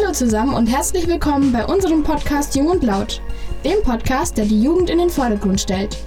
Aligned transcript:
Hallo 0.00 0.12
zusammen 0.12 0.54
und 0.54 0.68
herzlich 0.68 1.08
willkommen 1.08 1.50
bei 1.50 1.66
unserem 1.66 2.04
Podcast 2.04 2.54
Jung 2.54 2.68
und 2.68 2.84
Laut, 2.84 3.20
dem 3.64 3.82
Podcast, 3.82 4.38
der 4.38 4.44
die 4.44 4.62
Jugend 4.62 4.90
in 4.90 4.98
den 4.98 5.10
Vordergrund 5.10 5.60
stellt. 5.60 5.98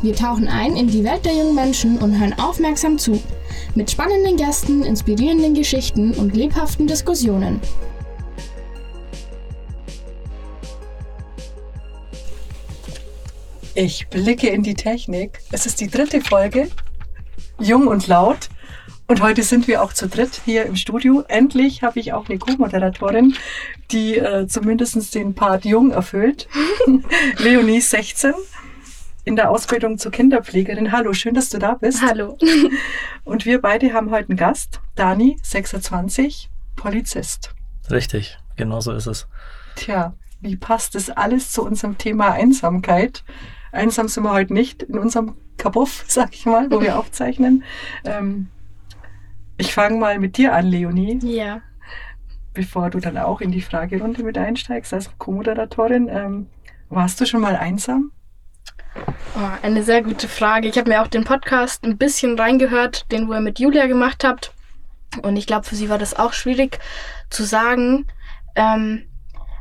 Wir 0.00 0.14
tauchen 0.14 0.48
ein 0.48 0.76
in 0.76 0.86
die 0.86 1.04
Welt 1.04 1.26
der 1.26 1.34
jungen 1.34 1.54
Menschen 1.54 1.98
und 1.98 2.18
hören 2.18 2.32
aufmerksam 2.38 2.96
zu. 2.96 3.22
Mit 3.74 3.90
spannenden 3.90 4.38
Gästen, 4.38 4.82
inspirierenden 4.82 5.52
Geschichten 5.52 6.14
und 6.14 6.34
lebhaften 6.34 6.86
Diskussionen. 6.86 7.60
Ich 13.74 14.08
blicke 14.08 14.48
in 14.48 14.62
die 14.62 14.74
Technik. 14.74 15.40
Es 15.52 15.66
ist 15.66 15.82
die 15.82 15.88
dritte 15.88 16.22
Folge, 16.22 16.70
jung 17.60 17.88
und 17.88 18.06
laut. 18.06 18.48
Und 19.06 19.20
heute 19.20 19.42
sind 19.42 19.68
wir 19.68 19.82
auch 19.82 19.92
zu 19.92 20.08
dritt 20.08 20.40
hier 20.46 20.64
im 20.64 20.76
Studio. 20.76 21.24
Endlich 21.28 21.82
habe 21.82 22.00
ich 22.00 22.14
auch 22.14 22.28
eine 22.28 22.38
Co-Moderatorin, 22.38 23.36
die 23.90 24.16
äh, 24.16 24.46
zumindest 24.46 25.14
den 25.14 25.34
Part 25.34 25.66
jung 25.66 25.90
erfüllt. 25.90 26.48
Leonie 27.38 27.82
16 27.82 28.32
in 29.26 29.36
der 29.36 29.50
Ausbildung 29.50 29.98
zur 29.98 30.10
Kinderpflegerin. 30.10 30.90
Hallo, 30.90 31.12
schön, 31.12 31.34
dass 31.34 31.50
du 31.50 31.58
da 31.58 31.74
bist. 31.74 32.00
Hallo. 32.00 32.38
Und 33.24 33.44
wir 33.44 33.60
beide 33.60 33.92
haben 33.92 34.10
heute 34.10 34.30
einen 34.30 34.38
Gast, 34.38 34.80
Dani, 34.94 35.38
26, 35.42 36.48
Polizist. 36.74 37.54
Richtig, 37.90 38.38
genau 38.56 38.80
so 38.80 38.92
ist 38.92 39.06
es. 39.06 39.26
Tja, 39.76 40.14
wie 40.40 40.56
passt 40.56 40.94
das 40.94 41.10
alles 41.10 41.52
zu 41.52 41.62
unserem 41.62 41.98
Thema 41.98 42.32
Einsamkeit? 42.32 43.22
Einsam 43.70 44.08
sind 44.08 44.22
wir 44.22 44.32
heute 44.32 44.54
nicht 44.54 44.82
in 44.82 44.98
unserem 44.98 45.36
Kabuff, 45.58 46.04
sag 46.08 46.32
ich 46.32 46.46
mal, 46.46 46.70
wo 46.70 46.80
wir 46.80 46.98
aufzeichnen. 46.98 47.64
Ähm, 48.04 48.48
ich 49.56 49.74
fange 49.74 49.98
mal 49.98 50.18
mit 50.18 50.36
dir 50.36 50.54
an, 50.54 50.66
Leonie. 50.66 51.18
Ja. 51.22 51.62
Bevor 52.52 52.90
du 52.90 53.00
dann 53.00 53.18
auch 53.18 53.40
in 53.40 53.50
die 53.50 53.62
Fragerunde 53.62 54.22
mit 54.22 54.38
einsteigst 54.38 54.92
als 54.92 55.10
Co-Moderatorin. 55.18 56.08
Ähm, 56.08 56.46
warst 56.88 57.20
du 57.20 57.26
schon 57.26 57.40
mal 57.40 57.56
einsam? 57.56 58.12
Oh, 59.36 59.50
eine 59.62 59.82
sehr 59.82 60.02
gute 60.02 60.28
Frage. 60.28 60.68
Ich 60.68 60.78
habe 60.78 60.88
mir 60.88 61.02
auch 61.02 61.08
den 61.08 61.24
Podcast 61.24 61.84
ein 61.84 61.98
bisschen 61.98 62.38
reingehört, 62.38 63.10
den 63.10 63.28
wo 63.28 63.34
ihr 63.34 63.40
mit 63.40 63.58
Julia 63.58 63.86
gemacht 63.86 64.22
habt. 64.22 64.54
Und 65.22 65.36
ich 65.36 65.46
glaube, 65.46 65.66
für 65.66 65.74
sie 65.74 65.88
war 65.88 65.98
das 65.98 66.14
auch 66.14 66.32
schwierig 66.32 66.78
zu 67.30 67.44
sagen. 67.44 68.06
Ähm, 68.54 69.06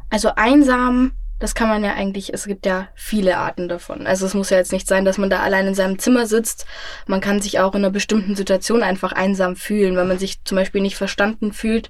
also 0.09 0.29
einsam 0.35 1.13
das 1.43 1.55
kann 1.55 1.67
man 1.67 1.83
ja 1.83 1.93
eigentlich, 1.93 2.33
es 2.33 2.45
gibt 2.45 2.65
ja 2.65 2.87
viele 2.95 3.37
Arten 3.37 3.67
davon. 3.67 4.07
Also 4.07 4.25
es 4.25 4.33
muss 4.33 4.49
ja 4.49 4.55
jetzt 4.55 4.71
nicht 4.71 4.87
sein, 4.87 5.03
dass 5.03 5.17
man 5.17 5.29
da 5.29 5.41
allein 5.41 5.67
in 5.67 5.75
seinem 5.75 5.99
Zimmer 5.99 6.25
sitzt. 6.25 6.65
Man 7.05 7.19
kann 7.19 7.41
sich 7.41 7.59
auch 7.59 7.75
in 7.75 7.83
einer 7.83 7.91
bestimmten 7.91 8.37
Situation 8.37 8.81
einfach 8.81 9.11
einsam 9.11 9.57
fühlen, 9.57 9.97
wenn 9.97 10.07
man 10.07 10.17
sich 10.17 10.41
zum 10.45 10.55
Beispiel 10.55 10.79
nicht 10.79 10.95
verstanden 10.95 11.51
fühlt. 11.51 11.89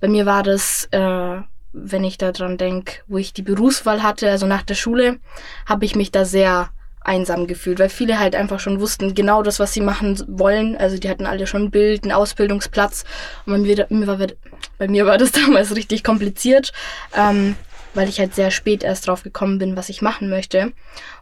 Bei 0.00 0.06
mir 0.06 0.26
war 0.26 0.44
das, 0.44 0.86
äh, 0.92 1.40
wenn 1.72 2.04
ich 2.04 2.18
daran 2.18 2.56
denke, 2.56 3.00
wo 3.08 3.18
ich 3.18 3.32
die 3.32 3.42
Berufswahl 3.42 4.04
hatte, 4.04 4.30
also 4.30 4.46
nach 4.46 4.62
der 4.62 4.76
Schule, 4.76 5.18
habe 5.66 5.84
ich 5.86 5.96
mich 5.96 6.12
da 6.12 6.24
sehr 6.24 6.68
einsam 7.00 7.48
gefühlt, 7.48 7.80
weil 7.80 7.88
viele 7.88 8.20
halt 8.20 8.36
einfach 8.36 8.60
schon 8.60 8.78
wussten, 8.78 9.16
genau 9.16 9.42
das, 9.42 9.58
was 9.58 9.72
sie 9.72 9.80
machen 9.80 10.22
wollen. 10.28 10.76
Also 10.76 10.98
die 10.98 11.10
hatten 11.10 11.26
alle 11.26 11.48
schon 11.48 11.64
ein 11.64 11.70
Bild, 11.72 12.04
einen 12.04 12.12
Ausbildungsplatz. 12.12 13.02
Und 13.44 13.54
bei 13.54 13.58
mir, 13.58 14.36
bei 14.78 14.86
mir 14.86 15.04
war 15.04 15.18
das 15.18 15.32
damals 15.32 15.74
richtig 15.74 16.04
kompliziert. 16.04 16.72
Ähm, 17.12 17.56
weil 17.94 18.08
ich 18.08 18.18
halt 18.18 18.34
sehr 18.34 18.50
spät 18.50 18.82
erst 18.82 19.06
drauf 19.06 19.22
gekommen 19.22 19.58
bin, 19.58 19.76
was 19.76 19.88
ich 19.88 20.02
machen 20.02 20.28
möchte. 20.28 20.72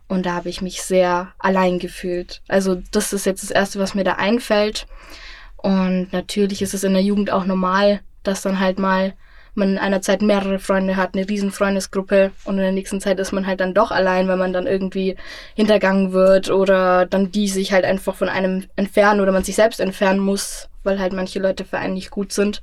Und 0.09 0.27
da 0.27 0.35
habe 0.35 0.49
ich 0.49 0.63
mich 0.63 0.83
sehr 0.83 1.33
allein 1.39 1.79
gefühlt. 1.79 2.43
Also 2.49 2.83
das 2.91 3.13
ist 3.13 3.27
jetzt 3.27 3.43
das 3.43 3.51
Erste, 3.51 3.79
was 3.79 3.95
mir 3.95 4.05
da 4.05 4.15
einfällt. 4.15 4.87
Und 5.57 6.13
natürlich 6.13 6.63
ist 6.63 6.75
es 6.75 6.85
in 6.85 6.93
der 6.93 7.03
Jugend 7.03 7.31
auch 7.31 7.45
normal, 7.45 8.01
dass 8.23 8.43
dann 8.43 8.61
halt 8.61 8.79
mal 8.79 9.15
man 9.55 9.73
in 9.73 9.79
einer 9.79 10.01
Zeit 10.01 10.23
mehrere 10.23 10.59
Freunde 10.59 10.97
hat, 10.97 11.15
eine 11.15 11.29
riesen 11.29 11.51
Freundesgruppe 11.51 12.33
und 12.45 12.55
in 12.55 12.63
der 12.63 12.73
nächsten 12.73 13.01
Zeit 13.01 13.19
ist 13.19 13.33
man 13.33 13.47
halt 13.47 13.61
dann 13.61 13.75
doch 13.75 13.91
allein, 13.91 14.27
weil 14.27 14.39
man 14.39 14.53
dann 14.53 14.67
irgendwie 14.67 15.17
hintergangen 15.55 16.13
wird 16.13 16.51
oder 16.51 17.05
dann 17.07 17.31
die 17.31 17.49
sich 17.49 17.73
halt 17.73 17.85
einfach 17.85 18.15
von 18.15 18.29
einem 18.29 18.65
entfernen 18.77 19.21
oder 19.21 19.33
man 19.33 19.45
sich 19.45 19.57
selbst 19.57 19.81
entfernen 19.81 20.21
muss, 20.21 20.69
weil 20.85 20.99
halt 20.99 21.13
manche 21.13 21.39
Leute 21.39 21.65
für 21.65 21.79
einen 21.79 21.95
nicht 21.95 22.11
gut 22.11 22.33
sind. 22.33 22.63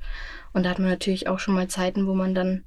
Und 0.52 0.66
da 0.66 0.70
hat 0.70 0.80
man 0.80 0.90
natürlich 0.90 1.28
auch 1.28 1.38
schon 1.38 1.54
mal 1.54 1.68
Zeiten, 1.68 2.08
wo 2.08 2.14
man 2.14 2.34
dann 2.34 2.64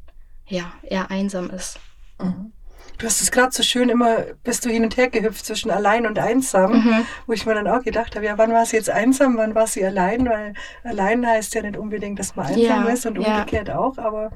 ja, 0.48 0.74
eher 0.84 1.09
einsam 1.12 1.50
ist. 1.50 1.80
Mhm. 2.20 2.52
Du 2.98 3.08
hast 3.08 3.22
es 3.22 3.31
gerade 3.31 3.52
so 3.52 3.64
schön 3.64 3.90
immer, 3.90 4.18
bist 4.44 4.66
du 4.66 4.70
hin 4.70 4.84
und 4.84 4.98
her 4.98 5.09
gehüpft 5.09 5.46
zwischen 5.46 5.72
allein 5.72 6.06
und 6.06 6.20
einsam, 6.20 6.74
mhm. 6.74 7.06
wo 7.26 7.34
ich 7.34 7.46
mir 7.46 7.56
dann 7.56 7.68
auch 7.68 7.81
gedacht 7.81 8.16
habe, 8.16 8.26
ja, 8.26 8.38
wann 8.38 8.54
war 8.54 8.66
sie 8.66 8.78
jetzt 8.78 8.90
einsam, 8.90 9.36
wann 9.38 9.56
war 9.56 9.68
sie 9.68 9.84
allein, 9.84 10.28
weil 10.30 10.54
allein 10.84 11.26
heißt 11.26 11.56
ja 11.56 11.64
nicht 11.64 11.78
unbedingt, 11.78 12.20
dass 12.20 12.36
man 12.36 12.46
einsam 12.46 12.86
ja, 12.86 12.90
ist 12.90 13.06
und 13.06 13.18
umgekehrt 13.18 13.70
ja. 13.70 13.80
auch, 13.80 13.98
aber 13.98 14.31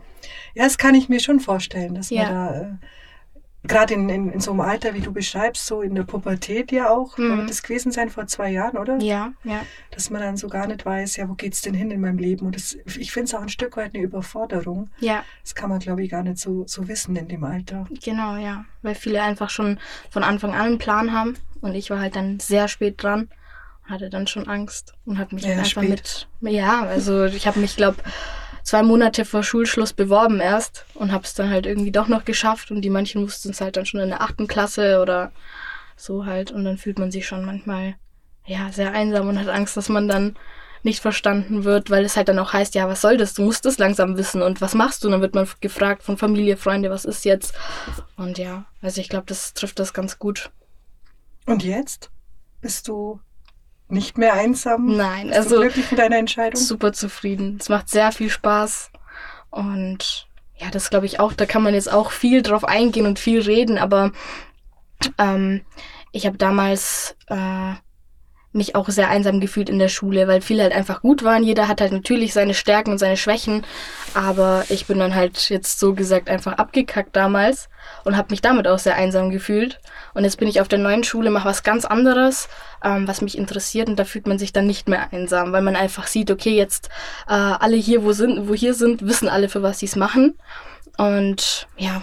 ja, 0.55 0.63
das 0.63 0.77
kann 0.77 0.95
ich 0.95 1.07
mir 1.07 1.19
schon 1.19 1.39
vorstellen, 1.39 1.95
dass 1.95 2.09
ja. 2.09 2.23
man 2.23 2.33
da 2.33 2.61
äh, 2.61 2.65
gerade 3.67 3.93
in, 3.93 4.09
in, 4.09 4.31
in 4.31 4.39
so 4.39 4.51
einem 4.51 4.61
Alter, 4.61 4.93
wie 4.93 5.01
du 5.01 5.11
beschreibst, 5.11 5.65
so 5.65 5.81
in 5.81 5.95
der 5.95 6.03
Pubertät 6.03 6.71
ja 6.71 6.89
auch, 6.89 7.17
mhm. 7.17 7.47
das 7.47 7.63
gewesen 7.63 7.91
sein 7.91 8.09
vor 8.09 8.27
zwei 8.27 8.51
Jahren, 8.51 8.77
oder? 8.77 8.97
Ja, 8.99 9.33
ja. 9.43 9.61
Dass 9.91 10.09
man 10.09 10.21
dann 10.21 10.37
so 10.37 10.47
gar 10.47 10.67
nicht 10.67 10.85
weiß, 10.85 11.17
ja, 11.17 11.27
wo 11.29 11.33
geht's 11.33 11.61
denn 11.61 11.73
hin 11.73 11.91
in 11.91 12.01
meinem 12.01 12.17
Leben? 12.17 12.45
Und 12.45 12.55
das, 12.55 12.77
ich 12.85 13.11
finde 13.11 13.25
es 13.25 13.33
auch 13.33 13.41
ein 13.41 13.49
Stück 13.49 13.77
weit 13.77 13.93
eine 13.93 14.03
Überforderung. 14.03 14.89
Ja. 14.99 15.23
Das 15.43 15.55
kann 15.55 15.69
man, 15.69 15.79
glaube 15.79 16.03
ich, 16.03 16.09
gar 16.09 16.23
nicht 16.23 16.37
so, 16.37 16.65
so 16.67 16.87
wissen 16.87 17.15
in 17.15 17.27
dem 17.27 17.43
Alter. 17.43 17.87
Genau, 18.03 18.37
ja. 18.37 18.65
Weil 18.81 18.95
viele 18.95 19.21
einfach 19.21 19.49
schon 19.49 19.79
von 20.09 20.23
Anfang 20.23 20.53
an 20.53 20.67
einen 20.67 20.77
Plan 20.77 21.11
haben. 21.11 21.37
Und 21.61 21.75
ich 21.75 21.89
war 21.89 21.99
halt 21.99 22.15
dann 22.15 22.39
sehr 22.39 22.67
spät 22.67 23.01
dran 23.01 23.29
hatte 23.89 24.09
dann 24.09 24.27
schon 24.27 24.47
Angst 24.47 24.93
und 25.05 25.17
habe 25.17 25.35
mich 25.35 25.45
ja, 25.45 25.51
einfach 25.51 25.65
spät. 25.65 26.27
mit 26.41 26.53
ja 26.53 26.83
also 26.83 27.23
ich 27.23 27.47
habe 27.47 27.59
mich 27.59 27.77
glaube 27.77 27.97
zwei 28.67 28.83
Monate 28.83 29.23
vor 29.23 29.43
Schulschluss 29.43 29.93
beworben 29.93 30.41
erst 30.41 30.85
und 30.93 31.13
habe 31.13 31.23
es 31.23 31.33
dann 31.33 31.49
halt 31.49 31.65
irgendwie 31.65 31.91
doch 31.91 32.09
noch 32.09 32.25
geschafft 32.25 32.69
und 32.69 32.81
die 32.81 32.89
manchen 32.89 33.21
wussten 33.21 33.51
es 33.51 33.61
halt 33.61 33.77
dann 33.77 33.85
schon 33.85 34.01
in 34.01 34.09
der 34.09 34.21
achten 34.21 34.45
Klasse 34.45 35.01
oder 35.01 35.31
so 35.95 36.25
halt 36.25 36.51
und 36.51 36.65
dann 36.65 36.77
fühlt 36.77 36.99
man 36.99 37.09
sich 37.09 37.25
schon 37.25 37.45
manchmal 37.45 37.95
ja 38.45 38.69
sehr 38.73 38.91
einsam 38.91 39.29
und 39.29 39.39
hat 39.39 39.47
Angst, 39.47 39.77
dass 39.77 39.87
man 39.87 40.09
dann 40.09 40.35
nicht 40.83 40.99
verstanden 40.99 41.63
wird, 41.63 41.89
weil 41.89 42.03
es 42.03 42.17
halt 42.17 42.27
dann 42.27 42.39
auch 42.39 42.51
heißt, 42.51 42.75
ja, 42.75 42.89
was 42.89 42.99
soll 42.99 43.15
das? 43.15 43.33
Du 43.33 43.41
musst 43.41 43.65
es 43.65 43.77
langsam 43.77 44.17
wissen 44.17 44.41
und 44.41 44.59
was 44.59 44.75
machst 44.75 45.01
du? 45.01 45.07
Und 45.07 45.13
dann 45.13 45.21
wird 45.21 45.33
man 45.33 45.47
gefragt 45.61 46.03
von 46.03 46.17
Familie, 46.17 46.57
Freunde, 46.57 46.89
was 46.89 47.05
ist 47.05 47.23
jetzt? 47.23 47.53
Und 48.17 48.37
ja, 48.37 48.65
also 48.81 48.99
ich 48.99 49.07
glaube, 49.07 49.25
das 49.27 49.53
trifft 49.53 49.79
das 49.79 49.93
ganz 49.93 50.19
gut. 50.19 50.51
Und 51.45 51.63
jetzt? 51.63 52.11
Bist 52.59 52.89
du 52.89 53.21
nicht 53.89 54.17
mehr 54.17 54.33
einsam? 54.33 54.95
Nein, 54.97 55.27
Bist 55.27 55.37
also 55.37 55.55
du 55.55 55.61
glücklich 55.61 55.91
mit 55.91 55.99
deiner 55.99 56.17
Entscheidung? 56.17 56.59
Super 56.59 56.93
zufrieden. 56.93 57.57
Es 57.59 57.69
macht 57.69 57.89
sehr 57.89 58.11
viel 58.11 58.29
Spaß 58.29 58.91
und 59.49 60.27
ja, 60.57 60.69
das 60.71 60.89
glaube 60.89 61.05
ich 61.05 61.19
auch. 61.19 61.33
Da 61.33 61.45
kann 61.45 61.63
man 61.63 61.73
jetzt 61.73 61.91
auch 61.91 62.11
viel 62.11 62.41
drauf 62.41 62.63
eingehen 62.63 63.05
und 63.05 63.19
viel 63.19 63.41
reden, 63.41 63.77
aber 63.77 64.11
ähm, 65.17 65.61
ich 66.11 66.25
habe 66.25 66.37
damals 66.37 67.15
äh, 67.27 67.73
mich 68.57 68.75
auch 68.75 68.89
sehr 68.89 69.09
einsam 69.09 69.39
gefühlt 69.39 69.69
in 69.69 69.79
der 69.79 69.87
Schule, 69.87 70.27
weil 70.27 70.41
viele 70.41 70.63
halt 70.63 70.73
einfach 70.73 71.01
gut 71.01 71.23
waren. 71.23 71.43
Jeder 71.43 71.67
hat 71.67 71.79
halt 71.79 71.91
natürlich 71.91 72.33
seine 72.33 72.53
Stärken 72.53 72.91
und 72.91 72.97
seine 72.97 73.15
Schwächen, 73.17 73.63
aber 74.13 74.65
ich 74.69 74.87
bin 74.87 74.99
dann 74.99 75.15
halt 75.15 75.49
jetzt 75.49 75.79
so 75.79 75.93
gesagt 75.93 76.29
einfach 76.29 76.53
abgekackt 76.53 77.15
damals 77.15 77.69
und 78.03 78.17
habe 78.17 78.31
mich 78.31 78.41
damit 78.41 78.67
auch 78.67 78.79
sehr 78.79 78.95
einsam 78.95 79.29
gefühlt. 79.29 79.79
Und 80.13 80.23
jetzt 80.23 80.37
bin 80.37 80.47
ich 80.47 80.59
auf 80.59 80.67
der 80.67 80.79
neuen 80.79 81.03
Schule, 81.03 81.29
mache 81.29 81.47
was 81.47 81.63
ganz 81.63 81.85
anderes, 81.85 82.49
ähm, 82.83 83.07
was 83.07 83.21
mich 83.21 83.37
interessiert 83.37 83.87
und 83.87 83.97
da 83.97 84.03
fühlt 84.03 84.27
man 84.27 84.39
sich 84.39 84.51
dann 84.51 84.67
nicht 84.67 84.89
mehr 84.89 85.13
einsam, 85.13 85.53
weil 85.53 85.61
man 85.61 85.75
einfach 85.75 86.07
sieht, 86.07 86.31
okay, 86.31 86.55
jetzt 86.55 86.89
äh, 87.27 87.33
alle 87.33 87.77
hier, 87.77 88.03
wo 88.03 88.11
sind, 88.11 88.49
wo 88.49 88.53
hier 88.53 88.73
sind, 88.73 89.05
wissen 89.05 89.29
alle, 89.29 89.47
für 89.47 89.63
was 89.63 89.79
sie 89.79 89.85
es 89.85 89.95
machen. 89.95 90.35
Und 90.97 91.67
ja, 91.77 92.01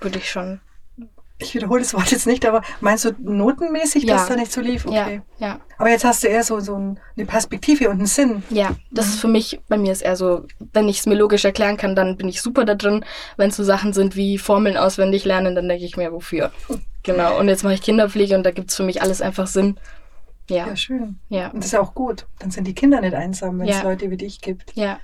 würde 0.00 0.18
ich 0.18 0.30
schon 0.30 0.60
ich 1.40 1.54
wiederhole 1.54 1.80
das 1.80 1.94
Wort 1.94 2.10
jetzt 2.10 2.26
nicht, 2.26 2.46
aber 2.46 2.62
meinst 2.80 3.04
du 3.04 3.12
notenmäßig, 3.18 4.04
ja. 4.04 4.14
dass 4.14 4.28
da 4.28 4.36
nicht 4.36 4.52
so 4.52 4.60
lief? 4.60 4.86
Okay. 4.86 5.22
Ja, 5.38 5.46
ja. 5.46 5.60
Aber 5.78 5.90
jetzt 5.90 6.04
hast 6.04 6.22
du 6.22 6.28
eher 6.28 6.44
so, 6.44 6.60
so 6.60 6.74
eine 6.74 7.26
Perspektive 7.26 7.88
und 7.88 7.96
einen 7.96 8.06
Sinn. 8.06 8.42
Ja, 8.50 8.76
das 8.90 9.06
mhm. 9.06 9.12
ist 9.12 9.20
für 9.20 9.28
mich, 9.28 9.60
bei 9.68 9.78
mir 9.78 9.92
ist 9.92 10.02
eher 10.02 10.16
so, 10.16 10.46
wenn 10.72 10.88
ich 10.88 11.00
es 11.00 11.06
mir 11.06 11.14
logisch 11.14 11.44
erklären 11.44 11.76
kann, 11.76 11.96
dann 11.96 12.16
bin 12.16 12.28
ich 12.28 12.42
super 12.42 12.64
da 12.64 12.74
drin. 12.74 13.04
Wenn 13.36 13.50
es 13.50 13.56
so 13.56 13.64
Sachen 13.64 13.92
sind 13.92 14.16
wie 14.16 14.38
Formeln 14.38 14.76
auswendig 14.76 15.24
lernen, 15.24 15.54
dann 15.54 15.68
denke 15.68 15.84
ich 15.84 15.96
mir, 15.96 16.12
wofür? 16.12 16.52
Genau. 17.02 17.38
Und 17.38 17.48
jetzt 17.48 17.64
mache 17.64 17.74
ich 17.74 17.82
Kinderpflege 17.82 18.36
und 18.36 18.44
da 18.44 18.50
gibt 18.50 18.70
es 18.70 18.76
für 18.76 18.82
mich 18.82 19.00
alles 19.02 19.22
einfach 19.22 19.46
Sinn. 19.46 19.78
Ja. 20.50 20.66
Ja, 20.66 20.76
schön. 20.76 21.18
Ja. 21.28 21.48
Und 21.48 21.60
das 21.60 21.72
ist 21.72 21.78
auch 21.78 21.94
gut. 21.94 22.26
Dann 22.40 22.50
sind 22.50 22.66
die 22.66 22.74
Kinder 22.74 23.00
nicht 23.00 23.14
einsam, 23.14 23.58
wenn 23.58 23.68
es 23.68 23.76
ja. 23.78 23.82
Leute 23.82 24.10
wie 24.10 24.16
dich 24.16 24.40
gibt. 24.40 24.74
Ja. 24.74 24.98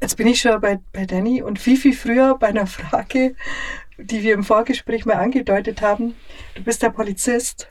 Jetzt 0.00 0.16
bin 0.16 0.26
ich 0.28 0.40
schon 0.40 0.58
bei, 0.60 0.78
bei 0.92 1.04
Danny 1.04 1.42
und 1.42 1.58
viel, 1.58 1.76
viel 1.76 1.92
früher 1.92 2.38
bei 2.38 2.46
einer 2.46 2.66
Frage, 2.66 3.34
die 4.02 4.22
wir 4.22 4.34
im 4.34 4.44
Vorgespräch 4.44 5.06
mal 5.06 5.14
angedeutet 5.16 5.82
haben. 5.82 6.14
Du 6.54 6.62
bist 6.62 6.82
der 6.82 6.90
Polizist. 6.90 7.68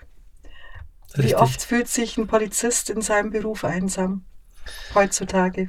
Richtig. 1.17 1.31
Wie 1.31 1.35
oft 1.35 1.61
fühlt 1.61 1.87
sich 1.87 2.17
ein 2.17 2.27
Polizist 2.27 2.89
in 2.89 3.01
seinem 3.01 3.31
Beruf 3.31 3.63
einsam 3.63 4.25
heutzutage? 4.93 5.67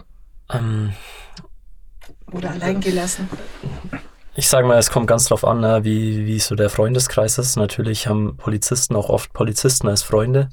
Ähm, 0.52 0.92
Oder 2.32 2.50
alleingelassen? 2.50 3.28
Ich 4.34 4.48
sage 4.48 4.66
mal, 4.66 4.78
es 4.78 4.90
kommt 4.90 5.06
ganz 5.06 5.26
drauf 5.26 5.44
an, 5.44 5.60
ne, 5.60 5.80
wie, 5.82 6.26
wie 6.26 6.38
so 6.38 6.54
der 6.54 6.70
Freundeskreis 6.70 7.38
ist. 7.38 7.56
Natürlich 7.56 8.06
haben 8.06 8.36
Polizisten 8.36 8.96
auch 8.96 9.08
oft 9.08 9.32
Polizisten 9.32 9.88
als 9.88 10.02
Freunde. 10.02 10.50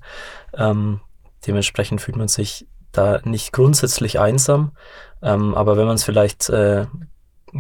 Ähm, 0.54 1.02
dementsprechend 1.46 2.02
fühlt 2.02 2.18
man 2.18 2.28
sich 2.28 2.68
da 2.92 3.22
nicht 3.24 3.54
grundsätzlich 3.54 4.20
einsam. 4.20 4.72
Ähm, 5.22 5.54
aber 5.54 5.78
wenn 5.78 5.86
man 5.86 5.96
es 5.96 6.04
vielleicht 6.04 6.50
äh, 6.50 6.86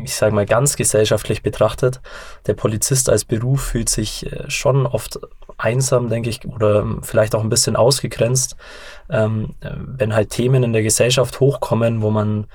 ich 0.03 0.15
sage 0.15 0.35
mal, 0.35 0.45
ganz 0.45 0.75
gesellschaftlich 0.75 1.41
betrachtet, 1.41 2.01
der 2.45 2.53
Polizist 2.53 3.09
als 3.09 3.25
Beruf 3.25 3.61
fühlt 3.61 3.89
sich 3.89 4.31
äh, 4.31 4.49
schon 4.49 4.85
oft 4.85 5.19
einsam, 5.57 6.09
denke 6.09 6.29
ich, 6.29 6.45
oder 6.45 6.85
vielleicht 7.01 7.35
auch 7.35 7.41
ein 7.41 7.49
bisschen 7.49 7.75
ausgegrenzt, 7.75 8.55
ähm, 9.09 9.55
wenn 9.61 10.13
halt 10.13 10.29
Themen 10.29 10.63
in 10.63 10.73
der 10.73 10.83
Gesellschaft 10.83 11.39
hochkommen, 11.39 12.01
wo 12.01 12.11
man 12.11 12.47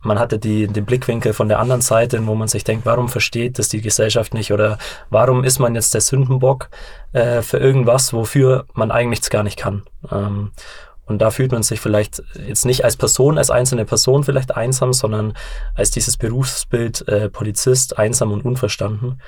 man 0.00 0.18
hatte 0.18 0.38
die, 0.38 0.66
den 0.66 0.84
Blickwinkel 0.84 1.32
von 1.32 1.48
der 1.48 1.58
anderen 1.58 1.80
Seite, 1.80 2.24
wo 2.26 2.34
man 2.34 2.48
sich 2.48 2.64
denkt, 2.64 2.86
warum 2.86 3.08
versteht 3.08 3.58
das 3.58 3.68
die 3.68 3.80
Gesellschaft 3.80 4.34
nicht 4.34 4.52
oder 4.52 4.78
warum 5.10 5.44
ist 5.44 5.58
man 5.58 5.74
jetzt 5.74 5.94
der 5.94 6.00
Sündenbock 6.00 6.68
äh, 7.12 7.42
für 7.42 7.58
irgendwas, 7.58 8.12
wofür 8.12 8.66
man 8.74 8.90
eigentlich 8.90 9.28
gar 9.30 9.42
nicht 9.42 9.58
kann. 9.58 9.82
Ähm, 10.10 10.50
und 11.06 11.18
da 11.18 11.30
fühlt 11.30 11.52
man 11.52 11.62
sich 11.62 11.80
vielleicht 11.80 12.22
jetzt 12.46 12.64
nicht 12.64 12.84
als 12.84 12.96
Person, 12.96 13.38
als 13.38 13.50
einzelne 13.50 13.84
Person 13.84 14.24
vielleicht 14.24 14.56
einsam, 14.56 14.92
sondern 14.92 15.34
als 15.74 15.90
dieses 15.90 16.16
Berufsbild 16.16 17.06
äh, 17.08 17.28
Polizist, 17.28 17.98
einsam 17.98 18.32
und 18.32 18.44
unverstanden. 18.44 19.20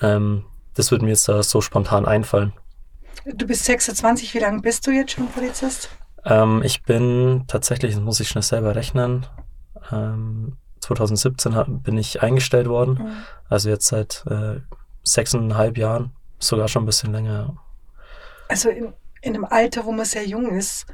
Ähm, 0.00 0.44
das 0.74 0.90
würde 0.90 1.04
mir 1.04 1.10
jetzt 1.10 1.28
da 1.28 1.42
so 1.42 1.60
spontan 1.60 2.06
einfallen. 2.06 2.52
Du 3.24 3.46
bist 3.46 3.64
26, 3.64 4.34
wie 4.34 4.38
lange 4.38 4.60
bist 4.60 4.86
du 4.86 4.90
jetzt 4.90 5.12
schon 5.12 5.28
Polizist? 5.28 5.88
Ähm, 6.24 6.62
ich 6.62 6.82
bin 6.82 7.44
tatsächlich, 7.48 7.94
das 7.94 8.02
muss 8.02 8.20
ich 8.20 8.28
schnell 8.28 8.42
selber 8.42 8.76
rechnen, 8.76 9.26
ähm, 9.90 10.56
2017 10.80 11.82
bin 11.82 11.98
ich 11.98 12.22
eingestellt 12.22 12.68
worden. 12.68 12.98
Mhm. 13.00 13.12
Also 13.48 13.68
jetzt 13.68 13.86
seit 13.86 14.24
äh, 14.30 14.60
sechseinhalb 15.02 15.76
Jahren, 15.76 16.12
sogar 16.38 16.68
schon 16.68 16.84
ein 16.84 16.86
bisschen 16.86 17.12
länger. 17.12 17.56
Also 18.48 18.70
in, 18.70 18.94
in 19.22 19.34
einem 19.34 19.44
Alter, 19.44 19.84
wo 19.84 19.92
man 19.92 20.04
sehr 20.04 20.26
jung 20.26 20.56
ist, 20.56 20.86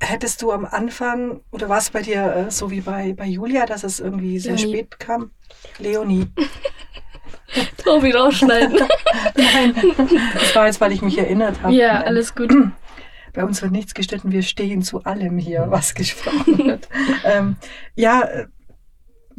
hättest 0.00 0.42
du 0.42 0.52
am 0.52 0.64
Anfang, 0.64 1.40
oder 1.50 1.68
war 1.68 1.78
es 1.78 1.90
bei 1.90 2.02
dir 2.02 2.34
äh, 2.34 2.50
so 2.50 2.70
wie 2.70 2.80
bei, 2.80 3.12
bei 3.12 3.26
Julia, 3.26 3.66
dass 3.66 3.84
es 3.84 4.00
irgendwie 4.00 4.38
sehr 4.38 4.56
Leonie. 4.56 4.72
spät 4.72 4.98
kam? 4.98 5.30
Leonie. 5.78 6.26
Tobi 7.84 8.12
rausschneiden. 8.12 8.76
Nein, 9.36 9.74
das 10.34 10.54
war 10.54 10.66
jetzt, 10.66 10.80
weil 10.80 10.92
ich 10.92 11.02
mich 11.02 11.18
erinnert 11.18 11.62
habe. 11.62 11.74
Ja, 11.74 12.00
alles 12.02 12.34
gut. 12.34 12.52
Bei 13.32 13.44
uns 13.44 13.62
wird 13.62 13.70
nichts 13.70 13.94
geschnitten, 13.94 14.32
wir 14.32 14.42
stehen 14.42 14.82
zu 14.82 15.04
allem 15.04 15.38
hier, 15.38 15.66
was 15.68 15.94
gesprochen 15.94 16.58
wird. 16.58 16.88
ähm, 17.24 17.56
ja, 17.94 18.22
äh, 18.22 18.46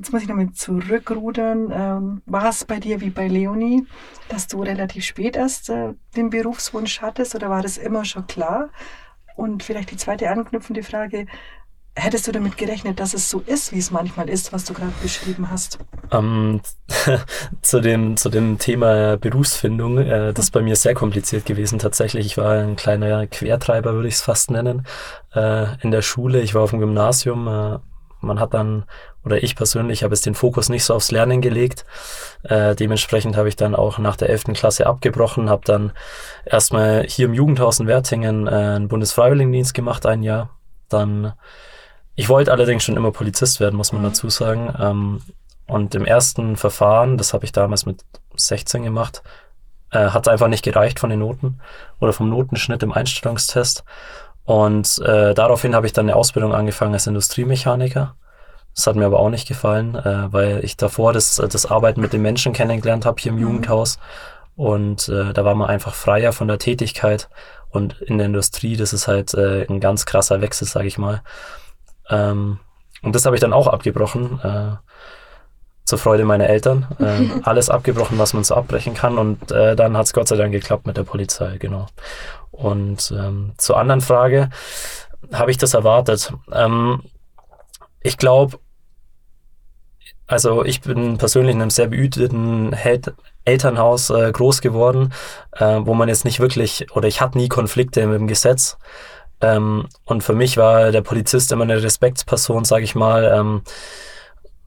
jetzt 0.01 0.11
muss 0.11 0.23
ich 0.23 0.27
nochmal 0.27 0.51
zurückrudern. 0.51 1.71
Ähm, 1.71 2.21
war 2.25 2.49
es 2.49 2.65
bei 2.65 2.79
dir 2.79 3.01
wie 3.01 3.11
bei 3.11 3.27
Leonie, 3.27 3.85
dass 4.29 4.47
du 4.47 4.63
relativ 4.63 5.05
spät 5.05 5.35
erst 5.35 5.69
äh, 5.69 5.93
den 6.15 6.31
Berufswunsch 6.31 7.01
hattest 7.01 7.35
oder 7.35 7.51
war 7.51 7.61
das 7.61 7.77
immer 7.77 8.03
schon 8.03 8.25
klar? 8.25 8.69
Und 9.35 9.61
vielleicht 9.61 9.91
die 9.91 9.97
zweite 9.97 10.29
anknüpfende 10.31 10.81
Frage, 10.81 11.27
Hättest 11.93 12.25
du 12.25 12.31
damit 12.31 12.55
gerechnet, 12.55 13.01
dass 13.01 13.13
es 13.13 13.29
so 13.29 13.41
ist, 13.45 13.73
wie 13.73 13.77
es 13.77 13.91
manchmal 13.91 14.29
ist, 14.29 14.53
was 14.53 14.63
du 14.63 14.73
gerade 14.73 14.93
beschrieben 15.01 15.51
hast? 15.51 15.77
Ähm, 16.11 16.61
zu, 17.61 17.81
dem, 17.81 18.15
zu 18.15 18.29
dem 18.29 18.57
Thema 18.59 19.17
Berufsfindung, 19.17 19.97
äh, 19.97 20.31
das 20.31 20.45
ist 20.45 20.51
bei 20.51 20.61
mir 20.61 20.77
sehr 20.77 20.93
kompliziert 20.93 21.45
gewesen 21.45 21.79
tatsächlich. 21.79 22.25
Ich 22.25 22.37
war 22.37 22.53
ein 22.53 22.77
kleiner 22.77 23.27
Quertreiber, 23.27 23.93
würde 23.93 24.07
ich 24.07 24.13
es 24.13 24.21
fast 24.21 24.51
nennen, 24.51 24.87
äh, 25.35 25.65
in 25.81 25.91
der 25.91 26.01
Schule. 26.01 26.39
Ich 26.39 26.55
war 26.55 26.61
auf 26.61 26.69
dem 26.69 26.79
Gymnasium. 26.79 27.49
Äh, 27.49 27.79
man 28.21 28.39
hat 28.39 28.53
dann, 28.53 28.85
oder 29.25 29.43
ich 29.43 29.55
persönlich, 29.55 30.03
habe 30.03 30.13
es 30.13 30.21
den 30.21 30.35
Fokus 30.35 30.69
nicht 30.69 30.83
so 30.83 30.93
aufs 30.93 31.11
Lernen 31.11 31.41
gelegt. 31.41 31.85
Äh, 32.43 32.75
dementsprechend 32.75 33.35
habe 33.37 33.49
ich 33.49 33.55
dann 33.55 33.75
auch 33.75 33.97
nach 33.97 34.15
der 34.15 34.29
11. 34.29 34.53
Klasse 34.53 34.87
abgebrochen, 34.87 35.49
habe 35.49 35.63
dann 35.65 35.91
erstmal 36.45 37.03
hier 37.03 37.25
im 37.25 37.33
Jugendhaus 37.33 37.79
in 37.79 37.87
Wertingen 37.87 38.47
äh, 38.47 38.51
einen 38.51 38.87
Bundesfreiwilligendienst 38.87 39.73
gemacht, 39.73 40.05
ein 40.05 40.23
Jahr. 40.23 40.49
Dann 40.89 41.33
ich 42.15 42.29
wollte 42.29 42.51
allerdings 42.51 42.83
schon 42.83 42.97
immer 42.97 43.11
Polizist 43.11 43.59
werden, 43.59 43.75
muss 43.75 43.93
man 43.93 44.01
mhm. 44.01 44.05
dazu 44.05 44.29
sagen. 44.29 44.73
Ähm, 44.79 45.21
und 45.67 45.95
im 45.95 46.05
ersten 46.05 46.57
Verfahren, 46.57 47.17
das 47.17 47.33
habe 47.33 47.45
ich 47.45 47.51
damals 47.51 47.85
mit 47.85 48.03
16 48.35 48.83
gemacht, 48.83 49.23
äh, 49.91 50.09
hat 50.09 50.27
es 50.27 50.31
einfach 50.31 50.47
nicht 50.47 50.63
gereicht 50.63 50.99
von 50.99 51.09
den 51.09 51.19
Noten 51.19 51.61
oder 51.99 52.13
vom 52.13 52.29
Notenschnitt 52.29 52.83
im 52.83 52.91
Einstellungstest. 52.91 53.83
Und 54.51 54.99
äh, 55.05 55.33
daraufhin 55.33 55.73
habe 55.73 55.85
ich 55.85 55.93
dann 55.93 56.09
eine 56.09 56.15
Ausbildung 56.17 56.53
angefangen 56.53 56.93
als 56.93 57.07
Industriemechaniker. 57.07 58.15
Das 58.75 58.85
hat 58.85 58.97
mir 58.97 59.05
aber 59.05 59.21
auch 59.21 59.29
nicht 59.29 59.47
gefallen, 59.47 59.95
äh, 59.95 60.33
weil 60.33 60.65
ich 60.65 60.75
davor 60.75 61.13
das, 61.13 61.37
das 61.37 61.65
Arbeiten 61.65 62.01
mit 62.01 62.11
den 62.11 62.21
Menschen 62.21 62.51
kennengelernt 62.51 63.05
habe 63.05 63.21
hier 63.21 63.31
im 63.31 63.37
mhm. 63.37 63.43
Jugendhaus. 63.43 63.97
Und 64.57 65.07
äh, 65.07 65.31
da 65.31 65.45
war 65.45 65.55
man 65.55 65.69
einfach 65.69 65.93
freier 65.93 66.33
von 66.33 66.49
der 66.49 66.59
Tätigkeit. 66.59 67.29
Und 67.69 68.01
in 68.01 68.17
der 68.17 68.27
Industrie, 68.27 68.75
das 68.75 68.91
ist 68.91 69.07
halt 69.07 69.33
äh, 69.35 69.65
ein 69.69 69.79
ganz 69.79 70.05
krasser 70.05 70.41
Wechsel, 70.41 70.67
sage 70.67 70.87
ich 70.87 70.97
mal. 70.97 71.21
Ähm, 72.09 72.59
und 73.03 73.15
das 73.15 73.25
habe 73.25 73.37
ich 73.37 73.41
dann 73.41 73.53
auch 73.53 73.67
abgebrochen, 73.67 74.41
äh, 74.43 74.75
zur 75.85 75.97
Freude 75.97 76.25
meiner 76.25 76.49
Eltern. 76.49 76.87
Äh, 76.99 77.29
alles 77.43 77.69
abgebrochen, 77.69 78.19
was 78.19 78.33
man 78.33 78.43
so 78.43 78.55
abbrechen 78.55 78.95
kann. 78.95 79.17
Und 79.17 79.49
äh, 79.49 79.77
dann 79.77 79.95
hat 79.95 80.07
es 80.07 80.13
Gott 80.13 80.27
sei 80.27 80.35
Dank 80.35 80.51
geklappt 80.51 80.87
mit 80.87 80.97
der 80.97 81.03
Polizei, 81.03 81.57
genau. 81.57 81.87
Und 82.51 83.11
ähm, 83.17 83.53
zur 83.57 83.77
anderen 83.77 84.01
Frage, 84.01 84.49
habe 85.33 85.51
ich 85.51 85.57
das 85.57 85.73
erwartet? 85.73 86.33
Ähm, 86.51 87.03
ich 88.01 88.17
glaube, 88.17 88.59
also 90.27 90.63
ich 90.63 90.81
bin 90.81 91.17
persönlich 91.17 91.55
in 91.55 91.61
einem 91.61 91.71
sehr 91.71 91.87
behüteten 91.87 92.75
Elternhaus 93.43 94.09
äh, 94.09 94.31
groß 94.31 94.61
geworden, 94.61 95.13
äh, 95.51 95.79
wo 95.81 95.93
man 95.93 96.07
jetzt 96.07 96.25
nicht 96.25 96.39
wirklich, 96.39 96.87
oder 96.95 97.07
ich 97.07 97.21
hatte 97.21 97.37
nie 97.37 97.49
Konflikte 97.49 98.05
mit 98.07 98.19
dem 98.19 98.27
Gesetz. 98.27 98.77
Ähm, 99.41 99.87
und 100.05 100.23
für 100.23 100.33
mich 100.33 100.57
war 100.57 100.91
der 100.91 101.01
Polizist 101.01 101.51
immer 101.51 101.63
eine 101.63 101.81
Respektsperson, 101.81 102.63
sage 102.63 102.83
ich 102.83 102.95
mal. 102.95 103.25
Ähm, 103.25 103.61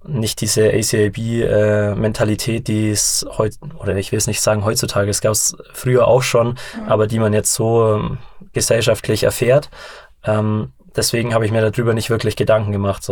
nicht 0.06 0.40
diese 0.40 0.68
ACAB-Mentalität, 0.68 2.60
äh, 2.60 2.72
die 2.72 2.90
es 2.90 3.26
heute, 3.38 3.56
oder 3.78 3.96
ich 3.96 4.12
will 4.12 4.18
es 4.18 4.26
nicht 4.26 4.40
sagen 4.40 4.64
heutzutage, 4.64 5.10
es 5.10 5.20
gab 5.20 5.32
es 5.32 5.56
früher 5.72 6.06
auch 6.06 6.22
schon, 6.22 6.48
mhm. 6.48 6.88
aber 6.88 7.06
die 7.06 7.18
man 7.18 7.32
jetzt 7.32 7.54
so 7.54 7.94
ähm, 7.94 8.18
gesellschaftlich 8.52 9.24
erfährt. 9.24 9.70
Ähm, 10.24 10.72
deswegen 10.96 11.34
habe 11.34 11.46
ich 11.46 11.52
mir 11.52 11.68
darüber 11.68 11.94
nicht 11.94 12.10
wirklich 12.10 12.36
Gedanken 12.36 12.72
gemacht. 12.72 13.08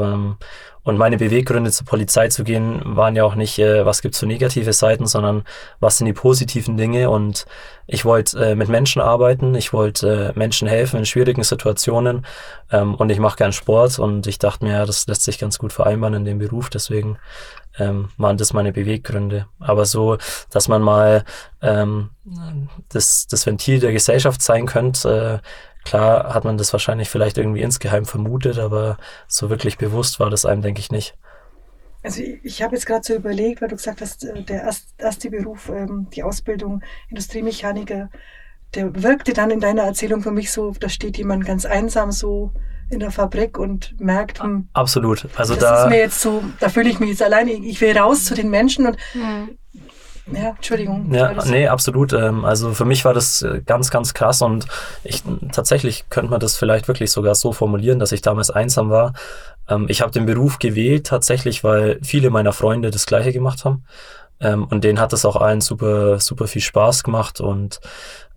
Und 0.85 0.99
meine 0.99 1.17
Beweggründe 1.17 1.71
zur 1.71 1.87
Polizei 1.87 2.29
zu 2.29 2.43
gehen, 2.43 2.83
waren 2.85 3.15
ja 3.15 3.25
auch 3.25 3.37
nicht, 3.37 3.59
äh, 3.61 3.87
was 3.87 4.03
gibt's 4.03 4.19
für 4.19 4.27
negative 4.27 4.73
Seiten, 4.73 5.07
sondern 5.07 5.45
was 5.79 5.99
sind 5.99 6.07
die 6.07 6.13
positiven 6.13 6.77
Dinge. 6.77 7.09
Und 7.09 7.47
ich 7.87 8.05
wollte 8.05 8.39
äh, 8.45 8.55
mit 8.57 8.69
Menschen 8.69 9.01
arbeiten, 9.01 9.55
ich 9.55 9.73
wollte 9.73 10.33
äh, 10.35 10.39
Menschen 10.39 10.67
helfen 10.67 10.99
in 10.99 11.07
schwierigen 11.07 11.45
Situationen 11.45 12.27
ähm, 12.73 12.97
und 12.97 13.11
ich 13.11 13.21
mache 13.21 13.37
gern 13.37 13.53
Sport 13.53 14.01
und 14.01 14.27
ich 14.27 14.41
dachte 14.41 14.65
mir, 14.65 14.85
das 14.85 15.07
lässt 15.07 15.23
sich 15.23 15.39
ganz 15.39 15.59
gut 15.59 15.73
vereinbaren 15.73 16.15
in 16.15 16.25
dem 16.25 16.39
Beruf. 16.39 16.69
Deswegen 16.69 17.17
ähm, 17.79 18.09
waren 18.17 18.37
das 18.37 18.53
meine 18.53 18.73
Beweggründe. 18.73 19.47
Aber 19.61 19.87
so, 19.87 20.19
dass 20.51 20.67
man 20.67 20.83
mal 20.83 21.25
ähm, 21.63 22.11
das, 22.89 23.29
das 23.29 23.47
Ventil 23.47 23.79
der 23.79 23.93
Gesellschaft 23.93 24.43
sein 24.43 24.67
könnte, 24.67 25.41
Klar 25.85 26.33
hat 26.33 26.45
man 26.45 26.59
das 26.59 26.73
wahrscheinlich 26.73 27.09
vielleicht 27.09 27.39
irgendwie 27.39 27.63
insgeheim 27.63 28.05
vermutet, 28.05 28.59
aber 28.59 28.97
so 29.27 29.51
wirklich 29.51 29.79
bewusst 29.79 30.21
war 30.21 30.31
das 30.31 30.47
einem, 30.47 30.63
denke 30.63 30.81
ich, 30.81 30.91
nicht. 30.91 31.17
Also 32.03 32.23
ich, 32.23 32.41
ich 32.43 32.63
habe 32.63 32.75
jetzt 32.75 32.87
gerade 32.87 33.05
so 33.05 33.15
überlegt, 33.15 33.63
weil 33.63 33.69
du 33.69 33.77
gesagt 33.77 34.01
hast, 34.01 34.25
äh, 34.25 34.43
der 34.43 34.69
erste 34.99 35.31
Beruf, 35.31 35.69
ähm, 35.69 36.09
die 36.15 36.23
Ausbildung 36.23 36.83
Industriemechaniker, 37.09 38.11
der 38.75 39.03
wirkte 39.03 39.33
dann 39.33 39.51
in 39.51 39.61
deiner 39.61 39.83
Erzählung 39.83 40.23
für 40.23 40.31
mich 40.31 40.51
so, 40.51 40.73
da 40.79 40.89
steht 40.89 41.19
jemand 41.19 41.45
ganz 41.45 41.67
einsam 41.67 42.11
so 42.11 42.53
in 42.91 43.01
der 43.01 43.11
Fabrik 43.11 43.59
und 43.59 43.99
merkt, 44.01 44.43
hm, 44.43 44.69
absolut. 44.73 45.27
Also 45.37 45.55
das 45.55 45.63
da 45.63 45.85
ist 45.85 45.91
mir 45.91 45.99
jetzt 45.99 46.21
so, 46.21 46.43
da 46.61 46.69
fühle 46.69 46.91
ich 46.91 47.01
mich 47.01 47.11
jetzt 47.11 47.23
alleine. 47.23 47.53
Ich 47.53 47.81
will 47.81 47.97
raus 47.97 48.25
zu 48.25 48.35
den 48.35 48.51
Menschen 48.51 48.87
und 48.87 48.97
mhm. 49.15 49.59
Ja, 50.31 50.51
Entschuldigung. 50.51 51.13
Ja, 51.13 51.35
nee, 51.47 51.67
absolut. 51.67 52.13
Ähm, 52.13 52.45
also 52.45 52.73
für 52.75 52.85
mich 52.85 53.05
war 53.05 53.13
das 53.13 53.43
äh, 53.43 53.61
ganz, 53.65 53.91
ganz 53.91 54.15
krass 54.15 54.41
und 54.41 54.67
ich 55.03 55.23
tatsächlich 55.51 56.05
könnte 56.11 56.31
man 56.31 56.39
das 56.39 56.57
vielleicht 56.57 56.87
wirklich 56.87 57.11
sogar 57.11 57.35
so 57.35 57.53
formulieren, 57.53 57.99
dass 57.99 58.13
ich 58.13 58.23
damals 58.23 58.51
einsam 58.51 58.89
war. 58.91 59.15
Ähm, 59.69 59.87
ich 59.89 60.01
habe 60.01 60.13
den 60.13 60.27
Beruf 60.27 60.59
gewählt 60.59 61.07
tatsächlich, 61.07 61.65
weil 61.65 61.99
viele 62.03 62.31
meiner 62.31 62.53
Freunde 62.53 62.91
das 62.91 63.07
Gleiche 63.07 63.33
gemacht 63.33 63.65
haben. 63.65 63.85
Ähm, 64.43 64.65
und 64.65 64.85
denen 64.85 65.01
hat 65.01 65.13
es 65.13 65.25
auch 65.25 65.37
allen 65.37 65.61
super, 65.61 66.19
super 66.21 66.47
viel 66.47 66.63
Spaß 66.63 67.05
gemacht 67.05 67.41
und 67.41 67.81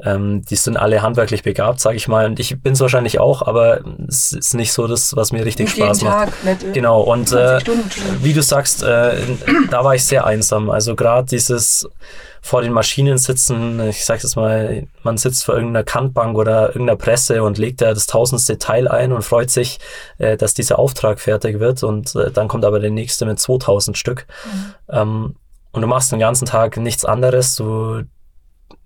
ähm, 0.03 0.43
die 0.43 0.55
sind 0.55 0.77
alle 0.77 1.01
handwerklich 1.01 1.43
begabt, 1.43 1.79
sage 1.79 1.95
ich 1.95 2.07
mal. 2.07 2.25
Und 2.25 2.39
ich 2.39 2.61
bin 2.61 2.73
es 2.73 2.79
wahrscheinlich 2.79 3.19
auch, 3.19 3.41
aber 3.41 3.79
es 4.07 4.33
ist 4.33 4.53
nicht 4.53 4.73
so 4.73 4.87
das, 4.87 5.15
was 5.15 5.31
mir 5.31 5.45
richtig 5.45 5.67
nicht 5.67 5.77
Spaß 5.77 6.03
macht. 6.03 6.29
Tag, 6.43 6.63
äh, 6.63 6.71
genau, 6.73 7.01
und 7.01 7.31
äh, 7.31 7.59
wie 8.21 8.33
du 8.33 8.41
sagst, 8.41 8.83
äh, 8.83 9.17
da 9.71 9.83
war 9.83 9.95
ich 9.95 10.05
sehr 10.05 10.25
einsam. 10.25 10.69
Also 10.69 10.95
gerade 10.95 11.27
dieses 11.27 11.87
vor 12.41 12.61
den 12.61 12.73
Maschinen 12.73 13.17
sitzen, 13.17 13.79
ich 13.89 14.05
sage 14.05 14.21
jetzt 14.21 14.35
mal, 14.35 14.85
man 15.01 15.17
sitzt 15.17 15.45
vor 15.45 15.55
irgendeiner 15.55 15.83
Kantbank 15.83 16.37
oder 16.37 16.67
irgendeiner 16.67 16.95
Presse 16.95 17.41
und 17.41 17.57
legt 17.57 17.81
da 17.81 17.91
das 17.91 18.05
tausendste 18.05 18.59
Teil 18.59 18.87
ein 18.87 19.13
und 19.13 19.23
freut 19.23 19.49
sich, 19.49 19.79
äh, 20.19 20.37
dass 20.37 20.53
dieser 20.53 20.77
Auftrag 20.77 21.19
fertig 21.19 21.59
wird 21.59 21.81
und 21.83 22.15
äh, 22.15 22.29
dann 22.29 22.47
kommt 22.47 22.63
aber 22.63 22.79
der 22.79 22.91
nächste 22.91 23.25
mit 23.25 23.39
2000 23.39 23.97
Stück. 23.97 24.27
Mhm. 24.45 24.73
Ähm, 24.89 25.35
und 25.75 25.81
du 25.81 25.87
machst 25.87 26.11
den 26.11 26.19
ganzen 26.19 26.45
Tag 26.45 26.77
nichts 26.77 27.05
anderes. 27.05 27.55
Du 27.55 28.03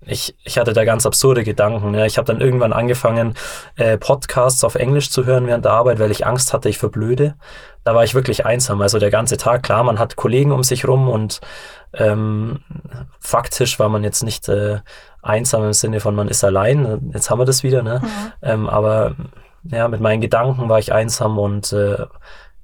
ich, 0.06 0.34
ich 0.44 0.58
hatte 0.58 0.72
da 0.72 0.84
ganz 0.84 1.04
absurde 1.04 1.44
Gedanken. 1.44 1.94
Ja. 1.94 2.06
Ich 2.06 2.16
habe 2.16 2.26
dann 2.26 2.40
irgendwann 2.40 2.72
angefangen, 2.72 3.34
äh, 3.76 3.98
Podcasts 3.98 4.64
auf 4.64 4.74
Englisch 4.74 5.10
zu 5.10 5.26
hören 5.26 5.46
während 5.46 5.64
der 5.64 5.72
Arbeit, 5.72 5.98
weil 5.98 6.10
ich 6.10 6.26
Angst 6.26 6.52
hatte, 6.52 6.68
ich 6.68 6.78
verblöde. 6.78 7.34
Da 7.84 7.94
war 7.94 8.02
ich 8.04 8.14
wirklich 8.14 8.46
einsam. 8.46 8.80
Also 8.80 8.98
der 8.98 9.10
ganze 9.10 9.36
Tag, 9.36 9.62
klar, 9.62 9.84
man 9.84 9.98
hat 9.98 10.16
Kollegen 10.16 10.52
um 10.52 10.62
sich 10.62 10.88
rum 10.88 11.08
und 11.08 11.40
ähm, 11.92 12.60
faktisch 13.18 13.78
war 13.78 13.88
man 13.88 14.02
jetzt 14.02 14.22
nicht 14.22 14.48
äh, 14.48 14.80
einsam 15.22 15.64
im 15.64 15.72
Sinne 15.72 16.00
von 16.00 16.14
man 16.14 16.28
ist 16.28 16.44
allein. 16.44 17.10
Jetzt 17.12 17.30
haben 17.30 17.38
wir 17.38 17.46
das 17.46 17.62
wieder, 17.62 17.82
ne? 17.82 18.00
Mhm. 18.02 18.32
Ähm, 18.42 18.68
aber 18.68 19.16
ja, 19.64 19.88
mit 19.88 20.00
meinen 20.00 20.20
Gedanken 20.20 20.68
war 20.68 20.78
ich 20.78 20.92
einsam 20.92 21.38
und 21.38 21.72
äh, 21.72 22.06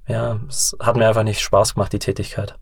ja, 0.09 0.38
es 0.49 0.76
hat 0.80 0.97
mir 0.97 1.09
einfach 1.09 1.25
nicht 1.25 1.40
Spaß 1.40 1.75
gemacht, 1.75 1.92
die 1.92 1.99
Tätigkeit. 1.99 2.54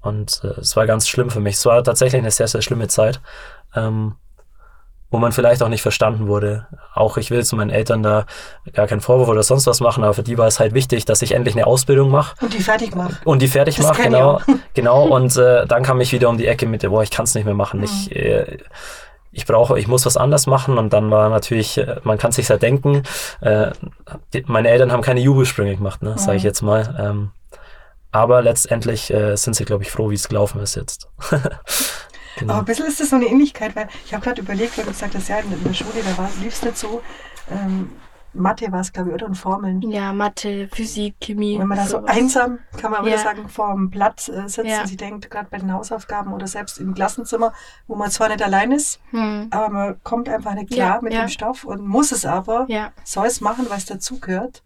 Und 0.00 0.40
äh, 0.44 0.60
es 0.60 0.76
war 0.76 0.86
ganz 0.86 1.08
schlimm 1.08 1.30
für 1.30 1.40
mich. 1.40 1.56
Es 1.56 1.66
war 1.66 1.82
tatsächlich 1.82 2.20
eine 2.20 2.30
sehr, 2.30 2.48
sehr 2.48 2.62
schlimme 2.62 2.88
Zeit, 2.88 3.20
ähm, 3.74 4.14
wo 5.10 5.18
man 5.18 5.32
vielleicht 5.32 5.62
auch 5.62 5.68
nicht 5.68 5.82
verstanden 5.82 6.28
wurde. 6.28 6.66
Auch 6.94 7.16
ich 7.16 7.30
will 7.30 7.44
zu 7.44 7.56
meinen 7.56 7.70
Eltern 7.70 8.02
da 8.02 8.26
gar 8.72 8.86
keinen 8.86 9.00
Vorwurf 9.00 9.28
oder 9.28 9.42
sonst 9.42 9.66
was 9.66 9.80
machen, 9.80 10.04
aber 10.04 10.14
für 10.14 10.22
die 10.22 10.36
war 10.36 10.46
es 10.46 10.60
halt 10.60 10.74
wichtig, 10.74 11.04
dass 11.04 11.22
ich 11.22 11.32
endlich 11.32 11.54
eine 11.54 11.66
Ausbildung 11.66 12.10
mache. 12.10 12.36
Und 12.42 12.52
die 12.52 12.62
fertig 12.62 12.94
mache. 12.94 13.16
Und 13.24 13.40
die 13.40 13.48
fertig 13.48 13.78
mache, 13.78 14.02
genau. 14.02 14.40
Genau. 14.74 15.04
Und 15.04 15.36
äh, 15.36 15.66
dann 15.66 15.82
kam 15.82 16.00
ich 16.00 16.12
wieder 16.12 16.28
um 16.28 16.38
die 16.38 16.46
Ecke 16.46 16.66
mit, 16.66 16.82
boah, 16.88 17.02
ich 17.02 17.10
kann 17.10 17.24
es 17.24 17.34
nicht 17.34 17.44
mehr 17.44 17.54
machen. 17.54 17.78
Mhm. 17.78 17.84
Ich, 17.84 18.14
äh, 18.14 18.58
ich 19.32 19.46
brauche, 19.46 19.78
ich 19.78 19.88
muss 19.88 20.06
was 20.06 20.16
anders 20.16 20.46
machen 20.46 20.78
und 20.78 20.92
dann 20.92 21.10
war 21.10 21.28
natürlich, 21.28 21.78
äh, 21.78 21.96
man 22.02 22.18
kann 22.18 22.32
sich 22.32 22.48
ja 22.48 22.56
denken, 22.56 23.02
äh, 23.40 23.70
die, 24.32 24.44
meine 24.46 24.68
Eltern 24.68 24.92
haben 24.92 25.02
keine 25.02 25.20
Jubelsprünge 25.20 25.76
gemacht, 25.76 26.02
ne, 26.02 26.18
sage 26.18 26.36
ich 26.36 26.42
mhm. 26.42 26.48
jetzt 26.48 26.62
mal. 26.62 26.96
Ähm, 26.98 27.30
aber 28.12 28.42
letztendlich 28.42 29.12
äh, 29.12 29.36
sind 29.36 29.54
sie, 29.54 29.64
glaube 29.64 29.84
ich, 29.84 29.90
froh, 29.90 30.10
wie 30.10 30.14
es 30.14 30.28
gelaufen 30.28 30.60
ist 30.60 30.76
jetzt. 30.76 31.08
genau. 32.38 32.54
Aber 32.54 32.62
ein 32.62 32.64
bisschen 32.64 32.86
ist 32.86 33.00
das 33.00 33.10
so 33.10 33.16
eine 33.16 33.26
Ähnlichkeit, 33.26 33.76
weil 33.76 33.88
ich 34.04 34.14
habe 34.14 34.24
gerade 34.24 34.40
überlegt, 34.40 34.78
weil 34.78 34.84
du 34.84 34.92
gesagt 34.92 35.14
hast, 35.14 35.28
ja, 35.28 35.38
in 35.38 35.62
der 35.64 35.74
Schule, 35.74 36.02
da 36.16 36.28
lief 36.40 36.54
es 36.54 36.62
nicht 36.62 36.78
so. 36.78 37.02
Ähm, 37.50 37.90
Mathe 38.34 38.70
war 38.70 38.80
es, 38.80 38.92
glaube 38.92 39.10
ich, 39.10 39.14
oder? 39.14 39.26
Und 39.26 39.34
Formeln. 39.34 39.82
Ja, 39.82 40.12
Mathe, 40.12 40.68
Physik, 40.72 41.16
Chemie. 41.20 41.58
Wenn 41.58 41.66
man 41.66 41.78
da 41.78 41.86
so 41.86 42.04
einsam, 42.04 42.58
kann 42.76 42.90
man 42.90 43.02
ja. 43.02 43.06
wieder 43.06 43.18
sagen, 43.18 43.48
vor 43.48 43.72
dem 43.72 43.90
Blatt 43.90 44.28
äh, 44.28 44.48
sitzt 44.48 44.68
ja. 44.68 44.82
und 44.82 44.86
sie 44.86 44.96
denkt, 44.96 45.30
gerade 45.30 45.48
bei 45.50 45.58
den 45.58 45.72
Hausaufgaben 45.72 46.32
oder 46.32 46.46
selbst 46.46 46.78
im 46.78 46.94
Klassenzimmer, 46.94 47.52
wo 47.86 47.96
man 47.96 48.10
zwar 48.10 48.28
nicht 48.28 48.42
allein 48.42 48.72
ist, 48.72 49.00
hm. 49.10 49.48
aber 49.50 49.70
man 49.70 50.02
kommt 50.02 50.28
einfach 50.28 50.54
nicht 50.54 50.70
klar 50.70 50.96
ja, 50.96 51.00
mit 51.00 51.12
dem 51.12 51.28
Stoff 51.28 51.64
und 51.64 51.86
muss 51.86 52.12
es 52.12 52.24
aber, 52.24 52.66
soll 53.04 53.26
es 53.26 53.40
machen, 53.40 53.66
was 53.68 53.86
dazugehört. 53.86 54.62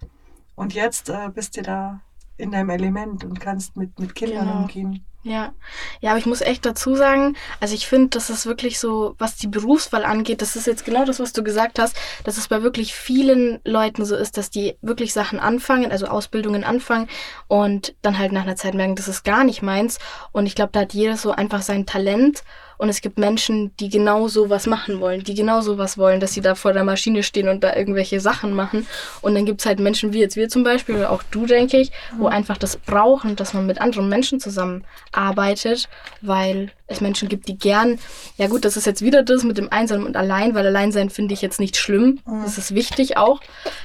Und 0.54 0.75
jetzt 0.75 1.08
äh, 1.08 1.30
bist 1.32 1.56
du 1.56 1.62
da 1.62 2.00
in 2.42 2.50
deinem 2.50 2.70
Element 2.70 3.25
und 3.25 3.40
kannst 3.40 3.76
mit, 3.76 3.99
mit 3.99 4.14
Kindern 4.14 4.46
genau. 4.46 4.61
umgehen. 4.61 5.04
Ja, 5.25 5.52
ja, 6.00 6.11
aber 6.11 6.18
ich 6.18 6.26
muss 6.26 6.40
echt 6.40 6.66
dazu 6.66 6.96
sagen, 6.96 7.37
also 7.61 7.76
ich 7.76 7.87
finde, 7.87 8.08
das 8.08 8.28
ist 8.28 8.44
wirklich 8.44 8.80
so, 8.80 9.14
was 9.18 9.37
die 9.37 9.46
Berufswahl 9.46 10.04
angeht, 10.04 10.42
das 10.42 10.56
ist 10.56 10.66
jetzt 10.66 10.84
genau 10.84 11.04
das, 11.04 11.20
was 11.20 11.32
du 11.32 11.44
gesagt 11.44 11.78
hast, 11.78 11.96
dass 12.25 12.38
es 12.38 12.49
bei 12.49 12.64
wirklich 12.64 12.92
vielen 12.92 13.61
Leuten 13.64 14.04
so 14.04 14.16
ist, 14.16 14.37
dass 14.37 14.50
die 14.50 14.76
wirklich 14.82 15.12
Sachen 15.12 15.38
anfangen, 15.38 15.92
also 15.92 16.06
Ausbildungen 16.06 16.64
anfangen 16.64 17.08
und 17.46 17.94
dann 18.02 18.18
halt 18.18 18.32
nach 18.32 18.42
einer 18.42 18.56
Zeit 18.56 18.75
merken, 18.75 18.96
das 18.96 19.06
ist 19.06 19.22
gar 19.22 19.44
nicht 19.44 19.62
meins. 19.62 20.00
Und 20.32 20.46
ich 20.46 20.56
glaube, 20.56 20.72
da 20.72 20.80
hat 20.80 20.92
jeder 20.92 21.16
so 21.16 21.30
einfach 21.30 21.62
sein 21.62 21.87
Talent 21.87 22.42
und 22.82 22.88
es 22.88 23.00
gibt 23.00 23.16
Menschen, 23.16 23.70
die 23.78 23.88
genau 23.88 24.26
so 24.26 24.50
was 24.50 24.66
machen 24.66 24.98
wollen, 24.98 25.22
die 25.22 25.36
genau 25.36 25.60
so 25.60 25.78
was 25.78 25.98
wollen, 25.98 26.18
dass 26.18 26.32
sie 26.32 26.40
da 26.40 26.56
vor 26.56 26.72
der 26.72 26.82
Maschine 26.82 27.22
stehen 27.22 27.46
und 27.48 27.62
da 27.62 27.76
irgendwelche 27.76 28.18
Sachen 28.18 28.54
machen. 28.54 28.88
Und 29.20 29.36
dann 29.36 29.46
gibt 29.46 29.60
es 29.60 29.66
halt 29.66 29.78
Menschen 29.78 30.12
wie 30.12 30.18
jetzt 30.18 30.34
wir 30.34 30.48
zum 30.48 30.64
Beispiel, 30.64 30.96
oder 30.96 31.12
auch 31.12 31.22
du, 31.30 31.46
denke 31.46 31.76
ich, 31.76 31.92
wo 32.18 32.24
mhm. 32.24 32.32
einfach 32.32 32.58
das 32.58 32.76
brauchen, 32.76 33.36
dass 33.36 33.54
man 33.54 33.66
mit 33.66 33.80
anderen 33.80 34.08
Menschen 34.08 34.40
zusammenarbeitet, 34.40 35.88
weil 36.22 36.72
es 36.88 37.00
Menschen 37.00 37.28
gibt, 37.28 37.46
die 37.46 37.56
gern, 37.56 38.00
ja 38.36 38.48
gut, 38.48 38.64
das 38.64 38.76
ist 38.76 38.86
jetzt 38.86 39.00
wieder 39.00 39.22
das 39.22 39.44
mit 39.44 39.58
dem 39.58 39.70
Einsam 39.70 40.04
und 40.04 40.16
Allein, 40.16 40.56
weil 40.56 40.66
Alleinsein 40.66 41.08
finde 41.08 41.34
ich 41.34 41.40
jetzt 41.40 41.60
nicht 41.60 41.76
schlimm. 41.76 42.18
Mhm. 42.26 42.42
Das 42.42 42.58
ist 42.58 42.74
wichtig 42.74 43.16
auch, 43.16 43.40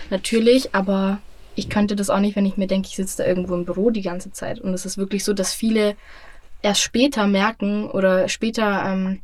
natürlich, 0.09 0.73
aber 0.73 1.19
ich 1.53 1.69
könnte 1.69 1.95
das 1.95 2.09
auch 2.09 2.19
nicht, 2.19 2.35
wenn 2.35 2.47
ich 2.47 2.57
mir 2.57 2.67
denke, 2.67 2.87
ich 2.89 2.95
sitze 2.95 3.17
da 3.17 3.27
irgendwo 3.27 3.53
im 3.53 3.65
Büro 3.65 3.91
die 3.91 4.01
ganze 4.01 4.31
Zeit. 4.31 4.59
Und 4.59 4.73
es 4.73 4.87
ist 4.87 4.97
wirklich 4.97 5.23
so, 5.23 5.33
dass 5.33 5.53
viele 5.53 5.95
erst 6.67 6.81
später 6.81 7.27
merken 7.27 7.89
oder 7.89 8.27
später 8.27 8.83
ähm, 8.85 9.21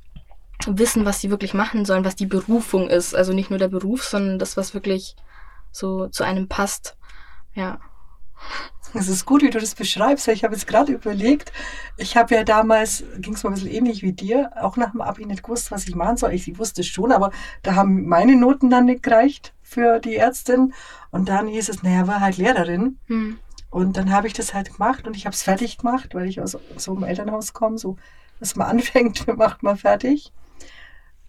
wissen, 0.65 1.03
was 1.03 1.19
sie 1.19 1.29
wirklich 1.29 1.53
machen 1.53 1.83
sollen, 1.83 2.05
was 2.05 2.15
die 2.15 2.25
Berufung 2.25 2.89
ist. 2.89 3.13
Also 3.13 3.33
nicht 3.33 3.49
nur 3.49 3.59
der 3.59 3.67
Beruf, 3.67 4.05
sondern 4.05 4.39
das, 4.39 4.55
was 4.55 4.73
wirklich 4.73 5.17
so 5.71 6.07
zu 6.07 6.23
einem 6.23 6.47
passt. 6.47 6.95
Ja. 7.53 7.79
Es 8.93 9.09
ist 9.09 9.25
gut, 9.25 9.41
wie 9.41 9.49
du 9.49 9.59
das 9.59 9.75
beschreibst. 9.75 10.27
Ich 10.29 10.43
habe 10.45 10.53
jetzt 10.53 10.67
gerade 10.67 10.93
überlegt, 10.93 11.51
ich 11.97 12.15
habe 12.15 12.33
ja 12.33 12.43
damals, 12.43 13.03
ging 13.17 13.33
es 13.33 13.43
mir 13.43 13.49
ein 13.49 13.55
bisschen 13.55 13.71
ähnlich 13.71 14.03
wie 14.03 14.13
dir, 14.13 14.51
auch 14.55 14.77
nach 14.77 14.91
dem 14.91 15.01
Abi 15.01 15.25
nicht 15.25 15.43
gewusst, 15.43 15.71
was 15.71 15.87
ich 15.87 15.95
machen 15.95 16.15
soll. 16.15 16.31
Ich 16.31 16.57
wusste 16.57 16.81
es 16.81 16.87
schon, 16.87 17.11
aber 17.11 17.31
da 17.63 17.75
haben 17.75 18.07
meine 18.07 18.37
Noten 18.37 18.69
dann 18.69 18.85
nicht 18.85 19.03
gereicht 19.03 19.53
für 19.63 19.99
die 19.99 20.15
Ärztin. 20.15 20.73
Und 21.11 21.27
dann 21.27 21.47
hieß 21.47 21.67
es, 21.67 21.83
naja, 21.83 22.07
war 22.07 22.21
halt 22.21 22.37
Lehrerin. 22.37 22.99
Hm. 23.07 23.39
Und 23.73 23.97
dann 23.97 24.11
habe 24.11 24.27
ich 24.27 24.33
das 24.33 24.53
halt 24.53 24.71
gemacht 24.71 25.07
und 25.07 25.17
ich 25.17 25.25
habe 25.25 25.33
es 25.33 25.41
fertig 25.41 25.79
gemacht, 25.79 26.13
weil 26.13 26.27
ich 26.27 26.39
aus 26.39 26.55
so 26.77 26.91
einem 26.93 27.05
Elternhaus 27.05 27.53
komme, 27.53 27.79
so 27.79 27.97
dass 28.39 28.55
man 28.55 28.67
anfängt, 28.69 29.25
macht 29.35 29.63
man 29.63 29.77
fertig. 29.77 30.31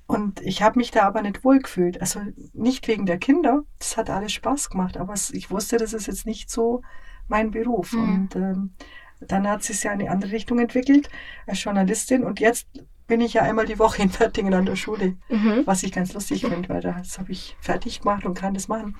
Und 0.06 0.42
ich 0.42 0.60
habe 0.60 0.78
mich 0.78 0.90
da 0.90 1.04
aber 1.04 1.22
nicht 1.22 1.42
wohl 1.42 1.60
gefühlt. 1.60 2.02
Also 2.02 2.20
nicht 2.52 2.86
wegen 2.86 3.06
der 3.06 3.16
Kinder, 3.16 3.62
das 3.78 3.96
hat 3.96 4.10
alles 4.10 4.32
Spaß 4.32 4.68
gemacht, 4.68 4.98
aber 4.98 5.14
ich 5.32 5.50
wusste, 5.50 5.78
das 5.78 5.94
ist 5.94 6.06
jetzt 6.06 6.26
nicht 6.26 6.50
so 6.50 6.82
mein 7.28 7.50
Beruf. 7.50 7.94
Mhm. 7.94 8.14
Und 8.14 8.36
ähm, 8.36 8.74
dann 9.20 9.48
hat 9.48 9.62
sich 9.62 9.82
ja 9.82 9.92
in 9.92 10.00
eine 10.00 10.10
andere 10.10 10.32
Richtung 10.32 10.58
entwickelt 10.58 11.08
als 11.46 11.64
Journalistin 11.64 12.24
und 12.24 12.40
jetzt 12.40 12.68
bin 13.06 13.22
ich 13.22 13.32
ja 13.32 13.42
einmal 13.42 13.64
die 13.64 13.78
Woche 13.78 14.02
in 14.02 14.10
Fertingen 14.10 14.52
an 14.52 14.66
der 14.66 14.76
Schule, 14.76 15.16
mhm. 15.30 15.62
was 15.64 15.82
ich 15.82 15.92
ganz 15.92 16.12
lustig 16.12 16.42
finde, 16.42 16.68
weil 16.68 16.82
das 16.82 17.18
habe 17.18 17.32
ich 17.32 17.56
fertig 17.60 18.00
gemacht 18.00 18.26
und 18.26 18.34
kann 18.34 18.52
das 18.52 18.68
machen. 18.68 18.96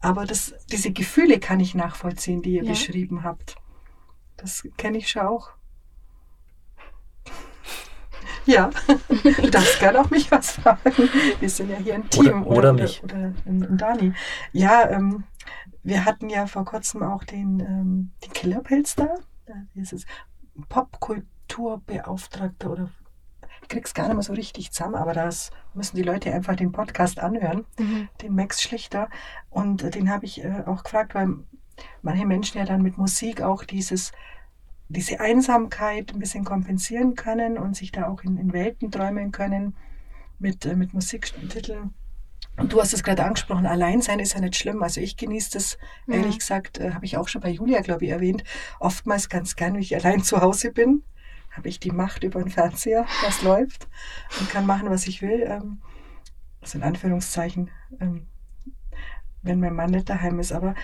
Aber 0.00 0.24
das, 0.24 0.54
diese 0.70 0.92
Gefühle 0.92 1.40
kann 1.40 1.60
ich 1.60 1.74
nachvollziehen, 1.74 2.42
die 2.42 2.54
ihr 2.54 2.64
ja. 2.64 2.70
beschrieben 2.70 3.24
habt. 3.24 3.56
Das 4.36 4.66
kenne 4.76 4.98
ich 4.98 5.08
schon 5.08 5.22
auch. 5.22 5.50
Ja, 8.46 8.70
du 9.08 9.50
darfst 9.50 9.78
gerne 9.78 10.00
auch 10.00 10.08
mich 10.08 10.30
was 10.30 10.52
fragen. 10.52 11.10
Wir 11.38 11.50
sind 11.50 11.68
ja 11.68 11.76
hier 11.76 11.96
ein 11.96 12.08
Team. 12.08 12.44
Oder, 12.44 12.46
oder, 12.46 12.58
oder 12.58 12.72
mich. 12.72 13.04
Oder, 13.04 13.34
oder 13.44 13.66
Dani. 13.68 14.14
Ja, 14.52 14.88
ähm, 14.88 15.24
wir 15.82 16.06
hatten 16.06 16.30
ja 16.30 16.46
vor 16.46 16.64
kurzem 16.64 17.02
auch 17.02 17.24
den, 17.24 17.60
ähm, 17.60 18.12
den 18.24 18.32
Killerpilz 18.32 18.94
da. 18.94 19.16
Das 19.74 19.92
ist 19.92 20.06
Popkulturbeauftragter 20.70 22.70
oder 22.70 22.90
krieg's 23.68 23.94
gar 23.94 24.06
nicht 24.06 24.14
mehr 24.14 24.22
so 24.22 24.32
richtig 24.32 24.72
zusammen, 24.72 24.94
aber 24.94 25.12
das 25.12 25.50
müssen 25.74 25.96
die 25.96 26.02
Leute 26.02 26.32
einfach 26.32 26.56
den 26.56 26.72
Podcast 26.72 27.18
anhören, 27.20 27.66
mhm. 27.78 28.08
den 28.22 28.34
Max 28.34 28.62
Schlichter. 28.62 29.08
Und 29.50 29.82
äh, 29.82 29.90
den 29.90 30.10
habe 30.10 30.24
ich 30.24 30.44
äh, 30.44 30.64
auch 30.66 30.82
gefragt, 30.82 31.14
weil 31.14 31.36
manche 32.02 32.26
Menschen 32.26 32.58
ja 32.58 32.64
dann 32.64 32.82
mit 32.82 32.98
Musik 32.98 33.42
auch 33.42 33.64
dieses, 33.64 34.12
diese 34.88 35.20
Einsamkeit 35.20 36.12
ein 36.12 36.18
bisschen 36.18 36.44
kompensieren 36.44 37.14
können 37.14 37.58
und 37.58 37.76
sich 37.76 37.92
da 37.92 38.08
auch 38.08 38.22
in, 38.22 38.36
in 38.36 38.52
Welten 38.52 38.90
träumen 38.90 39.32
können 39.32 39.76
mit, 40.38 40.64
äh, 40.66 40.74
mit 40.74 40.94
Musiktiteln. 40.94 41.94
Und 42.56 42.72
du 42.72 42.80
hast 42.80 42.92
es 42.92 43.04
gerade 43.04 43.24
angesprochen, 43.24 43.66
allein 43.66 44.02
sein 44.02 44.18
ist 44.18 44.34
ja 44.34 44.40
nicht 44.40 44.56
schlimm. 44.56 44.82
Also 44.82 45.00
ich 45.00 45.16
genieße 45.16 45.52
das, 45.52 45.78
mhm. 46.06 46.14
ehrlich 46.14 46.38
gesagt, 46.40 46.78
äh, 46.78 46.92
habe 46.92 47.04
ich 47.04 47.16
auch 47.16 47.28
schon 47.28 47.40
bei 47.40 47.50
Julia, 47.50 47.80
glaube 47.82 48.04
ich, 48.04 48.10
erwähnt, 48.10 48.42
oftmals 48.80 49.28
ganz 49.28 49.54
gern, 49.54 49.74
wenn 49.74 49.82
ich 49.82 49.94
allein 49.94 50.24
zu 50.24 50.40
Hause 50.40 50.72
bin 50.72 51.02
habe 51.50 51.68
ich 51.68 51.80
die 51.80 51.90
Macht 51.90 52.24
über 52.24 52.40
den 52.40 52.50
Fernseher, 52.50 53.06
was 53.24 53.42
läuft 53.42 53.88
und 54.38 54.50
kann 54.50 54.66
machen, 54.66 54.90
was 54.90 55.06
ich 55.06 55.22
will. 55.22 55.42
Ähm, 55.42 55.80
also 56.60 56.78
in 56.78 56.84
Anführungszeichen, 56.84 57.70
ähm, 58.00 58.26
wenn 59.42 59.60
mein 59.60 59.74
Mann 59.74 59.90
nicht 59.90 60.08
daheim 60.08 60.38
ist. 60.38 60.52
Aber 60.52 60.74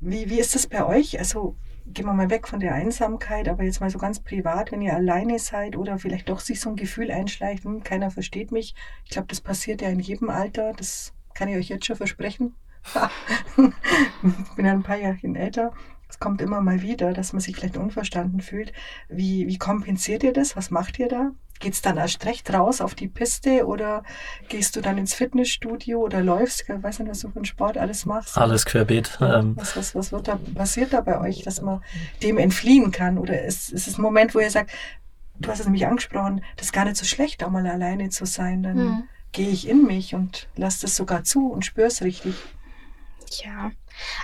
wie, 0.00 0.30
wie 0.30 0.40
ist 0.40 0.54
das 0.54 0.66
bei 0.66 0.84
euch? 0.84 1.18
Also 1.18 1.56
gehen 1.86 2.06
wir 2.06 2.14
mal 2.14 2.30
weg 2.30 2.48
von 2.48 2.60
der 2.60 2.74
Einsamkeit, 2.74 3.48
aber 3.48 3.62
jetzt 3.62 3.80
mal 3.80 3.90
so 3.90 3.98
ganz 3.98 4.20
privat, 4.20 4.72
wenn 4.72 4.80
ihr 4.80 4.94
alleine 4.94 5.38
seid 5.38 5.76
oder 5.76 5.98
vielleicht 5.98 6.28
doch 6.28 6.40
sich 6.40 6.60
so 6.60 6.70
ein 6.70 6.76
Gefühl 6.76 7.10
einschleicht, 7.10 7.64
hm, 7.64 7.82
keiner 7.82 8.10
versteht 8.10 8.52
mich. 8.52 8.74
Ich 9.04 9.10
glaube, 9.10 9.28
das 9.28 9.40
passiert 9.40 9.82
ja 9.82 9.88
in 9.88 10.00
jedem 10.00 10.30
Alter. 10.30 10.72
Das 10.72 11.12
kann 11.34 11.48
ich 11.48 11.56
euch 11.56 11.68
jetzt 11.68 11.86
schon 11.86 11.96
versprechen. 11.96 12.54
ich 13.56 14.54
bin 14.56 14.66
ja 14.66 14.72
ein 14.72 14.82
paar 14.82 14.96
Jahre 14.96 15.18
älter 15.22 15.72
es 16.14 16.20
kommt 16.20 16.40
immer 16.40 16.60
mal 16.60 16.80
wieder, 16.80 17.12
dass 17.12 17.32
man 17.32 17.40
sich 17.40 17.56
vielleicht 17.56 17.76
unverstanden 17.76 18.40
fühlt. 18.40 18.72
Wie, 19.08 19.48
wie 19.48 19.58
kompensiert 19.58 20.22
ihr 20.22 20.32
das? 20.32 20.54
Was 20.54 20.70
macht 20.70 21.00
ihr 21.00 21.08
da? 21.08 21.32
Geht 21.58 21.72
es 21.72 21.82
dann 21.82 21.96
erst 21.96 22.24
recht 22.24 22.52
raus 22.52 22.80
auf 22.80 22.94
die 22.94 23.08
Piste 23.08 23.66
oder 23.66 24.04
gehst 24.48 24.76
du 24.76 24.80
dann 24.80 24.96
ins 24.96 25.12
Fitnessstudio 25.12 25.98
oder 25.98 26.22
läufst? 26.22 26.60
Ich 26.68 26.68
weiß 26.68 27.00
nicht, 27.00 27.10
was 27.10 27.18
du 27.18 27.30
für 27.30 27.36
einen 27.36 27.46
Sport 27.46 27.78
alles 27.78 28.06
machst. 28.06 28.38
Alles 28.38 28.64
querbeet. 28.64 29.18
Ähm. 29.20 29.56
Was, 29.56 29.76
was, 29.76 29.94
was 29.96 30.12
wird 30.12 30.28
da, 30.28 30.38
passiert 30.54 30.92
da 30.92 31.00
bei 31.00 31.20
euch, 31.20 31.42
dass 31.42 31.60
man 31.60 31.82
dem 32.22 32.38
entfliehen 32.38 32.92
kann? 32.92 33.18
Oder 33.18 33.42
ist, 33.44 33.72
ist 33.72 33.88
es 33.88 33.98
ein 33.98 34.02
Moment, 34.02 34.36
wo 34.36 34.38
ihr 34.38 34.50
sagt, 34.50 34.70
du 35.40 35.48
hast 35.48 35.58
es 35.58 35.66
nämlich 35.66 35.88
angesprochen, 35.88 36.44
das 36.56 36.66
ist 36.66 36.72
gar 36.72 36.84
nicht 36.84 36.96
so 36.96 37.04
schlecht, 37.04 37.42
auch 37.42 37.50
mal 37.50 37.66
alleine 37.66 38.10
zu 38.10 38.24
sein. 38.24 38.62
Dann 38.62 38.78
hm. 38.78 39.02
gehe 39.32 39.48
ich 39.48 39.68
in 39.68 39.84
mich 39.84 40.14
und 40.14 40.46
lasse 40.54 40.82
das 40.82 40.94
sogar 40.94 41.24
zu 41.24 41.50
und 41.50 41.64
spüre 41.64 41.88
es 41.88 42.02
richtig. 42.02 42.36
Ja, 43.42 43.72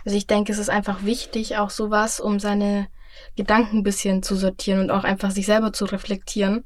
also 0.04 0.16
ich 0.16 0.26
denke, 0.26 0.52
es 0.52 0.58
ist 0.58 0.70
einfach 0.70 1.04
wichtig, 1.04 1.56
auch 1.56 1.70
sowas, 1.70 2.20
um 2.20 2.40
seine 2.40 2.88
Gedanken 3.36 3.78
ein 3.78 3.82
bisschen 3.82 4.22
zu 4.22 4.36
sortieren 4.36 4.80
und 4.80 4.90
auch 4.90 5.04
einfach 5.04 5.30
sich 5.30 5.46
selber 5.46 5.72
zu 5.72 5.84
reflektieren. 5.84 6.64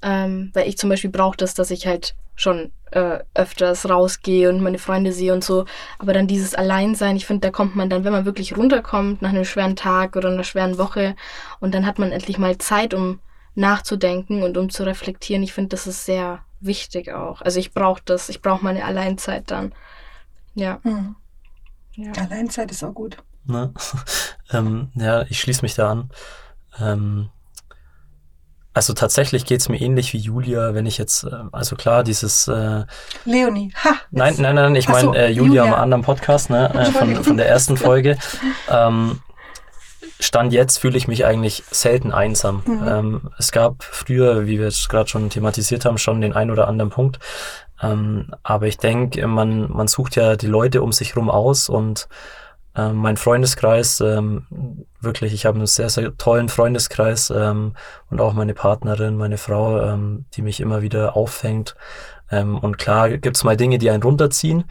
Ähm, 0.00 0.50
weil 0.54 0.68
ich 0.68 0.78
zum 0.78 0.90
Beispiel 0.90 1.10
brauche 1.10 1.36
das, 1.36 1.54
dass 1.54 1.70
ich 1.70 1.86
halt 1.86 2.14
schon 2.36 2.70
äh, 2.92 3.18
öfters 3.34 3.88
rausgehe 3.90 4.48
und 4.48 4.62
meine 4.62 4.78
Freunde 4.78 5.12
sehe 5.12 5.32
und 5.32 5.42
so. 5.42 5.64
Aber 5.98 6.12
dann 6.12 6.28
dieses 6.28 6.54
Alleinsein, 6.54 7.16
ich 7.16 7.26
finde, 7.26 7.48
da 7.48 7.50
kommt 7.50 7.74
man 7.74 7.90
dann, 7.90 8.04
wenn 8.04 8.12
man 8.12 8.24
wirklich 8.24 8.56
runterkommt 8.56 9.22
nach 9.22 9.30
einem 9.30 9.44
schweren 9.44 9.74
Tag 9.74 10.14
oder 10.14 10.28
einer 10.28 10.44
schweren 10.44 10.78
Woche 10.78 11.16
und 11.58 11.74
dann 11.74 11.84
hat 11.84 11.98
man 11.98 12.12
endlich 12.12 12.38
mal 12.38 12.56
Zeit, 12.58 12.94
um 12.94 13.18
nachzudenken 13.56 14.44
und 14.44 14.56
um 14.56 14.70
zu 14.70 14.84
reflektieren. 14.84 15.42
Ich 15.42 15.52
finde, 15.52 15.70
das 15.70 15.88
ist 15.88 16.04
sehr 16.04 16.44
wichtig 16.60 17.12
auch. 17.12 17.42
Also 17.42 17.58
ich 17.58 17.72
brauche 17.72 18.02
das, 18.04 18.28
ich 18.28 18.40
brauche 18.40 18.64
meine 18.64 18.84
Alleinzeit 18.84 19.50
dann. 19.50 19.74
Ja. 20.54 20.78
Mhm. 20.84 21.16
Ja. 21.98 22.12
Alleinzeit 22.12 22.70
ist 22.70 22.84
auch 22.84 22.94
gut. 22.94 23.16
Ne? 23.44 23.72
ähm, 24.52 24.90
ja, 24.94 25.22
ich 25.22 25.40
schließe 25.40 25.62
mich 25.62 25.74
da 25.74 25.90
an. 25.90 26.10
Ähm, 26.80 27.30
also 28.72 28.92
tatsächlich 28.92 29.44
geht 29.44 29.60
es 29.60 29.68
mir 29.68 29.80
ähnlich 29.80 30.12
wie 30.12 30.18
Julia, 30.18 30.72
wenn 30.74 30.86
ich 30.86 30.98
jetzt, 30.98 31.24
äh, 31.24 31.30
also 31.50 31.74
klar, 31.74 32.04
dieses 32.04 32.46
äh, 32.46 32.84
Leonie, 33.24 33.72
ha! 33.82 33.94
Nein, 34.12 34.36
nein, 34.38 34.54
nein, 34.54 34.76
ich 34.76 34.88
meine 34.88 35.08
so, 35.08 35.14
äh, 35.14 35.30
Julia, 35.30 35.64
Julia 35.64 35.64
am 35.64 35.74
anderen 35.74 36.02
Podcast, 36.02 36.50
ne, 36.50 36.72
äh, 36.72 36.84
von, 36.92 37.24
von 37.24 37.36
der 37.36 37.48
ersten 37.48 37.76
Folge. 37.76 38.16
ähm, 38.70 39.20
Stand 40.20 40.52
jetzt 40.52 40.78
fühle 40.78 40.96
ich 40.96 41.08
mich 41.08 41.24
eigentlich 41.24 41.64
selten 41.70 42.12
einsam. 42.12 42.62
Mhm. 42.66 42.88
Ähm, 42.88 43.30
es 43.38 43.52
gab 43.52 43.82
früher, 43.82 44.46
wie 44.46 44.58
wir 44.58 44.66
es 44.66 44.88
gerade 44.88 45.08
schon 45.08 45.30
thematisiert 45.30 45.84
haben, 45.84 45.98
schon 45.98 46.20
den 46.20 46.32
ein 46.32 46.50
oder 46.50 46.68
anderen 46.68 46.90
Punkt. 46.90 47.18
Ähm, 47.82 48.34
aber 48.42 48.66
ich 48.66 48.78
denke, 48.78 49.26
man, 49.26 49.70
man 49.70 49.88
sucht 49.88 50.16
ja 50.16 50.36
die 50.36 50.46
Leute 50.46 50.82
um 50.82 50.92
sich 50.92 51.16
rum 51.16 51.30
aus 51.30 51.68
und 51.68 52.08
ähm, 52.76 52.96
mein 52.96 53.16
Freundeskreis, 53.16 54.00
ähm, 54.00 54.86
wirklich, 55.00 55.32
ich 55.32 55.46
habe 55.46 55.56
einen 55.56 55.66
sehr, 55.66 55.88
sehr 55.88 56.16
tollen 56.16 56.48
Freundeskreis 56.48 57.30
ähm, 57.30 57.74
und 58.10 58.20
auch 58.20 58.34
meine 58.34 58.54
Partnerin, 58.54 59.16
meine 59.16 59.38
Frau, 59.38 59.80
ähm, 59.80 60.26
die 60.34 60.42
mich 60.42 60.60
immer 60.60 60.82
wieder 60.82 61.16
auffängt. 61.16 61.74
Ähm, 62.30 62.58
und 62.58 62.78
klar 62.78 63.10
gibt's 63.10 63.44
mal 63.44 63.56
Dinge, 63.56 63.78
die 63.78 63.90
einen 63.90 64.02
runterziehen 64.02 64.64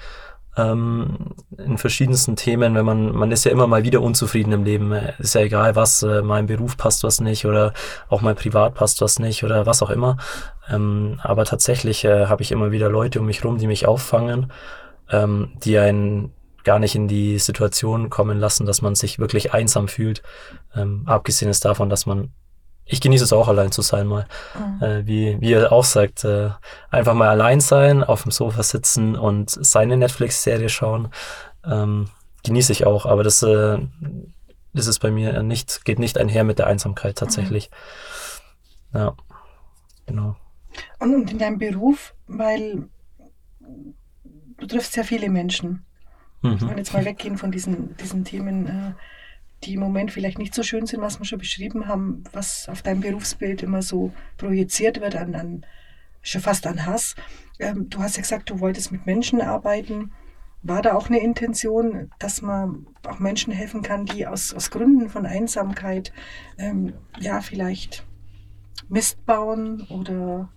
ähm, 0.57 1.35
in 1.57 1.77
verschiedensten 1.77 2.35
Themen, 2.35 2.75
wenn 2.75 2.85
man, 2.85 3.15
man 3.15 3.31
ist 3.31 3.45
ja 3.45 3.51
immer 3.51 3.67
mal 3.67 3.83
wieder 3.83 4.01
unzufrieden 4.01 4.51
im 4.51 4.63
Leben. 4.63 4.91
Ist 5.19 5.35
ja 5.35 5.41
egal, 5.41 5.75
was, 5.75 6.03
äh, 6.03 6.21
mein 6.21 6.47
Beruf 6.47 6.77
passt 6.77 7.03
was 7.03 7.21
nicht 7.21 7.45
oder 7.45 7.73
auch 8.09 8.21
mein 8.21 8.35
Privat 8.35 8.73
passt 8.73 9.01
was 9.01 9.19
nicht 9.19 9.43
oder 9.43 9.65
was 9.65 9.83
auch 9.83 9.89
immer. 9.89 10.17
Ähm, 10.69 11.19
aber 11.21 11.45
tatsächlich 11.45 12.03
äh, 12.03 12.25
habe 12.25 12.41
ich 12.41 12.51
immer 12.51 12.71
wieder 12.71 12.89
Leute 12.89 13.19
um 13.19 13.27
mich 13.27 13.43
rum, 13.45 13.57
die 13.57 13.67
mich 13.67 13.87
auffangen, 13.87 14.51
ähm, 15.11 15.53
die 15.63 15.77
einen 15.77 16.33
gar 16.63 16.79
nicht 16.79 16.95
in 16.95 17.07
die 17.07 17.39
Situation 17.39 18.09
kommen 18.09 18.39
lassen, 18.39 18.65
dass 18.65 18.81
man 18.81 18.95
sich 18.95 19.19
wirklich 19.19 19.53
einsam 19.53 19.87
fühlt. 19.87 20.21
Ähm, 20.75 21.03
abgesehen 21.05 21.49
ist 21.49 21.63
davon, 21.63 21.89
dass 21.89 22.05
man, 22.05 22.33
ich 22.87 23.01
genieße 23.01 23.23
es 23.23 23.33
auch 23.33 23.47
allein 23.47 23.71
zu 23.71 23.81
sein 23.81 24.07
mal, 24.07 24.25
mhm. 24.57 24.83
äh, 24.83 25.07
wie, 25.07 25.41
wie 25.41 25.53
er 25.53 25.71
auch 25.71 25.83
sagt, 25.83 26.23
äh, 26.23 26.49
einfach 26.89 27.13
mal 27.13 27.29
allein 27.29 27.59
sein, 27.59 28.03
auf 28.03 28.23
dem 28.23 28.31
Sofa 28.31 28.63
sitzen 28.63 29.15
und 29.15 29.49
seine 29.49 29.97
Netflix-Serie 29.97 30.69
schauen, 30.69 31.09
ähm, 31.65 32.09
genieße 32.43 32.71
ich 32.71 32.85
auch, 32.85 33.05
aber 33.05 33.23
das, 33.23 33.43
äh, 33.43 33.77
das 34.73 34.87
ist 34.87 34.99
bei 34.99 35.11
mir 35.11 35.43
nicht, 35.43 35.85
geht 35.85 35.99
nicht 35.99 36.17
einher 36.17 36.43
mit 36.43 36.59
der 36.59 36.67
Einsamkeit 36.67 37.17
tatsächlich. 37.17 37.69
Mhm. 38.93 38.99
Ja, 38.99 39.15
genau. 40.05 40.35
Und 40.99 41.31
in 41.31 41.37
deinem 41.39 41.57
Beruf, 41.57 42.13
weil 42.27 42.87
du 44.57 44.67
triffst 44.67 44.95
ja 44.95 45.03
viele 45.03 45.29
Menschen. 45.29 45.85
Mhm. 46.41 46.61
Wenn 46.61 46.69
wir 46.69 46.77
jetzt 46.77 46.93
mal 46.93 47.05
weggehen 47.05 47.37
von 47.37 47.51
diesen, 47.51 47.97
diesen 47.97 48.23
Themen, 48.23 48.67
äh, 48.67 48.93
die 49.63 49.73
im 49.73 49.79
Moment 49.79 50.11
vielleicht 50.11 50.37
nicht 50.37 50.53
so 50.53 50.63
schön 50.63 50.85
sind, 50.85 51.01
was 51.01 51.19
wir 51.19 51.25
schon 51.25 51.39
beschrieben 51.39 51.87
haben, 51.87 52.23
was 52.31 52.69
auf 52.69 52.81
deinem 52.81 53.01
Berufsbild 53.01 53.63
immer 53.63 53.81
so 53.81 54.11
projiziert 54.37 55.01
wird, 55.01 55.15
an, 55.15 55.35
an 55.35 55.65
schon 56.21 56.41
fast 56.41 56.67
an 56.67 56.85
Hass. 56.85 57.15
Ähm, 57.59 57.89
du 57.89 57.99
hast 57.99 58.17
ja 58.17 58.21
gesagt, 58.21 58.49
du 58.49 58.59
wolltest 58.59 58.91
mit 58.91 59.05
Menschen 59.05 59.41
arbeiten. 59.41 60.11
War 60.63 60.81
da 60.81 60.93
auch 60.93 61.07
eine 61.07 61.19
Intention, 61.19 62.11
dass 62.19 62.41
man 62.41 62.87
auch 63.07 63.19
Menschen 63.19 63.53
helfen 63.53 63.81
kann, 63.81 64.05
die 64.05 64.27
aus, 64.27 64.53
aus 64.53 64.69
Gründen 64.69 65.09
von 65.09 65.25
Einsamkeit 65.25 66.11
ähm, 66.57 66.93
ja 67.19 67.41
vielleicht 67.41 68.05
Mist 68.89 69.25
bauen 69.25 69.87
oder, 69.89 70.49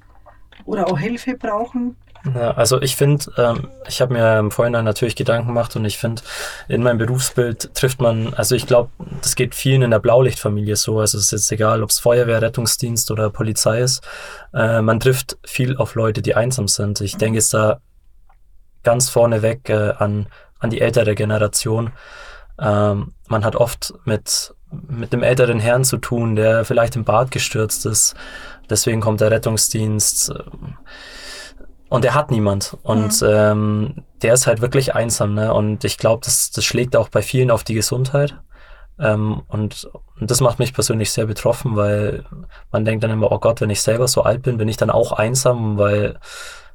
oder 0.65 0.89
auch 0.89 0.99
Hilfe 0.99 1.37
brauchen? 1.37 1.97
Ja, 2.35 2.51
also 2.53 2.83
ich 2.83 2.97
finde, 2.97 3.25
ähm, 3.39 3.69
ich 3.89 4.03
habe 4.03 4.13
mir 4.13 4.39
im 4.39 4.51
Vorhinein 4.51 4.85
natürlich 4.85 5.17
Gedanken 5.17 5.49
gemacht 5.49 5.75
und 5.77 5.85
ich 5.87 5.97
finde, 5.97 6.23
in 6.69 6.83
meinem 6.83 6.99
Berufsbild 6.99 7.75
trifft 7.75 8.01
man, 8.01 8.35
also 8.35 8.55
ich 8.55 8.67
glaube, 8.67 8.91
das 9.23 9.37
geht 9.37 9.55
vielen 9.55 9.83
in 9.83 9.91
der 9.91 10.01
Blaulichtfamilie 10.01 10.77
so, 10.77 11.01
also 11.01 11.17
es 11.17 11.25
ist 11.25 11.31
jetzt 11.33 11.53
egal, 11.53 11.83
ob 11.83 11.91
es 11.91 11.99
Feuerwehr, 11.99 12.43
Rettungsdienst 12.43 13.11
oder 13.11 13.31
Polizei 13.31 13.81
ist, 13.81 14.07
äh, 14.53 14.83
man 14.83 15.01
trifft 15.01 15.39
viel 15.45 15.79
auf 15.79 15.95
Leute, 15.95 16.21
die 16.21 16.35
einsam 16.35 16.69
sind. 16.69 17.01
Ich 17.01 17.17
denke 17.17 17.39
jetzt 17.39 17.55
da 17.55 17.81
ganz 18.83 19.09
vorneweg 19.09 19.69
äh, 19.71 19.93
an, 19.97 20.27
an 20.59 20.69
die 20.69 20.83
ältere 20.83 21.15
Generation. 21.15 21.93
Ähm, 22.59 23.15
man 23.29 23.45
hat 23.47 23.57
oft 23.57 23.95
mit, 24.05 24.55
mit 24.71 25.15
dem 25.15 25.23
älteren 25.23 25.59
Herrn 25.59 25.85
zu 25.85 25.97
tun, 25.97 26.37
der 26.37 26.67
vielleicht 26.67 26.97
im 26.97 27.05
Bad 27.05 27.31
gestürzt 27.31 27.87
ist, 27.87 28.15
deswegen 28.69 29.01
kommt 29.01 29.23
der 29.23 29.31
Rettungsdienst. 29.31 30.31
Äh, 30.31 30.43
und 31.91 32.05
er 32.05 32.15
hat 32.15 32.31
niemand. 32.31 32.77
Und 32.83 33.21
mhm. 33.21 33.29
ähm, 33.29 33.95
der 34.23 34.33
ist 34.35 34.47
halt 34.47 34.63
wirklich 34.63 34.95
einsam, 34.95 35.35
ne? 35.35 35.53
Und 35.53 35.85
ich 35.85 35.99
glaube, 35.99 36.23
das, 36.25 36.51
das 36.53 36.65
schlägt 36.65 36.97
auch 36.97 37.09
bei 37.09 37.21
vielen 37.21 37.51
auf 37.51 37.65
die 37.65 37.75
Gesundheit. 37.75 38.37
Ähm, 38.99 39.43
und, 39.49 39.91
und 40.21 40.31
das 40.31 40.41
macht 40.41 40.59
mich 40.59 40.73
persönlich 40.73 41.11
sehr 41.11 41.27
betroffen, 41.27 41.75
weil 41.75 42.25
man 42.71 42.85
denkt 42.85 43.03
dann 43.03 43.11
immer, 43.11 43.33
oh 43.33 43.39
Gott, 43.39 43.61
wenn 43.61 43.71
ich 43.71 43.83
selber 43.83 44.09
so 44.09 44.23
alt 44.23 44.43
bin, 44.43 44.57
bin 44.57 44.69
ich 44.69 44.77
dann 44.77 44.91
auch 44.91 45.13
einsam, 45.13 45.79
weil 45.79 46.19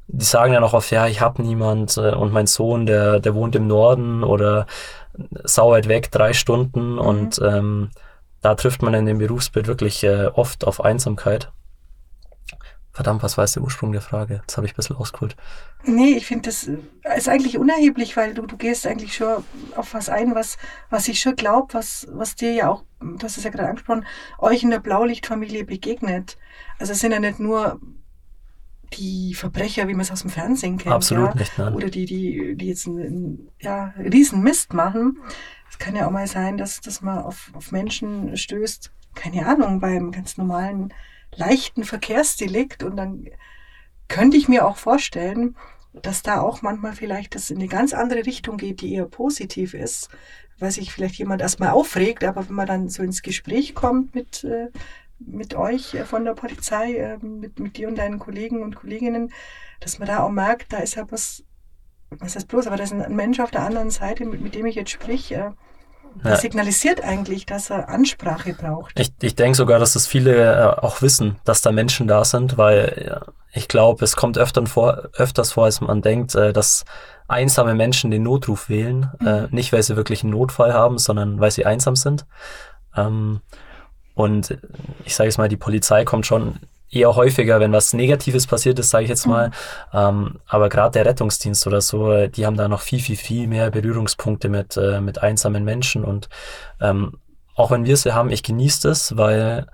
die 0.08 0.26
sagen 0.26 0.54
ja 0.54 0.60
noch 0.60 0.74
oft, 0.74 0.92
ja, 0.92 1.08
ich 1.08 1.22
habe 1.22 1.42
niemand 1.42 1.98
äh, 1.98 2.12
und 2.12 2.34
mein 2.34 2.48
Sohn, 2.48 2.86
der, 2.86 3.20
der 3.20 3.36
wohnt 3.36 3.56
im 3.56 3.68
Norden 3.68 4.24
oder 4.24 4.68
sau 5.44 5.72
weit 5.72 5.88
weg, 5.88 6.12
drei 6.12 6.34
Stunden 6.34 6.94
mhm. 6.94 7.00
und 7.00 7.42
ähm, 7.44 7.90
da 8.42 8.54
trifft 8.56 8.82
man 8.82 8.94
in 8.94 9.06
dem 9.06 9.18
Berufsbild 9.18 9.68
wirklich 9.68 10.04
äh, 10.04 10.28
oft 10.28 10.68
auf 10.68 10.84
Einsamkeit. 10.84 11.52
Verdammt, 12.96 13.24
was 13.24 13.36
war 13.38 13.44
jetzt 13.44 13.58
der 13.58 13.64
Ursprung 13.64 13.92
der 13.92 14.00
Frage? 14.00 14.36
Jetzt 14.36 14.56
habe 14.56 14.66
ich 14.66 14.72
ein 14.72 14.78
bisschen 14.78 14.96
ausgeholt. 14.96 15.36
Nee, 15.84 16.14
ich 16.14 16.26
finde, 16.26 16.44
das 16.44 16.70
ist 17.18 17.28
eigentlich 17.28 17.58
unerheblich, 17.58 18.16
weil 18.16 18.34
du, 18.34 18.44
du 18.44 18.56
gehst 18.56 18.88
eigentlich 18.88 19.14
schon 19.14 19.44
auf 19.76 19.94
was 19.94 20.08
ein, 20.08 20.34
was, 20.34 20.58
was 20.90 21.10
ich 21.10 21.20
schon 21.20 21.36
glaube, 21.36 21.74
was, 21.74 22.08
was 22.10 22.36
dir 22.36 22.54
ja 22.54 22.70
auch, 22.70 22.86
du 23.02 23.22
hast 23.22 23.36
es 23.36 23.44
ja 23.44 23.50
gerade 23.50 23.68
angesprochen, 23.68 24.06
euch 24.38 24.64
in 24.64 24.70
der 24.70 24.80
Blaulichtfamilie 24.80 25.66
begegnet. 25.66 26.38
Also 26.80 26.94
es 26.94 27.02
sind 27.02 27.12
ja 27.12 27.20
nicht 27.20 27.38
nur 27.38 27.82
die 28.94 29.34
Verbrecher, 29.34 29.90
wie 29.90 29.94
man 29.94 30.04
es 30.04 30.12
aus 30.12 30.22
dem 30.22 30.30
Fernsehen 30.30 30.78
kennt. 30.78 30.96
Absolut 30.96 31.32
ja? 31.32 31.36
nicht, 31.36 31.58
nein. 31.58 31.74
Oder 31.74 31.90
die, 31.90 32.06
die, 32.06 32.56
die 32.56 32.68
jetzt 32.68 32.88
einen, 32.88 33.50
ja, 33.60 33.94
riesen 33.98 34.42
Mist 34.42 34.74
machen. 34.74 35.20
Es 35.70 35.78
kann 35.80 35.98
ja 35.98 36.08
auch 36.08 36.12
mal 36.12 36.28
sein, 36.28 36.58
dass, 36.58 36.80
dass 36.80 37.02
man 37.02 37.18
auf, 37.18 37.52
auf 37.56 37.74
Menschen 37.74 38.38
stößt, 38.38 38.90
keine 39.16 39.46
Ahnung, 39.48 39.82
beim 39.82 40.14
ganz 40.14 40.38
normalen 40.38 40.94
leichten 41.36 41.84
Verkehrsdelikt 41.84 42.84
und 42.84 42.98
dann 42.98 43.30
könnte 44.08 44.38
ich 44.38 44.48
mir 44.48 44.66
auch 44.66 44.78
vorstellen, 44.78 45.56
dass 45.94 46.24
da 46.24 46.42
auch 46.42 46.62
manchmal 46.62 46.94
vielleicht 46.94 47.36
das 47.36 47.50
in 47.50 47.58
eine 47.58 47.68
ganz 47.68 47.94
andere 47.94 48.26
Richtung 48.26 48.58
geht, 48.58 48.82
die 48.82 48.94
eher 48.94 49.06
positiv 49.06 49.74
ist, 49.74 50.10
weil 50.60 50.72
sich 50.72 50.92
vielleicht 50.92 51.16
jemand 51.16 51.42
erstmal 51.42 51.70
aufregt, 51.70 52.24
aber 52.24 52.48
wenn 52.48 52.56
man 52.56 52.68
dann 52.68 52.90
so 52.90 53.04
ins 53.04 53.22
Gespräch 53.22 53.76
kommt 53.76 54.16
mit, 54.16 54.44
äh, 54.44 54.70
mit 55.20 55.56
euch 55.56 55.94
äh, 55.94 56.06
von 56.06 56.26
der 56.26 56.34
Polizei, 56.34 56.96
äh, 56.96 57.18
mit, 57.18 57.60
mit 57.60 57.78
dir 57.78 57.88
und 57.88 57.98
deinen 57.98 58.20
Kollegen 58.20 58.62
und 58.62 58.76
Kolleginnen, 58.76 59.32
dass 59.80 60.00
man 60.00 60.08
da 60.08 60.24
auch 60.24 60.32
merkt, 60.32 60.74
da 60.74 60.78
ist 60.78 60.96
ja 60.96 61.10
was, 61.10 61.44
was 62.10 62.36
heißt 62.36 62.48
bloß, 62.48 62.68
aber 62.68 62.78
da 62.78 62.84
ist 62.84 62.94
ein 62.94 63.16
Mensch 63.16 63.40
auf 63.40 63.52
der 63.52 63.64
anderen 63.64 63.90
Seite, 63.90 64.26
mit, 64.26 64.42
mit 64.42 64.56
dem 64.56 64.66
ich 64.66 64.76
jetzt 64.76 64.92
sprich, 64.92 65.36
ja. 66.24 66.36
signalisiert 66.38 67.04
eigentlich, 67.04 67.46
dass 67.46 67.70
er 67.70 67.90
Ansprache 67.90 68.54
braucht. 68.54 69.00
Ich, 69.00 69.14
ich 69.22 69.36
denke 69.36 69.58
sogar, 69.58 69.80
dass 69.80 69.94
das 69.94 70.08
viele 70.08 70.36
äh, 70.36 70.82
auch 70.82 71.02
wissen, 71.02 71.38
dass 71.44 71.62
da 71.62 71.72
Menschen 71.72 72.08
da 72.08 72.26
sind, 72.26 72.58
weil 72.58 73.06
ja, 73.08 73.22
ich 73.54 73.68
glaube, 73.68 74.04
es 74.04 74.16
kommt 74.16 74.38
öfter 74.38 74.66
vor, 74.66 75.10
öfters 75.14 75.54
vor, 75.54 75.66
als 75.66 75.82
man 75.82 76.02
denkt, 76.02 76.36
äh, 76.36 76.54
dass 76.54 76.86
einsame 77.28 77.74
Menschen 77.74 78.12
den 78.12 78.24
Notruf 78.24 78.70
wählen. 78.70 79.12
Mhm. 79.20 79.28
Äh, 79.28 79.48
nicht, 79.52 79.74
weil 79.74 79.84
sie 79.84 79.96
wirklich 79.96 80.24
einen 80.24 80.32
Notfall 80.32 80.74
haben, 80.74 80.98
sondern 80.98 81.40
weil 81.40 81.52
sie 81.52 81.66
einsam 81.66 81.96
sind. 81.96 82.26
Ähm, 82.96 83.42
und 84.14 84.58
ich 85.04 85.16
sage 85.16 85.28
jetzt 85.28 85.38
mal, 85.38 85.50
die 85.50 85.58
Polizei 85.58 86.06
kommt 86.06 86.26
schon 86.26 86.60
eher 86.96 87.16
häufiger, 87.16 87.60
wenn 87.60 87.72
was 87.72 87.94
Negatives 87.94 88.48
passiert 88.48 88.80
ist, 88.80 88.90
sage 88.90 89.04
ich 89.04 89.10
jetzt 89.10 89.28
mal. 89.28 89.50
Mhm. 89.50 89.54
Ähm, 89.94 90.36
aber 90.48 90.70
gerade 90.70 90.92
der 90.92 91.06
Rettungsdienst 91.06 91.68
oder 91.68 91.82
so, 91.82 92.28
die 92.28 92.46
haben 92.46 92.58
da 92.58 92.68
noch 92.68 92.82
viel, 92.82 93.00
viel, 93.00 93.18
viel 93.18 93.48
mehr 93.48 93.72
Berührungspunkte 93.72 94.50
mit, 94.50 94.78
äh, 94.78 95.02
mit 95.02 95.22
einsamen 95.22 95.64
Menschen. 95.64 96.04
Und 96.04 96.30
ähm, 96.82 97.14
auch 97.56 97.72
wenn 97.72 97.86
wir 97.86 97.94
es 97.94 98.06
haben, 98.06 98.30
ich 98.30 98.44
genieße 98.44 98.88
das, 98.88 99.18
weil 99.18 99.68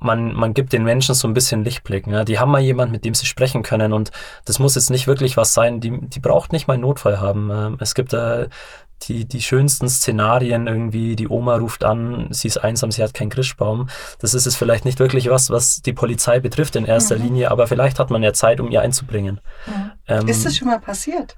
man, 0.00 0.34
man 0.34 0.54
gibt 0.54 0.72
den 0.72 0.84
Menschen 0.84 1.14
so 1.14 1.28
ein 1.28 1.34
bisschen 1.34 1.64
Lichtblick. 1.64 2.06
Ne? 2.06 2.24
Die 2.24 2.38
haben 2.38 2.50
mal 2.50 2.60
jemand, 2.60 2.92
mit 2.92 3.04
dem 3.04 3.14
sie 3.14 3.26
sprechen 3.26 3.62
können 3.62 3.92
und 3.92 4.10
das 4.44 4.58
muss 4.58 4.74
jetzt 4.74 4.90
nicht 4.90 5.06
wirklich 5.06 5.36
was 5.36 5.54
sein, 5.54 5.80
die, 5.80 6.00
die 6.00 6.20
braucht 6.20 6.52
nicht 6.52 6.66
mal 6.66 6.74
einen 6.74 6.82
Notfall 6.82 7.20
haben. 7.20 7.50
Ähm, 7.52 7.76
es 7.80 7.94
gibt 7.94 8.12
da 8.12 8.46
die, 9.08 9.24
die 9.24 9.42
schönsten 9.42 9.88
Szenarien 9.88 10.66
irgendwie, 10.66 11.16
die 11.16 11.28
Oma 11.28 11.56
ruft 11.56 11.84
an, 11.84 12.28
sie 12.30 12.48
ist 12.48 12.58
einsam, 12.58 12.90
sie 12.90 13.02
hat 13.02 13.14
keinen 13.14 13.30
Christbaum. 13.30 13.88
Das 14.18 14.34
ist 14.34 14.46
es 14.46 14.56
vielleicht 14.56 14.84
nicht 14.84 14.98
wirklich 14.98 15.30
was, 15.30 15.50
was 15.50 15.82
die 15.82 15.92
Polizei 15.92 16.40
betrifft 16.40 16.76
in 16.76 16.84
erster 16.84 17.16
mhm. 17.16 17.24
Linie, 17.24 17.50
aber 17.50 17.66
vielleicht 17.66 17.98
hat 17.98 18.10
man 18.10 18.22
ja 18.22 18.32
Zeit, 18.32 18.60
um 18.60 18.70
ihr 18.70 18.80
einzubringen. 18.80 19.40
Mhm. 19.66 19.92
Ähm, 20.08 20.28
ist 20.28 20.44
das 20.44 20.56
schon 20.56 20.68
mal 20.68 20.80
passiert? 20.80 21.36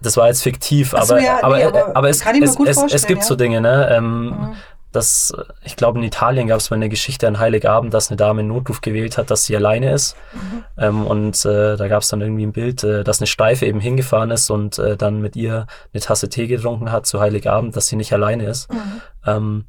Das 0.00 0.16
war 0.16 0.28
jetzt 0.28 0.42
fiktiv, 0.42 0.92
aber, 0.92 1.06
so, 1.06 1.16
ja, 1.16 1.42
aber, 1.42 1.56
nee, 1.56 1.64
aber, 1.64 1.96
aber, 1.96 2.08
es, 2.10 2.20
es, 2.20 2.58
es, 2.58 2.92
es, 2.92 3.06
gibt 3.06 3.22
ja? 3.22 3.26
so 3.26 3.34
Dinge, 3.34 3.62
ne? 3.62 3.88
Ähm, 3.90 4.24
mhm 4.26 4.56
dass, 4.96 5.32
ich 5.62 5.76
glaube, 5.76 5.98
in 5.98 6.04
Italien 6.04 6.48
gab 6.48 6.58
es 6.58 6.70
mal 6.70 6.76
eine 6.76 6.88
Geschichte 6.88 7.28
an 7.28 7.38
Heiligabend, 7.38 7.92
dass 7.92 8.08
eine 8.08 8.16
Dame 8.16 8.40
einen 8.40 8.48
Notruf 8.48 8.80
gewählt 8.80 9.18
hat, 9.18 9.30
dass 9.30 9.44
sie 9.44 9.54
alleine 9.54 9.92
ist. 9.92 10.16
Mhm. 10.32 10.64
Ähm, 10.78 11.06
und 11.06 11.44
äh, 11.44 11.76
da 11.76 11.88
gab 11.88 12.02
es 12.02 12.08
dann 12.08 12.22
irgendwie 12.22 12.46
ein 12.46 12.52
Bild, 12.52 12.82
äh, 12.82 13.04
dass 13.04 13.20
eine 13.20 13.26
Steife 13.26 13.66
eben 13.66 13.78
hingefahren 13.78 14.30
ist 14.30 14.50
und 14.50 14.78
äh, 14.78 14.96
dann 14.96 15.20
mit 15.20 15.36
ihr 15.36 15.66
eine 15.92 16.00
Tasse 16.00 16.30
Tee 16.30 16.46
getrunken 16.46 16.90
hat 16.90 17.04
zu 17.06 17.20
Heiligabend, 17.20 17.76
dass 17.76 17.88
sie 17.88 17.96
nicht 17.96 18.12
alleine 18.12 18.46
ist. 18.46 18.72
Mhm. 18.72 19.00
Ähm, 19.26 19.64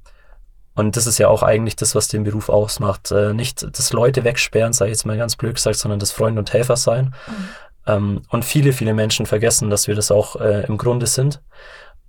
und 0.75 0.95
das 0.95 1.07
ist 1.07 1.17
ja 1.17 1.27
auch 1.27 1.43
eigentlich 1.43 1.75
das, 1.75 1.93
was 1.93 2.07
den 2.07 2.23
Beruf 2.23 2.47
ausmacht. 2.47 3.11
Äh, 3.11 3.33
nicht 3.33 3.67
das 3.77 3.91
Leute 3.91 4.23
wegsperren, 4.23 4.73
sage 4.73 4.91
ich 4.91 4.97
jetzt 4.97 5.05
mal 5.05 5.17
ganz 5.17 5.35
blöd 5.35 5.55
gesagt, 5.55 5.77
sondern 5.77 5.99
das 5.99 6.11
Freund 6.11 6.37
und 6.37 6.53
Helfer 6.53 6.77
sein. 6.77 7.15
Mhm. 7.27 7.49
Ähm, 7.87 8.21
und 8.29 8.45
viele, 8.45 8.71
viele 8.73 8.93
Menschen 8.93 9.25
vergessen, 9.25 9.69
dass 9.69 9.87
wir 9.87 9.95
das 9.95 10.11
auch 10.11 10.35
äh, 10.37 10.65
im 10.67 10.77
Grunde 10.77 11.07
sind. 11.07 11.41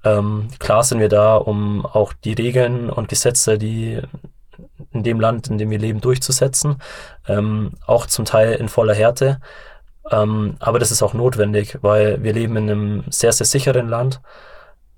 Ähm, 0.05 0.49
klar 0.59 0.83
sind 0.83 1.01
wir 1.01 1.09
da, 1.09 1.37
um 1.37 1.85
auch 1.85 2.13
die 2.13 2.35
Regeln 2.35 2.91
und 2.91 3.09
Gesetze, 3.09 3.59
die 3.59 4.01
in 4.93 5.03
dem 5.03 5.21
Land, 5.21 5.49
in 5.49 5.59
dem 5.59 5.71
wir 5.71 5.79
leben, 5.79 6.01
durchzusetzen. 6.01 6.81
Ähm, 7.27 7.73
auch 7.87 8.07
zum 8.07 8.25
Teil 8.25 8.55
in 8.55 8.69
voller 8.69 8.95
Härte. 8.95 9.41
Ähm, 10.11 10.57
aber 10.61 10.79
das 10.79 10.91
ist 10.91 11.03
auch 11.03 11.15
notwendig, 11.15 11.79
weil 11.83 12.23
wir 12.23 12.33
leben 12.33 12.57
in 12.57 12.71
einem 12.71 13.05
sehr, 13.11 13.33
sehr 13.33 13.47
sicheren 13.47 13.89
Land. 13.89 14.21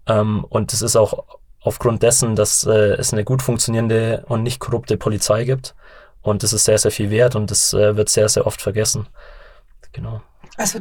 Ähm, 0.06 0.44
und 0.44 0.72
es 0.72 0.82
ist 0.82 0.96
auch 0.96 1.24
aufgrund 1.62 2.02
dessen, 2.02 2.36
dass 2.36 2.64
äh, 2.64 2.94
es 2.94 3.12
eine 3.12 3.24
gut 3.24 3.42
funktionierende 3.42 4.24
und 4.28 4.42
nicht 4.42 4.60
korrupte 4.60 4.96
Polizei 4.96 5.44
gibt. 5.44 5.74
Und 6.22 6.42
das 6.42 6.52
ist 6.52 6.64
sehr, 6.64 6.78
sehr 6.78 6.90
viel 6.90 7.10
wert 7.10 7.34
und 7.34 7.50
das 7.50 7.72
äh, 7.72 7.96
wird 7.96 8.08
sehr, 8.08 8.28
sehr 8.28 8.46
oft 8.46 8.60
vergessen. 8.60 9.06
Genau. 9.92 10.20
Also 10.56 10.80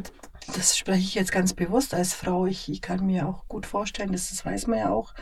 das 0.54 0.76
spreche 0.76 1.00
ich 1.00 1.14
jetzt 1.14 1.32
ganz 1.32 1.54
bewusst 1.54 1.94
als 1.94 2.14
Frau. 2.14 2.46
Ich, 2.46 2.68
ich 2.68 2.80
kann 2.80 3.06
mir 3.06 3.28
auch 3.28 3.46
gut 3.48 3.66
vorstellen, 3.66 4.12
das, 4.12 4.30
das 4.30 4.44
weiß 4.44 4.66
man 4.66 4.78
ja 4.78 4.90
auch. 4.90 5.14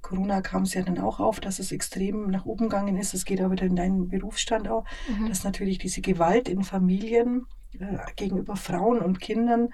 Corona 0.00 0.40
kam 0.40 0.62
es 0.62 0.74
ja 0.74 0.82
dann 0.82 0.98
auch 0.98 1.20
auf, 1.20 1.40
dass 1.40 1.58
es 1.58 1.72
extrem 1.72 2.30
nach 2.30 2.46
oben 2.46 2.68
gegangen 2.68 2.96
ist. 2.96 3.14
Es 3.14 3.24
geht 3.24 3.40
aber 3.40 3.52
wieder 3.52 3.66
in 3.66 3.76
deinen 3.76 4.08
Berufsstand 4.08 4.68
auch, 4.68 4.84
mhm. 5.08 5.28
dass 5.28 5.44
natürlich 5.44 5.78
diese 5.78 6.00
Gewalt 6.00 6.48
in 6.48 6.62
Familien 6.62 7.46
äh, 7.74 7.98
gegenüber 8.16 8.56
Frauen 8.56 9.00
und 9.00 9.20
Kindern 9.20 9.68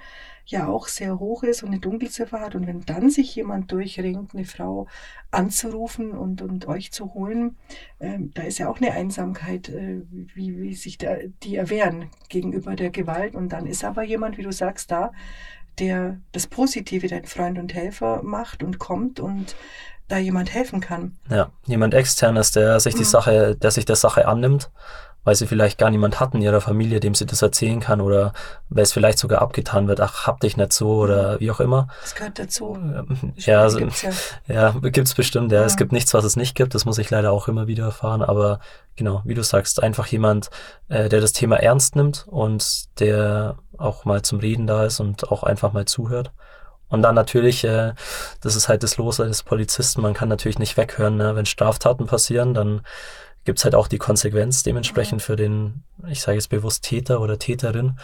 ja 0.46 0.68
auch 0.68 0.88
sehr 0.88 1.18
hoch 1.18 1.42
ist 1.42 1.62
und 1.62 1.70
eine 1.70 1.80
Dunkelziffer 1.80 2.40
hat. 2.40 2.54
Und 2.54 2.66
wenn 2.66 2.80
dann 2.84 3.08
sich 3.08 3.34
jemand 3.34 3.72
durchringt, 3.72 4.34
eine 4.34 4.44
Frau 4.44 4.88
anzurufen 5.30 6.12
und, 6.12 6.42
und 6.42 6.66
euch 6.66 6.92
zu 6.92 7.14
holen, 7.14 7.56
äh, 7.98 8.18
da 8.34 8.42
ist 8.42 8.58
ja 8.58 8.68
auch 8.68 8.78
eine 8.78 8.92
Einsamkeit, 8.92 9.68
äh, 9.68 10.02
wie, 10.10 10.60
wie 10.60 10.74
sich 10.74 10.98
da, 10.98 11.16
die 11.42 11.56
erwehren 11.56 12.10
gegenüber 12.28 12.76
der 12.76 12.90
Gewalt. 12.90 13.34
Und 13.34 13.50
dann 13.50 13.66
ist 13.66 13.84
aber 13.84 14.02
jemand, 14.02 14.38
wie 14.38 14.42
du 14.42 14.52
sagst, 14.52 14.90
da, 14.90 15.12
der 15.78 16.20
das 16.32 16.46
Positive, 16.46 17.08
dein 17.08 17.24
Freund 17.24 17.58
und 17.58 17.74
Helfer 17.74 18.22
macht 18.22 18.62
und 18.62 18.78
kommt 18.78 19.20
und 19.20 19.56
da 20.08 20.18
jemand 20.18 20.52
helfen 20.52 20.80
kann. 20.80 21.16
Ja, 21.30 21.50
jemand 21.64 21.94
externes, 21.94 22.52
der 22.52 22.78
sich 22.80 22.94
die 22.94 23.00
mhm. 23.00 23.04
Sache, 23.04 23.56
der 23.56 23.70
sich 23.70 23.86
der 23.86 23.96
Sache 23.96 24.28
annimmt 24.28 24.70
weil 25.24 25.34
sie 25.34 25.46
vielleicht 25.46 25.78
gar 25.78 25.90
niemand 25.90 26.20
hatten 26.20 26.36
in 26.36 26.42
ihrer 26.42 26.60
Familie, 26.60 27.00
dem 27.00 27.14
sie 27.14 27.26
das 27.26 27.42
erzählen 27.42 27.80
kann 27.80 28.00
oder 28.00 28.32
weil 28.68 28.82
es 28.82 28.92
vielleicht 28.92 29.18
sogar 29.18 29.42
abgetan 29.42 29.88
wird, 29.88 30.00
ach, 30.00 30.26
hab 30.26 30.40
dich 30.40 30.56
nicht 30.56 30.72
so 30.72 30.98
oder 30.98 31.40
wie 31.40 31.50
auch 31.50 31.60
immer. 31.60 31.88
Das 32.02 32.14
gehört 32.14 32.38
dazu. 32.38 32.78
Ja, 33.36 33.62
also, 33.62 33.78
gibt's 33.78 34.02
ja. 34.02 34.10
ja, 34.46 34.70
gibt's 34.80 35.14
bestimmt, 35.14 35.50
ja. 35.52 35.60
ja. 35.60 35.66
Es 35.66 35.76
gibt 35.76 35.92
nichts, 35.92 36.14
was 36.14 36.24
es 36.24 36.36
nicht 36.36 36.54
gibt, 36.54 36.74
das 36.74 36.84
muss 36.84 36.98
ich 36.98 37.10
leider 37.10 37.32
auch 37.32 37.48
immer 37.48 37.66
wieder 37.66 37.84
erfahren, 37.84 38.22
aber 38.22 38.60
genau, 38.96 39.22
wie 39.24 39.34
du 39.34 39.42
sagst, 39.42 39.82
einfach 39.82 40.06
jemand, 40.06 40.50
äh, 40.88 41.08
der 41.08 41.20
das 41.20 41.32
Thema 41.32 41.56
ernst 41.56 41.96
nimmt 41.96 42.26
und 42.28 43.00
der 43.00 43.56
auch 43.78 44.04
mal 44.04 44.22
zum 44.22 44.38
Reden 44.38 44.66
da 44.66 44.84
ist 44.84 45.00
und 45.00 45.30
auch 45.30 45.42
einfach 45.42 45.72
mal 45.72 45.84
zuhört. 45.84 46.32
Und 46.88 47.02
dann 47.02 47.14
natürlich, 47.14 47.64
äh, 47.64 47.94
das 48.40 48.54
ist 48.54 48.68
halt 48.68 48.82
das 48.82 48.98
Los 48.98 49.16
des 49.16 49.42
Polizisten, 49.42 50.00
man 50.00 50.14
kann 50.14 50.28
natürlich 50.28 50.58
nicht 50.58 50.76
weghören, 50.76 51.16
ne? 51.16 51.34
wenn 51.34 51.46
Straftaten 51.46 52.06
passieren, 52.06 52.54
dann 52.54 52.82
gibt 53.44 53.58
es 53.58 53.64
halt 53.64 53.74
auch 53.74 53.88
die 53.88 53.98
Konsequenz 53.98 54.62
dementsprechend 54.62 55.22
für 55.22 55.36
den, 55.36 55.84
ich 56.08 56.20
sage 56.20 56.36
jetzt 56.36 56.48
bewusst 56.48 56.84
Täter 56.84 57.20
oder 57.20 57.38
Täterin. 57.38 57.98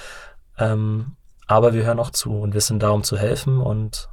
Ähm, 0.58 1.16
aber 1.46 1.74
wir 1.74 1.84
hören 1.84 1.98
auch 1.98 2.10
zu 2.10 2.38
und 2.38 2.54
wir 2.54 2.60
sind 2.60 2.82
da, 2.82 2.90
um 2.90 3.02
zu 3.02 3.18
helfen 3.18 3.60
und 3.60 4.08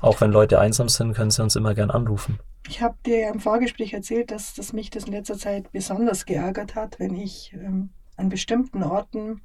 auch 0.00 0.20
wenn 0.20 0.30
Leute 0.30 0.60
einsam 0.60 0.88
sind, 0.88 1.14
können 1.14 1.30
sie 1.30 1.42
uns 1.42 1.56
immer 1.56 1.74
gern 1.74 1.90
anrufen. 1.90 2.38
Ich 2.68 2.80
habe 2.80 2.96
dir 3.04 3.20
ja 3.20 3.30
im 3.30 3.40
Vorgespräch 3.40 3.92
erzählt, 3.92 4.30
dass, 4.30 4.54
dass 4.54 4.72
mich 4.72 4.90
das 4.90 5.04
in 5.04 5.12
letzter 5.12 5.36
Zeit 5.36 5.72
besonders 5.72 6.24
geärgert 6.24 6.74
hat, 6.74 6.98
wenn 6.98 7.14
ich 7.14 7.52
ähm, 7.54 7.90
an 8.16 8.28
bestimmten 8.28 8.82
Orten 8.82 9.42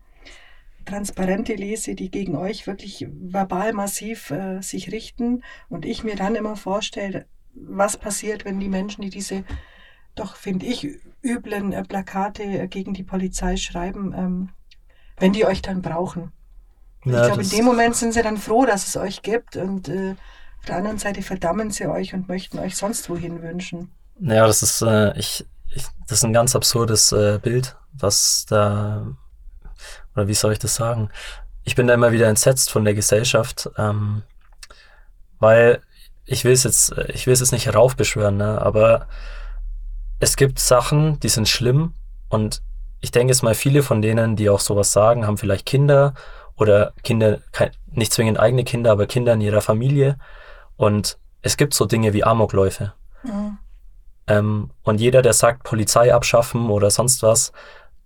Transparente 0.85 1.53
lese, 1.53 1.95
die 1.95 2.09
gegen 2.09 2.35
euch 2.35 2.65
wirklich 2.65 3.07
verbal 3.09 3.73
massiv 3.73 4.31
äh, 4.31 4.61
sich 4.61 4.91
richten 4.91 5.43
und 5.69 5.85
ich 5.85 6.03
mir 6.03 6.15
dann 6.15 6.35
immer 6.35 6.55
vorstelle, 6.55 7.25
was 7.53 7.97
passiert, 7.97 8.45
wenn 8.45 8.59
die 8.59 8.69
Menschen, 8.69 9.01
die 9.01 9.09
diese 9.09 9.43
doch, 10.19 10.35
finde 10.35 10.65
ich, 10.65 10.87
üblen 11.23 11.73
äh, 11.73 11.83
Plakate 11.83 12.43
äh, 12.43 12.67
gegen 12.67 12.93
die 12.93 13.03
Polizei 13.03 13.57
schreiben, 13.57 14.13
ähm, 14.15 14.49
wenn 15.17 15.33
die 15.33 15.45
euch 15.45 15.61
dann 15.61 15.81
brauchen. 15.81 16.31
Ja, 17.05 17.21
ich 17.21 17.27
glaube, 17.27 17.43
in 17.43 17.49
dem 17.49 17.65
Moment 17.65 17.95
sind 17.95 18.13
sie 18.13 18.21
dann 18.21 18.37
froh, 18.37 18.65
dass 18.65 18.87
es 18.87 18.97
euch 18.97 19.21
gibt 19.21 19.55
und 19.55 19.87
äh, 19.87 20.15
auf 20.59 20.65
der 20.65 20.75
anderen 20.75 20.97
Seite 20.97 21.21
verdammen 21.21 21.71
sie 21.71 21.87
euch 21.87 22.13
und 22.13 22.27
möchten 22.27 22.59
euch 22.59 22.75
sonst 22.75 23.09
wohin 23.09 23.41
wünschen. 23.41 23.91
Naja, 24.19 24.45
das 24.45 24.61
ist, 24.61 24.81
äh, 24.81 25.17
ich, 25.17 25.45
ich, 25.73 25.85
das 26.07 26.19
ist 26.19 26.25
ein 26.25 26.33
ganz 26.33 26.55
absurdes 26.55 27.11
äh, 27.13 27.39
Bild, 27.41 27.77
was 27.93 28.45
da, 28.49 29.07
oder 30.13 30.27
wie 30.27 30.33
soll 30.33 30.51
ich 30.51 30.59
das 30.59 30.75
sagen? 30.75 31.09
Ich 31.63 31.75
bin 31.75 31.87
da 31.87 31.93
immer 31.93 32.11
wieder 32.11 32.27
entsetzt 32.27 32.69
von 32.69 32.83
der 32.83 32.93
Gesellschaft, 32.93 33.69
ähm, 33.77 34.23
weil 35.39 35.81
ich 36.25 36.43
will 36.43 36.51
es 36.51 36.63
jetzt, 36.63 36.93
ich 37.07 37.25
will 37.25 37.33
es 37.33 37.39
jetzt 37.39 37.53
nicht 37.53 37.65
heraufbeschwören, 37.65 38.37
ne, 38.37 38.61
aber 38.61 39.07
es 40.19 40.35
gibt 40.35 40.59
Sachen, 40.59 41.19
die 41.19 41.29
sind 41.29 41.47
schlimm 41.47 41.93
und 42.29 42.61
ich 43.01 43.11
denke 43.11 43.31
es 43.31 43.41
mal, 43.41 43.55
viele 43.55 43.81
von 43.83 44.01
denen, 44.01 44.35
die 44.35 44.49
auch 44.49 44.59
sowas 44.59 44.91
sagen, 44.91 45.25
haben 45.25 45.37
vielleicht 45.37 45.65
Kinder 45.65 46.13
oder 46.57 46.93
Kinder, 47.03 47.39
nicht 47.91 48.11
zwingend 48.11 48.39
eigene 48.39 48.63
Kinder, 48.65 48.91
aber 48.91 49.07
Kinder 49.07 49.33
in 49.33 49.41
ihrer 49.41 49.61
Familie. 49.61 50.17
Und 50.75 51.17
es 51.41 51.55
gibt 51.55 51.73
so 51.73 51.85
Dinge 51.85 52.13
wie 52.13 52.25
Amokläufe. 52.25 52.93
Mhm. 53.23 53.57
Ähm, 54.27 54.71
und 54.83 54.99
jeder, 54.99 55.21
der 55.21 55.33
sagt, 55.33 55.63
Polizei 55.63 56.13
abschaffen 56.13 56.69
oder 56.69 56.91
sonst 56.91 57.23
was, 57.23 57.53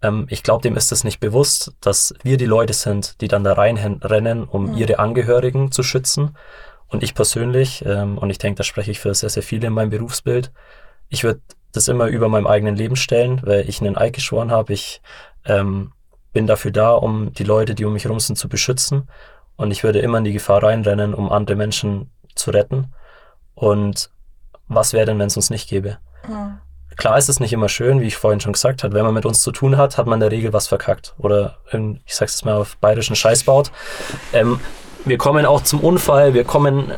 ähm, 0.03 0.27
ich 0.29 0.43
glaube, 0.43 0.61
dem 0.61 0.77
ist 0.77 0.91
es 0.91 1.03
nicht 1.03 1.19
bewusst, 1.19 1.73
dass 1.81 2.13
wir 2.21 2.37
die 2.37 2.45
Leute 2.45 2.73
sind, 2.73 3.19
die 3.21 3.27
dann 3.27 3.43
da 3.43 3.53
reinrennen, 3.53 4.43
um 4.43 4.71
mhm. 4.71 4.77
ihre 4.77 4.99
Angehörigen 4.99 5.71
zu 5.71 5.81
schützen. 5.81 6.37
Und 6.87 7.01
ich 7.01 7.15
persönlich, 7.15 7.83
ähm, 7.85 8.19
und 8.19 8.29
ich 8.29 8.37
denke, 8.37 8.57
da 8.57 8.63
spreche 8.63 8.91
ich 8.91 8.99
für 8.99 9.15
sehr, 9.15 9.29
sehr 9.29 9.43
viele 9.43 9.67
in 9.67 9.73
meinem 9.73 9.89
Berufsbild, 9.89 10.51
ich 11.09 11.23
würde 11.23 11.41
das 11.73 11.87
immer 11.87 12.07
über 12.07 12.29
meinem 12.29 12.47
eigenen 12.47 12.75
Leben 12.75 12.95
stellen, 12.95 13.41
weil 13.43 13.67
ich 13.67 13.81
einen 13.81 13.97
Eid 13.97 14.13
geschworen 14.13 14.51
habe. 14.51 14.73
Ich 14.73 15.01
ähm, 15.45 15.91
bin 16.31 16.47
dafür 16.47 16.71
da, 16.71 16.91
um 16.91 17.33
die 17.33 17.43
Leute, 17.43 17.75
die 17.75 17.85
um 17.85 17.93
mich 17.93 18.05
herum 18.05 18.19
sind, 18.19 18.37
zu 18.37 18.47
beschützen. 18.47 19.09
Und 19.55 19.71
ich 19.71 19.83
würde 19.83 19.99
immer 19.99 20.19
in 20.19 20.23
die 20.23 20.33
Gefahr 20.33 20.63
reinrennen, 20.63 21.13
um 21.13 21.31
andere 21.31 21.55
Menschen 21.55 22.11
zu 22.35 22.51
retten. 22.51 22.93
Und 23.55 24.09
was 24.67 24.93
wäre 24.93 25.05
denn, 25.05 25.19
wenn 25.19 25.27
es 25.27 25.35
uns 25.35 25.49
nicht 25.49 25.69
gäbe? 25.69 25.97
Mhm. 26.27 26.59
Klar 26.95 27.17
ist 27.17 27.29
es 27.29 27.39
nicht 27.39 27.53
immer 27.53 27.69
schön, 27.69 28.01
wie 28.01 28.07
ich 28.07 28.17
vorhin 28.17 28.39
schon 28.39 28.53
gesagt 28.53 28.83
habe. 28.83 28.93
Wenn 28.93 29.03
man 29.03 29.13
mit 29.13 29.25
uns 29.25 29.41
zu 29.41 29.51
tun 29.51 29.77
hat, 29.77 29.97
hat 29.97 30.05
man 30.05 30.17
in 30.17 30.19
der 30.21 30.31
Regel 30.31 30.53
was 30.53 30.67
verkackt. 30.67 31.15
Oder, 31.17 31.57
in, 31.71 32.01
ich 32.05 32.15
sag's 32.15 32.35
jetzt 32.35 32.45
mal 32.45 32.55
auf 32.55 32.77
bayerischen 32.77 33.15
Scheiß 33.15 33.43
baut. 33.43 33.71
Ähm, 34.31 34.59
wir 35.05 35.17
kommen 35.17 35.45
auch 35.45 35.63
zum 35.63 35.81
Unfall, 35.81 36.33
wir 36.33 36.43
kommen, 36.43 36.91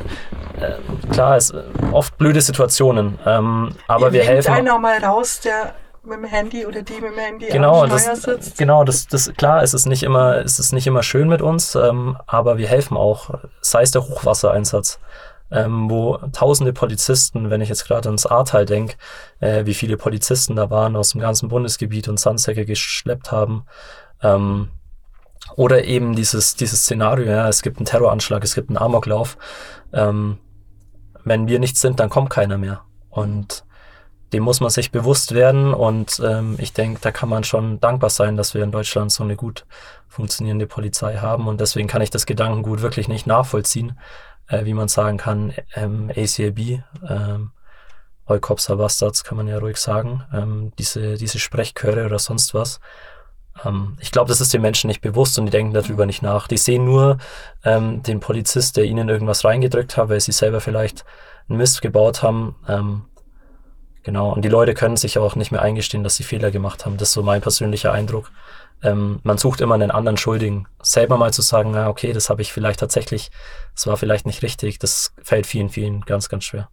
äh, 0.62 1.12
klar, 1.12 1.38
es 1.38 1.54
oft 1.91 2.18
blöde 2.18 2.41
Situationen, 2.41 3.20
ähm, 3.26 3.76
aber 3.88 4.08
Ihr 4.08 4.13
wir 4.13 4.24
helfen. 4.24 4.54
einer 4.54 4.80
mal 4.80 5.04
raus, 5.04 5.39
der 5.41 5.74
mit 6.06 6.20
dem 6.20 6.26
Handy 6.26 6.65
oder 6.65 6.82
die 6.82 6.94
mit 6.94 7.12
dem 7.12 7.18
Handy 7.18 7.48
genau, 7.48 7.84
am 7.84 7.89
das, 7.89 8.22
sitzt. 8.22 8.58
Genau, 8.58 8.84
das, 8.84 9.08
das, 9.08 9.34
klar, 9.34 9.63
es 9.63 9.74
ist 9.74 9.86
nicht 9.86 10.04
immer, 10.04 10.38
es 10.38 10.60
ist 10.60 10.72
nicht 10.72 10.88
immer 10.88 11.04
schön 11.04 11.28
mit 11.28 11.41
uns, 11.41 11.76
ähm, 11.76 12.18
aber 12.28 12.58
wir 12.58 12.68
helfen 12.68 12.96
auch, 12.98 13.32
sei 13.62 13.82
es 13.82 13.91
der 13.91 14.08
Hochwassereinsatz. 14.08 15.00
Ähm, 15.52 15.91
wo 15.91 16.18
tausende 16.34 16.74
Polizisten, 16.74 17.52
wenn 17.52 17.62
ich 17.62 17.70
jetzt 17.70 17.86
gerade 17.86 18.10
ans 18.10 18.26
Ahrtal 18.26 18.65
denke, 18.65 18.96
äh, 19.39 19.68
wie 19.68 19.76
viele 19.76 19.96
Polizisten 19.96 20.56
da 20.56 20.72
waren 20.72 20.96
aus 20.96 21.12
dem 21.12 21.22
ganzen 21.22 21.50
Bundesgebiet 21.50 22.08
und 22.08 22.20
Sandsäcke 22.20 22.65
geschleppt 22.65 23.32
haben. 23.32 23.68
Ähm, 24.24 24.70
oder 25.56 25.84
eben 25.84 26.15
dieses, 26.15 26.56
dieses 26.56 26.82
Szenario, 26.82 27.28
ja, 27.28 27.48
es 27.48 27.62
gibt 27.62 27.78
einen 27.78 27.86
Terroranschlag, 27.86 28.44
es 28.44 28.56
gibt 28.56 28.70
einen 28.70 28.78
Amoklauf. 28.78 29.38
Ähm, 29.94 30.39
wenn 31.25 31.47
wir 31.47 31.59
nichts 31.59 31.81
sind, 31.81 31.99
dann 31.99 32.09
kommt 32.09 32.29
keiner 32.29 32.57
mehr. 32.57 32.81
Und 33.09 33.65
dem 34.31 34.43
muss 34.43 34.61
man 34.61 34.69
sich 34.69 34.91
bewusst 34.91 35.33
werden. 35.33 35.73
Und 35.73 36.21
ähm, 36.23 36.55
ich 36.59 36.73
denke, 36.73 36.99
da 37.01 37.11
kann 37.11 37.29
man 37.29 37.43
schon 37.43 37.79
dankbar 37.79 38.09
sein, 38.09 38.38
dass 38.38 38.53
wir 38.53 38.63
in 38.63 38.71
Deutschland 38.71 39.11
so 39.11 39.23
eine 39.23 39.35
gut 39.35 39.65
funktionierende 40.07 40.67
Polizei 40.67 41.17
haben. 41.17 41.47
Und 41.47 41.59
deswegen 41.59 41.88
kann 41.88 42.01
ich 42.01 42.09
das 42.09 42.25
Gedankengut 42.25 42.81
wirklich 42.81 43.07
nicht 43.07 43.27
nachvollziehen. 43.27 43.97
äh, 44.47 44.65
wie 44.65 44.73
man 44.73 44.88
sagen 44.88 45.17
kann, 45.17 45.53
ähm, 45.73 46.11
ACAB, 46.15 46.83
ähm, 47.07 47.51
are 48.27 48.39
Bastards, 48.39 49.23
kann 49.23 49.38
man 49.38 49.47
ja 49.47 49.57
ruhig 49.59 49.77
sagen, 49.77 50.23
ähm, 50.33 50.71
diese, 50.79 51.15
diese 51.15 51.39
Sprechchöre 51.39 52.05
oder 52.05 52.19
sonst 52.19 52.53
was. 52.53 52.79
Ähm, 53.63 53.98
ich 54.00 54.12
glaube, 54.12 54.30
das 54.30 54.41
ist 54.41 54.54
den 54.54 54.62
Menschen 54.62 54.88
nicht 54.88 55.02
bewusst 55.02 55.38
und 55.39 55.46
die 55.46 55.52
denken 55.52 55.74
darüber 55.74 56.06
nicht 56.06 56.22
nach. 56.22 56.48
Die 56.48 56.58
sehen 56.58 56.86
nur 56.86 57.18
ähm, 57.63 58.04
den 58.04 58.20
Polizist, 58.20 58.78
der 58.78 58.86
ihnen 58.86 59.10
irgendwas 59.10 59.46
reingedrückt 59.46 59.98
hat, 59.98 60.10
weil 60.10 60.20
sie 60.20 60.32
selber 60.32 60.62
vielleicht 60.62 61.06
einen 61.48 61.58
Mist 61.58 61.82
gebaut 61.82 62.24
haben. 62.24 62.56
Ähm, 62.68 63.06
genau, 64.04 64.34
und 64.34 64.44
die 64.44 64.50
Leute 64.50 64.74
können 64.74 64.98
sich 64.98 65.18
auch 65.18 65.36
nicht 65.36 65.52
mehr 65.52 65.62
eingestehen, 65.62 66.04
dass 66.04 66.15
sie 66.15 66.24
Fehler 66.24 66.52
gemacht 66.52 66.86
haben. 66.86 66.98
Das 66.98 67.10
ist 67.10 67.13
so 67.13 67.24
mein 67.24 67.41
persönlicher 67.41 67.91
Eindruck. 67.91 68.32
Ähm, 68.84 69.20
man 69.24 69.38
sucht 69.38 69.62
immer 69.62 69.76
einen 69.76 69.91
anderen 69.91 70.18
Schuldigen. 70.18 70.68
Selber 70.82 71.18
mal 71.18 71.34
zu 71.34 71.41
sagen, 71.41 71.72
na 71.72 71.88
okay, 71.89 72.13
das 72.13 72.30
habe 72.30 72.41
ich 72.41 72.52
vielleicht 72.52 72.80
tatsächlich, 72.80 73.32
das 73.74 73.88
war 73.88 73.98
vielleicht 73.98 74.26
nicht 74.26 74.41
richtig, 74.41 74.80
das 74.80 75.13
fällt 75.24 75.46
vielen, 75.46 75.70
vielen 75.70 76.02
ganz, 76.02 76.30
ganz 76.30 76.44
schwer 76.44 76.70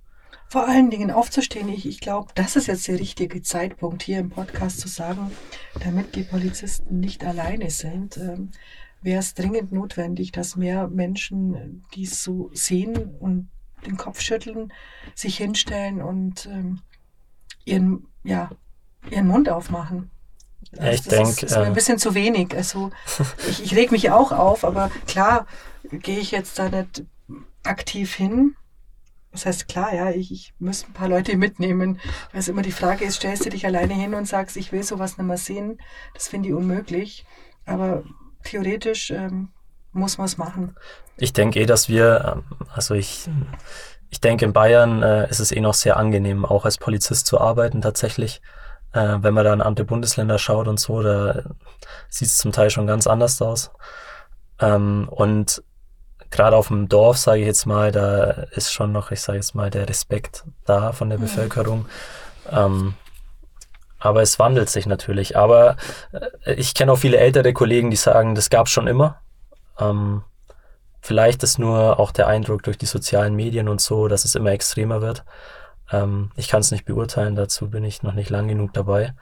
vor 0.52 0.68
allen 0.68 0.90
Dingen 0.90 1.10
aufzustehen. 1.10 1.70
Ich, 1.70 1.86
ich 1.86 1.98
glaube, 2.00 2.30
das 2.34 2.56
ist 2.56 2.66
jetzt 2.66 2.86
der 2.86 3.00
richtige 3.00 3.40
Zeitpunkt, 3.40 4.02
hier 4.02 4.18
im 4.18 4.28
Podcast 4.28 4.80
zu 4.80 4.86
sagen, 4.86 5.30
damit 5.82 6.14
die 6.14 6.24
Polizisten 6.24 7.00
nicht 7.00 7.24
alleine 7.24 7.70
sind, 7.70 8.18
ähm, 8.18 8.50
wäre 9.00 9.20
es 9.20 9.32
dringend 9.32 9.72
notwendig, 9.72 10.30
dass 10.30 10.54
mehr 10.54 10.88
Menschen 10.88 11.82
dies 11.94 12.22
so 12.22 12.50
sehen 12.52 13.14
und 13.18 13.48
den 13.86 13.96
Kopf 13.96 14.20
schütteln, 14.20 14.74
sich 15.14 15.38
hinstellen 15.38 16.02
und 16.02 16.44
ähm, 16.44 16.80
ihren, 17.64 18.06
ja, 18.22 18.50
ihren 19.10 19.28
Mund 19.28 19.48
aufmachen. 19.48 20.10
Also 20.72 20.84
ja, 20.84 20.92
ich 20.92 21.02
denke. 21.04 21.24
Das 21.24 21.30
ist, 21.30 21.42
ist 21.44 21.56
ein 21.56 21.72
äh, 21.72 21.74
bisschen 21.74 21.96
zu 21.96 22.14
wenig. 22.14 22.54
Also 22.54 22.90
ich, 23.48 23.64
ich 23.64 23.74
reg 23.74 23.90
mich 23.90 24.10
auch 24.10 24.32
auf, 24.32 24.66
aber 24.66 24.90
klar 25.06 25.46
gehe 25.90 26.18
ich 26.18 26.30
jetzt 26.30 26.58
da 26.58 26.68
nicht 26.68 27.04
aktiv 27.64 28.14
hin. 28.14 28.54
Das 29.33 29.47
heißt, 29.47 29.66
klar, 29.66 29.95
ja, 29.95 30.11
ich, 30.11 30.31
ich 30.31 30.55
muss 30.59 30.85
ein 30.85 30.92
paar 30.92 31.09
Leute 31.09 31.37
mitnehmen. 31.37 31.99
Weil 32.31 32.40
es 32.40 32.49
immer 32.49 32.62
die 32.62 32.73
Frage 32.73 33.05
ist, 33.05 33.16
stellst 33.16 33.47
du 33.47 33.51
dich 33.51 33.66
alleine 33.66 33.95
hin 33.95 34.14
und 34.14 34.29
sagst, 34.29 34.57
ich 34.57 34.73
will 34.73 34.83
sowas 34.83 35.16
nicht 35.16 35.27
mehr 35.27 35.38
sehen. 35.38 35.79
Das 36.14 36.29
finde 36.29 36.51
ich 36.51 36.55
unmöglich. 36.55 37.25
Aber 37.64 38.05
theoretisch 38.45 39.11
ähm, 39.11 39.49
muss 39.92 40.18
man 40.18 40.27
es 40.27 40.37
machen. 40.37 40.77
Ich 41.16 41.33
denke 41.33 41.61
eh, 41.61 41.66
dass 41.66 41.88
wir, 41.88 42.37
ähm, 42.37 42.66
also 42.75 42.95
ich, 42.95 43.29
ich 44.11 44.21
denke, 44.21 44.45
in 44.45 44.53
Bayern 44.53 45.03
äh, 45.03 45.29
ist 45.31 45.40
es 45.40 45.53
eh 45.53 45.61
noch 45.61 45.75
sehr 45.75 45.97
angenehm, 45.97 46.45
auch 46.45 46.64
als 46.64 46.77
Polizist 46.79 47.27
zu 47.27 47.40
arbeiten 47.40 47.81
tatsächlich. 47.81 48.42
Äh, 48.92 49.18
wenn 49.21 49.33
man 49.33 49.45
da 49.45 49.55
in 49.55 49.62
andere 49.62 49.87
Bundesländer 49.87 50.38
schaut 50.38 50.68
und 50.68 50.79
so, 50.79 51.03
da 51.03 51.42
sieht 52.11 52.29
es 52.29 52.37
zum 52.37 52.53
Teil 52.53 52.68
schon 52.68 52.87
ganz 52.87 53.07
anders 53.07 53.40
aus. 53.40 53.71
Ähm, 54.61 55.09
und 55.11 55.62
gerade 56.33 56.57
auf 56.57 56.68
dem 56.68 56.88
Dorf, 56.88 57.18
sage 57.18 57.42
ich 57.42 57.47
jetzt 57.47 57.66
mal, 57.66 57.92
da 57.92 58.31
ist 58.51 58.73
schon 58.73 58.90
noch, 58.90 59.12
ich 59.12 59.21
sage 59.21 59.38
jetzt 59.38 59.55
mal, 59.55 59.71
der 59.71 59.88
Respekt 59.88 60.45
da 60.64 60.92
von 60.92 61.09
der 61.09 61.18
mhm. 61.18 61.23
Bevölkerung. 61.23 61.87
Ähm, 62.51 62.95
aber 64.01 64.23
es 64.23 64.38
wandelt 64.40 64.68
sich 64.68 64.87
natürlich. 64.87 65.37
Aber 65.37 65.77
äh, 66.45 66.55
ich 66.55 66.75
kenne 66.75 66.92
auch 66.92 66.97
viele 66.97 67.18
ältere 67.18 67.53
Kollegen, 67.53 67.90
die 67.90 67.97
sagen, 67.97 68.35
das 68.35 68.51
gab 68.51 68.66
es 68.66 68.73
schon 68.73 68.88
immer. 68.88 69.21
Ähm, 69.79 70.25
vielleicht 71.01 71.42
ist 71.45 71.59
nur 71.59 72.01
auch 72.01 72.11
der 72.11 72.27
Eindruck 72.27 72.64
durch 72.64 72.79
die 72.79 72.87
sozialen 72.87 73.37
Medien 73.37 73.68
und 73.68 73.81
so, 73.81 74.09
dass 74.09 74.25
es 74.25 74.35
immer 74.35 74.51
extremer 74.51 75.03
wird. 75.03 75.25
Ähm, 75.92 76.33
ich 76.35 76.49
kann 76.49 76.61
es 76.61 76.73
nicht 76.73 76.85
beurteilen, 76.85 77.37
dazu 77.37 77.71
bin 77.71 77.85
ich 77.85 78.03
noch 78.03 78.14
nicht 78.14 78.31
lang 78.31 78.49
genug 78.49 78.73
dabei. 78.73 79.14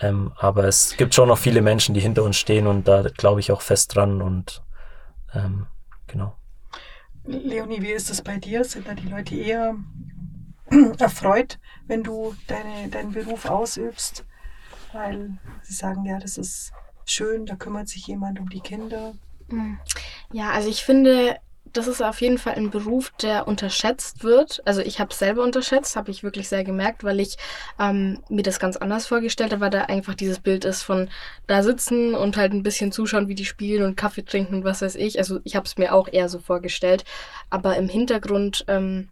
Ähm, 0.00 0.32
aber 0.36 0.64
es 0.64 0.96
gibt 0.96 1.14
schon 1.14 1.28
noch 1.28 1.38
viele 1.38 1.62
Menschen, 1.62 1.94
die 1.94 2.00
hinter 2.00 2.24
uns 2.24 2.36
stehen 2.36 2.66
und 2.66 2.86
da 2.86 3.02
glaube 3.02 3.40
ich 3.40 3.52
auch 3.52 3.62
fest 3.62 3.94
dran 3.94 4.20
und 4.20 4.62
ähm, 5.34 5.66
Genau. 6.08 6.36
Leonie, 7.24 7.82
wie 7.82 7.92
ist 7.92 8.10
es 8.10 8.22
bei 8.22 8.38
dir? 8.38 8.64
Sind 8.64 8.88
da 8.88 8.94
die 8.94 9.08
Leute 9.08 9.36
eher 9.36 9.76
erfreut, 10.98 11.58
wenn 11.86 12.02
du 12.02 12.34
deine, 12.46 12.88
deinen 12.88 13.12
Beruf 13.12 13.44
ausübst? 13.44 14.24
Weil 14.92 15.38
sie 15.62 15.74
sagen, 15.74 16.04
ja, 16.04 16.18
das 16.18 16.38
ist 16.38 16.72
schön, 17.04 17.46
da 17.46 17.56
kümmert 17.56 17.88
sich 17.88 18.06
jemand 18.06 18.40
um 18.40 18.48
die 18.48 18.60
Kinder. 18.60 19.14
Hm. 19.50 19.78
Ja, 20.32 20.50
also 20.50 20.68
ich 20.68 20.82
finde, 20.82 21.38
das 21.72 21.86
ist 21.86 22.02
auf 22.02 22.20
jeden 22.20 22.38
Fall 22.38 22.54
ein 22.54 22.70
Beruf, 22.70 23.12
der 23.22 23.46
unterschätzt 23.48 24.24
wird. 24.24 24.62
Also 24.64 24.80
ich 24.80 25.00
habe 25.00 25.10
es 25.10 25.18
selber 25.18 25.42
unterschätzt, 25.42 25.96
habe 25.96 26.10
ich 26.10 26.22
wirklich 26.22 26.48
sehr 26.48 26.64
gemerkt, 26.64 27.04
weil 27.04 27.20
ich 27.20 27.36
ähm, 27.78 28.20
mir 28.28 28.42
das 28.42 28.58
ganz 28.58 28.76
anders 28.76 29.06
vorgestellt 29.06 29.52
habe, 29.52 29.60
weil 29.60 29.70
da 29.70 29.82
einfach 29.82 30.14
dieses 30.14 30.40
Bild 30.40 30.64
ist 30.64 30.82
von 30.82 31.08
da 31.46 31.62
sitzen 31.62 32.14
und 32.14 32.36
halt 32.36 32.52
ein 32.52 32.62
bisschen 32.62 32.92
zuschauen, 32.92 33.28
wie 33.28 33.34
die 33.34 33.44
spielen 33.44 33.84
und 33.84 33.96
Kaffee 33.96 34.24
trinken 34.24 34.56
und 34.56 34.64
was 34.64 34.82
weiß 34.82 34.96
ich. 34.96 35.18
Also 35.18 35.40
ich 35.44 35.56
habe 35.56 35.66
es 35.66 35.76
mir 35.76 35.94
auch 35.94 36.08
eher 36.10 36.28
so 36.28 36.38
vorgestellt. 36.38 37.04
Aber 37.50 37.76
im 37.76 37.88
Hintergrund, 37.88 38.64
ähm, 38.68 39.08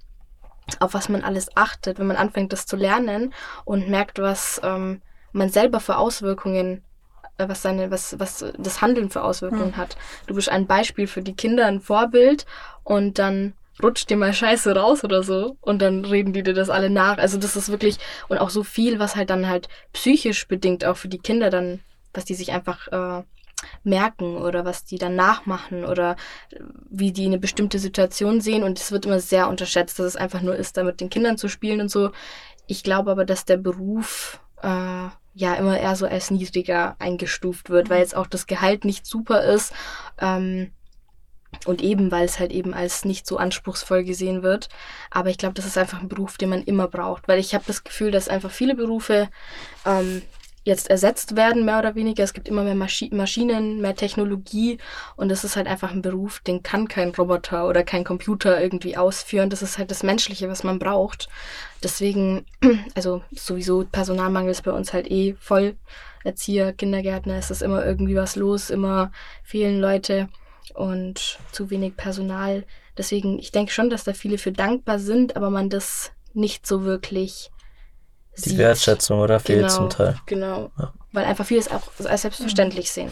auf 0.80 0.94
was 0.94 1.08
man 1.08 1.22
alles 1.22 1.56
achtet, 1.56 1.98
wenn 1.98 2.06
man 2.06 2.16
anfängt, 2.16 2.52
das 2.52 2.66
zu 2.66 2.76
lernen 2.76 3.32
und 3.64 3.88
merkt, 3.88 4.18
was 4.18 4.60
ähm, 4.64 5.00
man 5.32 5.50
selber 5.50 5.80
für 5.80 5.96
Auswirkungen 5.96 6.82
was 7.38 7.62
seine, 7.62 7.90
was, 7.90 8.18
was 8.18 8.44
das 8.58 8.80
Handeln 8.80 9.10
für 9.10 9.22
Auswirkungen 9.22 9.72
mhm. 9.72 9.76
hat. 9.76 9.96
Du 10.26 10.34
bist 10.34 10.48
ein 10.48 10.66
Beispiel 10.66 11.06
für 11.06 11.22
die 11.22 11.34
Kinder, 11.34 11.66
ein 11.66 11.80
Vorbild 11.80 12.46
und 12.84 13.18
dann 13.18 13.54
rutscht 13.82 14.08
dir 14.08 14.16
mal 14.16 14.32
Scheiße 14.32 14.74
raus 14.74 15.04
oder 15.04 15.22
so 15.22 15.56
und 15.60 15.82
dann 15.82 16.04
reden 16.04 16.32
die 16.32 16.42
dir 16.42 16.54
das 16.54 16.70
alle 16.70 16.90
nach. 16.90 17.18
Also 17.18 17.38
das 17.38 17.56
ist 17.56 17.70
wirklich 17.70 17.98
und 18.28 18.38
auch 18.38 18.50
so 18.50 18.62
viel, 18.62 18.98
was 18.98 19.16
halt 19.16 19.30
dann 19.30 19.48
halt 19.48 19.68
psychisch 19.92 20.48
bedingt 20.48 20.84
auch 20.84 20.96
für 20.96 21.08
die 21.08 21.18
Kinder 21.18 21.50
dann, 21.50 21.80
was 22.14 22.24
die 22.24 22.34
sich 22.34 22.52
einfach 22.52 22.88
äh, 22.88 23.22
merken 23.84 24.36
oder 24.36 24.64
was 24.64 24.84
die 24.84 24.98
dann 24.98 25.16
nachmachen 25.16 25.84
oder 25.84 26.16
wie 26.88 27.12
die 27.12 27.26
eine 27.26 27.38
bestimmte 27.38 27.78
Situation 27.78 28.40
sehen 28.40 28.62
und 28.62 28.78
es 28.78 28.92
wird 28.92 29.06
immer 29.06 29.20
sehr 29.20 29.48
unterschätzt, 29.48 29.98
dass 29.98 30.06
es 30.06 30.16
einfach 30.16 30.40
nur 30.40 30.56
ist, 30.56 30.76
da 30.76 30.84
mit 30.84 31.00
den 31.00 31.10
Kindern 31.10 31.38
zu 31.38 31.48
spielen 31.48 31.80
und 31.80 31.90
so. 31.90 32.10
Ich 32.66 32.82
glaube 32.82 33.10
aber, 33.10 33.24
dass 33.24 33.44
der 33.44 33.58
Beruf 33.58 34.40
äh, 34.62 35.08
ja 35.36 35.54
immer 35.54 35.78
eher 35.78 35.94
so 35.96 36.06
als 36.06 36.30
niedriger 36.30 36.96
eingestuft 36.98 37.68
wird, 37.68 37.90
weil 37.90 38.00
jetzt 38.00 38.16
auch 38.16 38.26
das 38.26 38.46
Gehalt 38.46 38.86
nicht 38.86 39.04
super 39.04 39.44
ist. 39.44 39.72
Ähm, 40.18 40.72
und 41.66 41.82
eben, 41.82 42.10
weil 42.10 42.24
es 42.24 42.38
halt 42.38 42.52
eben 42.52 42.74
als 42.74 43.04
nicht 43.04 43.26
so 43.26 43.36
anspruchsvoll 43.36 44.02
gesehen 44.02 44.42
wird. 44.42 44.68
Aber 45.10 45.28
ich 45.28 45.38
glaube, 45.38 45.54
das 45.54 45.66
ist 45.66 45.76
einfach 45.78 46.00
ein 46.00 46.08
Beruf, 46.08 46.38
den 46.38 46.48
man 46.48 46.62
immer 46.62 46.88
braucht. 46.88 47.28
Weil 47.28 47.38
ich 47.38 47.54
habe 47.54 47.64
das 47.66 47.84
Gefühl, 47.84 48.10
dass 48.10 48.28
einfach 48.28 48.50
viele 48.50 48.74
Berufe 48.74 49.28
ähm, 49.84 50.22
jetzt 50.66 50.90
ersetzt 50.90 51.36
werden, 51.36 51.64
mehr 51.64 51.78
oder 51.78 51.94
weniger. 51.94 52.24
Es 52.24 52.34
gibt 52.34 52.48
immer 52.48 52.64
mehr 52.64 52.74
Maschi 52.74 53.08
Maschinen, 53.14 53.80
mehr 53.80 53.94
Technologie 53.94 54.78
und 55.14 55.28
das 55.28 55.44
ist 55.44 55.54
halt 55.54 55.68
einfach 55.68 55.92
ein 55.92 56.02
Beruf, 56.02 56.40
den 56.40 56.64
kann 56.64 56.88
kein 56.88 57.10
Roboter 57.10 57.68
oder 57.68 57.84
kein 57.84 58.02
Computer 58.02 58.60
irgendwie 58.60 58.96
ausführen. 58.96 59.48
Das 59.48 59.62
ist 59.62 59.78
halt 59.78 59.92
das 59.92 60.02
Menschliche, 60.02 60.48
was 60.48 60.64
man 60.64 60.80
braucht. 60.80 61.28
Deswegen, 61.84 62.46
also 62.96 63.22
sowieso 63.30 63.86
Personalmangel 63.90 64.50
ist 64.50 64.64
bei 64.64 64.72
uns 64.72 64.92
halt 64.92 65.08
eh 65.08 65.36
voll. 65.38 65.76
Erzieher, 66.24 66.72
Kindergärtner, 66.72 67.38
ist 67.38 67.52
es 67.52 67.62
immer 67.62 67.86
irgendwie 67.86 68.16
was 68.16 68.34
los, 68.34 68.70
immer 68.70 69.12
fehlen 69.44 69.80
Leute 69.80 70.28
und 70.74 71.38
zu 71.52 71.70
wenig 71.70 71.96
Personal. 71.96 72.64
Deswegen, 72.98 73.38
ich 73.38 73.52
denke 73.52 73.70
schon, 73.70 73.88
dass 73.88 74.02
da 74.02 74.14
viele 74.14 74.38
für 74.38 74.50
dankbar 74.50 74.98
sind, 74.98 75.36
aber 75.36 75.50
man 75.50 75.70
das 75.70 76.10
nicht 76.34 76.66
so 76.66 76.82
wirklich 76.82 77.52
die 78.44 78.50
sieht. 78.50 78.58
Wertschätzung 78.58 79.20
oder 79.20 79.40
fehlt 79.40 79.60
genau, 79.60 79.74
zum 79.74 79.90
Teil. 79.90 80.16
Genau, 80.26 80.70
ja. 80.78 80.92
weil 81.12 81.24
einfach 81.24 81.46
vieles 81.46 81.70
auch 81.70 81.82
als 82.04 82.22
selbstverständlich 82.22 82.90
sehen. 82.90 83.10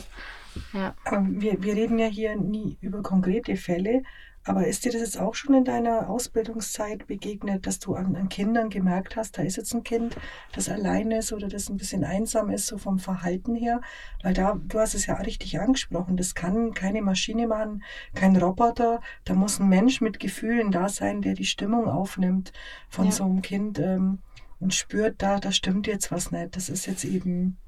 Ja. 0.73 0.95
Wir, 1.29 1.63
wir 1.63 1.75
reden 1.75 1.99
ja 1.99 2.07
hier 2.07 2.37
nie 2.37 2.79
über 2.81 3.03
konkrete 3.03 3.57
Fälle, 3.57 4.03
aber 4.47 4.67
ist 4.67 4.85
dir 4.85 4.93
das 4.93 5.01
jetzt 5.01 5.19
auch 5.19 5.35
schon 5.35 5.55
in 5.55 5.65
deiner 5.65 6.11
Ausbildungszeit 6.11 7.07
begegnet, 7.07 7.67
dass 7.67 7.79
du 7.79 7.95
an, 7.95 8.15
an, 8.15 8.29
Kindern 8.29 8.69
gemerkt 8.69 9.17
hast, 9.17 9.39
da 9.39 9.43
ist 9.43 9.57
jetzt 9.57 9.75
ein 9.75 9.85
Kind, 9.85 10.17
das 10.53 10.69
allein 10.69 11.11
ist 11.13 11.33
oder 11.33 11.49
das 11.49 11.71
ein 11.71 11.79
bisschen 11.79 12.05
einsam 12.05 12.51
ist, 12.51 12.67
so 12.67 12.77
vom 12.77 12.99
Verhalten 12.99 13.55
her? 13.55 13.81
Weil 14.23 14.35
da, 14.35 14.61
du 14.63 14.79
hast 14.79 14.95
es 14.95 15.07
ja 15.07 15.15
richtig 15.15 15.59
angesprochen, 15.59 16.19
das 16.19 16.35
kann 16.35 16.75
keine 16.75 17.01
Maschine 17.01 17.47
machen, 17.47 17.83
kein 18.15 18.37
Roboter. 18.37 19.01
Da 19.25 19.33
muss 19.33 19.61
ein 19.61 19.69
Mensch 19.69 20.03
mit 20.03 20.21
Gefühlen 20.21 20.71
da 20.71 20.91
sein, 20.91 21.23
der 21.23 21.33
die 21.33 21.47
Stimmung 21.47 21.89
aufnimmt 21.89 22.53
von 22.91 23.07
ja. 23.07 23.13
so 23.13 23.25
einem 23.25 23.41
Kind. 23.41 23.79
Ähm, 23.79 24.19
und 24.65 24.73
spürt, 24.73 25.21
da, 25.21 25.41
da 25.41 25.53
stimmt 25.53 25.87
jetzt 25.87 26.11
was 26.11 26.33
nicht. 26.33 26.57
Das 26.57 26.71
ist 26.71 26.87
jetzt 26.87 27.05
eben, 27.05 27.59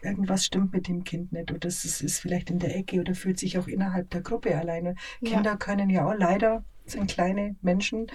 irgendwas 0.00 0.46
stimmt 0.46 0.72
mit 0.72 0.88
dem 0.88 1.04
Kind 1.04 1.32
nicht. 1.32 1.52
Oder 1.52 1.68
es 1.68 1.84
ist, 1.84 2.00
ist 2.00 2.18
vielleicht 2.18 2.48
in 2.48 2.58
der 2.58 2.74
Ecke 2.74 2.98
oder 2.98 3.14
fühlt 3.14 3.38
sich 3.38 3.58
auch 3.58 3.68
innerhalb 3.68 4.08
der 4.08 4.22
Gruppe 4.22 4.56
alleine. 4.56 4.94
Ja. 5.20 5.34
Kinder 5.34 5.58
können 5.58 5.90
ja 5.90 6.06
auch 6.06 6.14
leider, 6.16 6.64
sind 6.86 7.10
kleine 7.10 7.56
Menschen, 7.60 8.06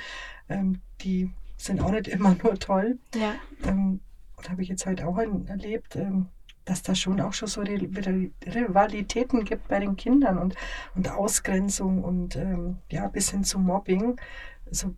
ähm, 0.50 0.82
die 1.02 1.30
sind 1.56 1.80
auch 1.82 1.92
nicht 1.92 2.08
immer 2.16 2.36
nur 2.44 2.58
toll. 2.58 2.98
Ja. 3.14 3.36
Ähm, 3.64 4.00
und 4.38 4.50
habe 4.50 4.64
ich 4.64 4.70
jetzt 4.70 4.88
heute 4.88 5.08
auch 5.08 5.20
erlebt, 5.20 5.96
ähm, 5.96 6.30
dass 6.66 6.82
da 6.82 6.96
schon 6.96 7.22
auch 7.22 7.34
schon 7.34 7.48
so 7.48 7.62
Rivalitäten 7.62 9.46
gibt 9.46 9.68
bei 9.68 9.80
den 9.80 9.96
Kindern 9.96 10.40
und, 10.40 10.56
und 10.96 11.12
Ausgrenzung 11.12 12.04
und 12.04 12.38
ähm, 12.38 12.78
ja, 12.90 13.08
bis 13.08 13.30
hin 13.30 13.44
zu 13.44 13.60
Mobbing. 13.60 14.20
Also, 14.66 14.96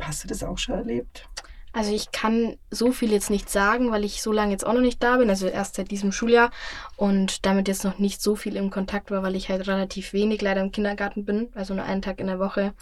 hast 0.00 0.24
du 0.24 0.28
das 0.28 0.42
auch 0.42 0.58
schon 0.58 0.74
erlebt? 0.74 1.28
Also 1.74 1.92
ich 1.92 2.12
kann 2.12 2.56
so 2.70 2.92
viel 2.92 3.10
jetzt 3.10 3.30
nicht 3.30 3.50
sagen, 3.50 3.90
weil 3.90 4.04
ich 4.04 4.22
so 4.22 4.30
lange 4.30 4.52
jetzt 4.52 4.64
auch 4.64 4.72
noch 4.72 4.80
nicht 4.80 5.02
da 5.02 5.16
bin, 5.16 5.28
also 5.28 5.48
erst 5.48 5.74
seit 5.74 5.90
diesem 5.90 6.12
Schuljahr 6.12 6.52
und 6.96 7.44
damit 7.44 7.66
jetzt 7.66 7.82
noch 7.82 7.98
nicht 7.98 8.22
so 8.22 8.36
viel 8.36 8.54
im 8.54 8.70
Kontakt 8.70 9.10
war, 9.10 9.24
weil 9.24 9.34
ich 9.34 9.48
halt 9.48 9.66
relativ 9.66 10.12
wenig 10.12 10.40
leider 10.40 10.60
im 10.60 10.70
Kindergarten 10.70 11.24
bin, 11.24 11.48
also 11.56 11.74
nur 11.74 11.84
einen 11.84 12.00
Tag 12.00 12.20
in 12.20 12.28
der 12.28 12.38
Woche. 12.38 12.74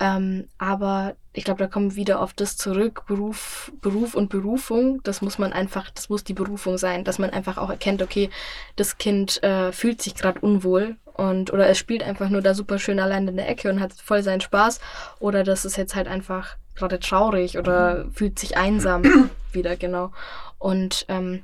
Ähm, 0.00 0.48
aber 0.56 1.16
ich 1.34 1.44
glaube, 1.44 1.58
da 1.58 1.66
kommen 1.66 1.96
wieder 1.96 2.22
auf 2.22 2.32
das 2.32 2.56
zurück, 2.56 3.04
Beruf, 3.06 3.70
Beruf 3.82 4.14
und 4.14 4.30
Berufung. 4.30 5.02
Das 5.02 5.20
muss 5.20 5.38
man 5.38 5.52
einfach, 5.52 5.90
das 5.90 6.08
muss 6.08 6.24
die 6.24 6.32
Berufung 6.32 6.78
sein, 6.78 7.04
dass 7.04 7.18
man 7.18 7.28
einfach 7.28 7.58
auch 7.58 7.68
erkennt, 7.68 8.00
okay, 8.00 8.30
das 8.74 8.96
Kind 8.96 9.42
äh, 9.42 9.70
fühlt 9.70 10.00
sich 10.00 10.14
gerade 10.14 10.40
unwohl 10.40 10.96
und 11.12 11.52
oder 11.52 11.68
es 11.68 11.76
spielt 11.76 12.02
einfach 12.02 12.30
nur 12.30 12.40
da 12.40 12.54
super 12.54 12.78
schön 12.78 12.98
allein 12.98 13.28
in 13.28 13.36
der 13.36 13.50
Ecke 13.50 13.68
und 13.68 13.80
hat 13.80 13.92
voll 13.92 14.22
seinen 14.22 14.40
Spaß 14.40 14.80
oder 15.18 15.44
das 15.44 15.66
ist 15.66 15.76
jetzt 15.76 15.94
halt 15.94 16.08
einfach 16.08 16.56
gerade 16.74 17.00
traurig 17.00 17.58
oder 17.58 18.06
fühlt 18.12 18.38
sich 18.38 18.56
einsam 18.56 19.30
wieder, 19.52 19.76
genau. 19.76 20.12
Und 20.58 21.06
ähm, 21.08 21.42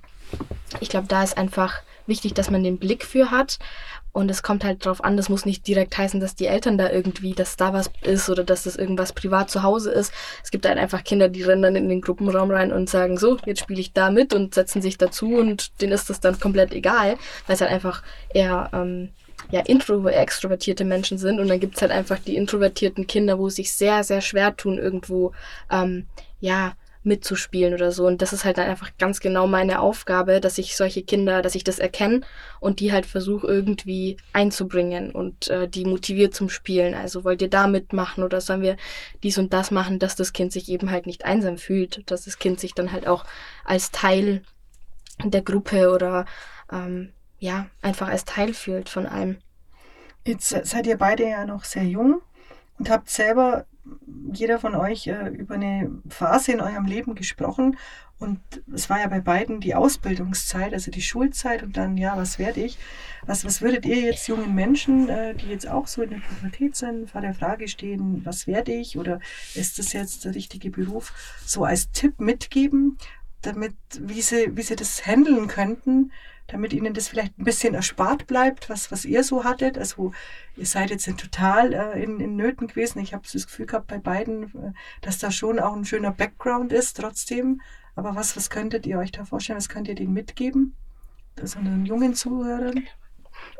ich 0.80 0.88
glaube, 0.88 1.06
da 1.08 1.22
ist 1.22 1.36
einfach 1.36 1.82
wichtig, 2.06 2.34
dass 2.34 2.50
man 2.50 2.62
den 2.62 2.78
Blick 2.78 3.04
für 3.04 3.30
hat. 3.30 3.58
Und 4.12 4.30
es 4.30 4.42
kommt 4.42 4.64
halt 4.64 4.86
drauf 4.86 5.04
an, 5.04 5.18
das 5.18 5.28
muss 5.28 5.44
nicht 5.44 5.66
direkt 5.66 5.98
heißen, 5.98 6.20
dass 6.20 6.34
die 6.34 6.46
Eltern 6.46 6.78
da 6.78 6.90
irgendwie, 6.90 7.34
dass 7.34 7.56
da 7.56 7.74
was 7.74 7.90
ist 8.00 8.30
oder 8.30 8.44
dass 8.44 8.62
das 8.62 8.76
irgendwas 8.76 9.12
privat 9.12 9.50
zu 9.50 9.62
Hause 9.62 9.90
ist. 9.90 10.10
Es 10.42 10.50
gibt 10.50 10.64
halt 10.64 10.78
einfach 10.78 11.04
Kinder, 11.04 11.28
die 11.28 11.42
rennen 11.42 11.60
dann 11.60 11.76
in 11.76 11.90
den 11.90 12.00
Gruppenraum 12.00 12.50
rein 12.50 12.72
und 12.72 12.88
sagen, 12.88 13.18
so, 13.18 13.36
jetzt 13.44 13.60
spiele 13.60 13.80
ich 13.80 13.92
da 13.92 14.10
mit 14.10 14.32
und 14.32 14.54
setzen 14.54 14.80
sich 14.80 14.96
dazu 14.96 15.34
und 15.34 15.82
denen 15.82 15.92
ist 15.92 16.08
das 16.08 16.20
dann 16.20 16.40
komplett 16.40 16.72
egal, 16.72 17.18
weil 17.46 17.54
es 17.56 17.60
halt 17.60 17.70
einfach 17.70 18.02
eher 18.32 18.70
ähm, 18.72 19.10
ja, 19.50 19.60
intro 19.60 20.06
extrovertierte 20.08 20.84
Menschen 20.84 21.18
sind 21.18 21.40
und 21.40 21.48
dann 21.48 21.60
gibt's 21.60 21.82
halt 21.82 21.92
einfach 21.92 22.18
die 22.18 22.36
introvertierten 22.36 23.06
Kinder, 23.06 23.38
wo 23.38 23.48
sich 23.48 23.72
sehr, 23.72 24.02
sehr 24.04 24.20
schwer 24.20 24.56
tun, 24.56 24.78
irgendwo 24.78 25.32
ähm, 25.70 26.06
ja, 26.40 26.74
mitzuspielen 27.06 27.72
oder 27.72 27.92
so. 27.92 28.06
Und 28.06 28.20
das 28.20 28.32
ist 28.32 28.44
halt 28.44 28.58
dann 28.58 28.68
einfach 28.68 28.90
ganz 28.98 29.20
genau 29.20 29.46
meine 29.46 29.80
Aufgabe, 29.80 30.40
dass 30.40 30.58
ich 30.58 30.76
solche 30.76 31.02
Kinder, 31.02 31.40
dass 31.40 31.54
ich 31.54 31.64
das 31.64 31.78
erkenne 31.78 32.20
und 32.60 32.80
die 32.80 32.92
halt 32.92 33.06
versuche 33.06 33.46
irgendwie 33.46 34.16
einzubringen 34.32 35.12
und 35.12 35.48
äh, 35.48 35.68
die 35.68 35.84
motiviert 35.84 36.34
zum 36.34 36.48
Spielen. 36.48 36.94
Also 36.94 37.24
wollt 37.24 37.40
ihr 37.40 37.48
da 37.48 37.68
mitmachen 37.68 38.24
oder 38.24 38.40
sollen 38.40 38.62
wir 38.62 38.76
dies 39.22 39.38
und 39.38 39.52
das 39.52 39.70
machen, 39.70 40.00
dass 40.00 40.16
das 40.16 40.32
Kind 40.32 40.52
sich 40.52 40.68
eben 40.68 40.90
halt 40.90 41.06
nicht 41.06 41.24
einsam 41.24 41.56
fühlt, 41.56 42.10
dass 42.10 42.24
das 42.24 42.38
Kind 42.38 42.58
sich 42.58 42.74
dann 42.74 42.92
halt 42.92 43.06
auch 43.06 43.24
als 43.64 43.92
Teil 43.92 44.42
der 45.24 45.42
Gruppe 45.42 45.92
oder 45.92 46.26
ähm, 46.70 47.12
ja, 47.38 47.66
einfach 47.82 48.08
als 48.08 48.24
Teil 48.24 48.54
fühlt 48.54 48.88
von 48.88 49.06
allem. 49.06 49.38
Jetzt 50.24 50.48
seid 50.48 50.86
ihr 50.86 50.98
beide 50.98 51.28
ja 51.28 51.44
noch 51.46 51.64
sehr 51.64 51.84
jung 51.84 52.20
und 52.78 52.90
habt 52.90 53.08
selber 53.08 53.66
jeder 54.32 54.58
von 54.58 54.74
euch 54.74 55.06
äh, 55.06 55.28
über 55.28 55.54
eine 55.54 55.90
Phase 56.08 56.52
in 56.52 56.60
eurem 56.60 56.86
Leben 56.86 57.14
gesprochen. 57.14 57.76
Und 58.18 58.40
es 58.74 58.88
war 58.88 58.98
ja 58.98 59.08
bei 59.08 59.20
beiden 59.20 59.60
die 59.60 59.74
Ausbildungszeit, 59.74 60.72
also 60.72 60.90
die 60.90 61.02
Schulzeit 61.02 61.62
und 61.62 61.76
dann, 61.76 61.98
ja, 61.98 62.16
was 62.16 62.38
werde 62.38 62.62
ich? 62.62 62.78
Was, 63.26 63.44
was 63.44 63.60
würdet 63.60 63.84
ihr 63.84 64.00
jetzt 64.00 64.26
jungen 64.26 64.54
Menschen, 64.54 65.08
äh, 65.08 65.34
die 65.34 65.46
jetzt 65.46 65.68
auch 65.68 65.86
so 65.86 66.02
in 66.02 66.10
der 66.10 66.20
Pubertät 66.20 66.76
sind, 66.76 67.10
vor 67.10 67.20
der 67.20 67.34
Frage 67.34 67.68
stehen, 67.68 68.24
was 68.24 68.46
werde 68.46 68.72
ich? 68.72 68.98
Oder 68.98 69.20
ist 69.54 69.78
das 69.78 69.92
jetzt 69.92 70.24
der 70.24 70.34
richtige 70.34 70.70
Beruf? 70.70 71.12
So 71.44 71.64
als 71.64 71.90
Tipp 71.90 72.18
mitgeben, 72.18 72.98
damit, 73.42 73.74
wie 74.00 74.22
sie, 74.22 74.56
wie 74.56 74.62
sie 74.62 74.76
das 74.76 75.06
handeln 75.06 75.46
könnten, 75.46 76.10
damit 76.48 76.72
ihnen 76.72 76.94
das 76.94 77.08
vielleicht 77.08 77.38
ein 77.38 77.44
bisschen 77.44 77.74
erspart 77.74 78.26
bleibt, 78.26 78.70
was, 78.70 78.92
was 78.92 79.04
ihr 79.04 79.24
so 79.24 79.44
hattet. 79.44 79.78
Also 79.78 80.12
ihr 80.56 80.66
seid 80.66 80.90
jetzt 80.90 81.06
total 81.18 81.72
äh, 81.72 82.02
in, 82.02 82.20
in 82.20 82.36
Nöten 82.36 82.68
gewesen. 82.68 83.00
Ich 83.00 83.14
habe 83.14 83.24
das 83.30 83.46
Gefühl 83.46 83.66
gehabt 83.66 83.88
bei 83.88 83.98
beiden, 83.98 84.44
äh, 84.44 84.72
dass 85.00 85.18
da 85.18 85.30
schon 85.30 85.58
auch 85.58 85.74
ein 85.74 85.84
schöner 85.84 86.12
Background 86.12 86.72
ist 86.72 86.96
trotzdem. 86.96 87.60
Aber 87.94 88.14
was, 88.14 88.36
was 88.36 88.50
könntet 88.50 88.86
ihr 88.86 88.98
euch 88.98 89.10
da 89.10 89.24
vorstellen? 89.24 89.58
Was 89.58 89.68
könnt 89.68 89.88
ihr 89.88 89.94
denen 89.94 90.12
mitgeben? 90.12 90.76
Also 91.40 91.58
einen 91.58 91.84
jungen 91.86 92.14
Zuhörern? 92.14 92.84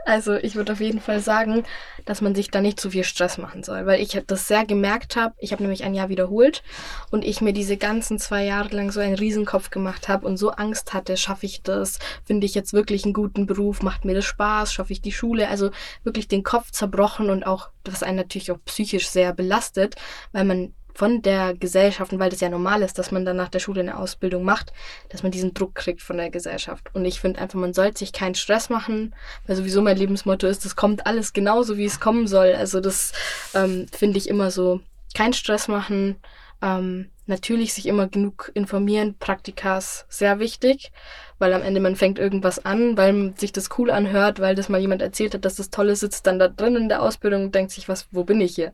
Also 0.07 0.35
ich 0.35 0.55
würde 0.55 0.73
auf 0.73 0.81
jeden 0.81 1.01
Fall 1.01 1.19
sagen, 1.19 1.65
dass 2.05 2.21
man 2.21 2.35
sich 2.37 2.51
da 2.53 2.61
nicht 2.61 2.79
zu 2.79 2.91
viel 2.91 3.03
Stress 3.03 3.39
machen 3.39 3.65
soll, 3.65 3.87
weil 3.87 4.01
ich 4.01 4.21
das 4.27 4.47
sehr 4.47 4.65
gemerkt 4.65 5.17
habe. 5.17 5.35
Ich 5.39 5.51
habe 5.51 5.63
nämlich 5.63 5.83
ein 5.83 5.95
Jahr 5.95 6.09
wiederholt 6.09 6.63
und 7.11 7.25
ich 7.25 7.41
mir 7.41 7.53
diese 7.53 7.77
ganzen 7.77 8.21
zwei 8.21 8.45
Jahre 8.45 8.75
lang 8.75 8.93
so 8.93 9.01
einen 9.01 9.17
Riesenkopf 9.17 9.71
gemacht 9.71 10.09
habe 10.09 10.25
und 10.25 10.37
so 10.37 10.51
Angst 10.51 10.95
hatte, 10.95 11.17
schaffe 11.17 11.47
ich 11.47 11.63
das, 11.63 11.99
finde 12.25 12.47
ich 12.47 12.55
jetzt 12.55 12.73
wirklich 12.73 13.05
einen 13.05 13.15
guten 13.15 13.47
Beruf, 13.47 13.83
macht 13.83 14.05
mir 14.05 14.15
das 14.15 14.25
Spaß, 14.25 14.73
schaffe 14.73 14.93
ich 14.93 15.03
die 15.03 15.13
Schule, 15.13 15.49
also 15.49 15.71
wirklich 16.05 16.29
den 16.29 16.45
Kopf 16.45 16.71
zerbrochen 16.71 17.29
und 17.29 17.45
auch, 17.45 17.71
was 17.85 18.05
einen 18.05 18.17
natürlich 18.17 18.53
auch 18.53 18.59
psychisch 18.65 19.09
sehr 19.09 19.33
belastet, 19.33 19.97
weil 20.31 20.45
man 20.45 20.73
von 20.97 21.21
der 21.21 21.55
Gesellschaft, 21.55 22.13
und 22.13 22.19
weil 22.19 22.31
das 22.31 22.41
ja 22.41 22.49
normal 22.49 22.83
ist, 22.83 22.99
dass 22.99 23.11
man 23.11 23.25
dann 23.25 23.37
nach 23.37 23.51
der 23.51 23.59
Schule 23.59 23.81
eine 23.81 23.99
Ausbildung 23.99 24.45
macht, 24.45 24.73
dass 25.11 25.23
man 25.23 25.31
diesen 25.31 25.53
Druck 25.53 25.75
kriegt 25.75 26.01
von 26.01 26.17
der 26.17 26.31
Gesellschaft. 26.31 26.89
Und 26.95 27.05
ich 27.05 27.21
finde 27.21 27.41
einfach, 27.41 27.59
man 27.59 27.75
sollte 27.75 27.99
sich 27.99 28.13
keinen 28.13 28.35
Stress 28.35 28.71
machen, 28.71 29.15
weil 29.47 29.57
sowieso 29.57 29.83
mein 29.83 29.99
Lebensmotto 29.99 30.47
ist, 30.47 30.65
das 30.65 30.75
kommt 30.75 31.07
alles 31.07 31.35
genauso, 31.35 31.77
wie 31.77 31.85
es 31.85 32.01
kommen 32.01 32.27
soll. 32.27 32.55
Also 32.55 32.81
das 32.81 33.13
ähm, 33.55 33.87
finde 33.93 34.17
ich 34.19 34.29
immer 34.29 34.51
so, 34.51 34.81
keinen 35.15 35.35
Stress 35.35 35.69
machen, 35.69 36.17
ähm, 36.63 37.11
natürlich 37.27 37.75
sich 37.75 37.87
immer 37.87 38.09
genug 38.09 38.51
informieren, 38.55 39.17
Praktikas 39.19 40.07
sehr 40.09 40.39
wichtig, 40.39 40.93
weil 41.39 41.53
am 41.53 41.63
Ende 41.63 41.81
man 41.81 41.97
fängt 41.97 42.19
irgendwas 42.19 42.65
an, 42.65 42.97
weil 42.97 43.35
sich 43.37 43.53
das 43.53 43.69
cool 43.79 43.91
anhört, 43.91 44.41
weil 44.41 44.55
das 44.55 44.69
mal 44.69 44.81
jemand 44.81 45.03
erzählt 45.03 45.35
hat, 45.35 45.45
dass 45.45 45.57
das 45.57 45.71
toll 45.71 45.89
ist, 45.91 46.01
sitzt 46.01 46.27
dann 46.27 46.39
da 46.39 46.49
drin 46.49 46.77
in 46.77 46.89
der 46.89 47.03
Ausbildung 47.03 47.45
und 47.45 47.55
denkt 47.55 47.73
sich, 47.73 47.89
was, 47.89 48.09
wo 48.11 48.25
bin 48.25 48.41
ich 48.41 48.55
hier? 48.55 48.73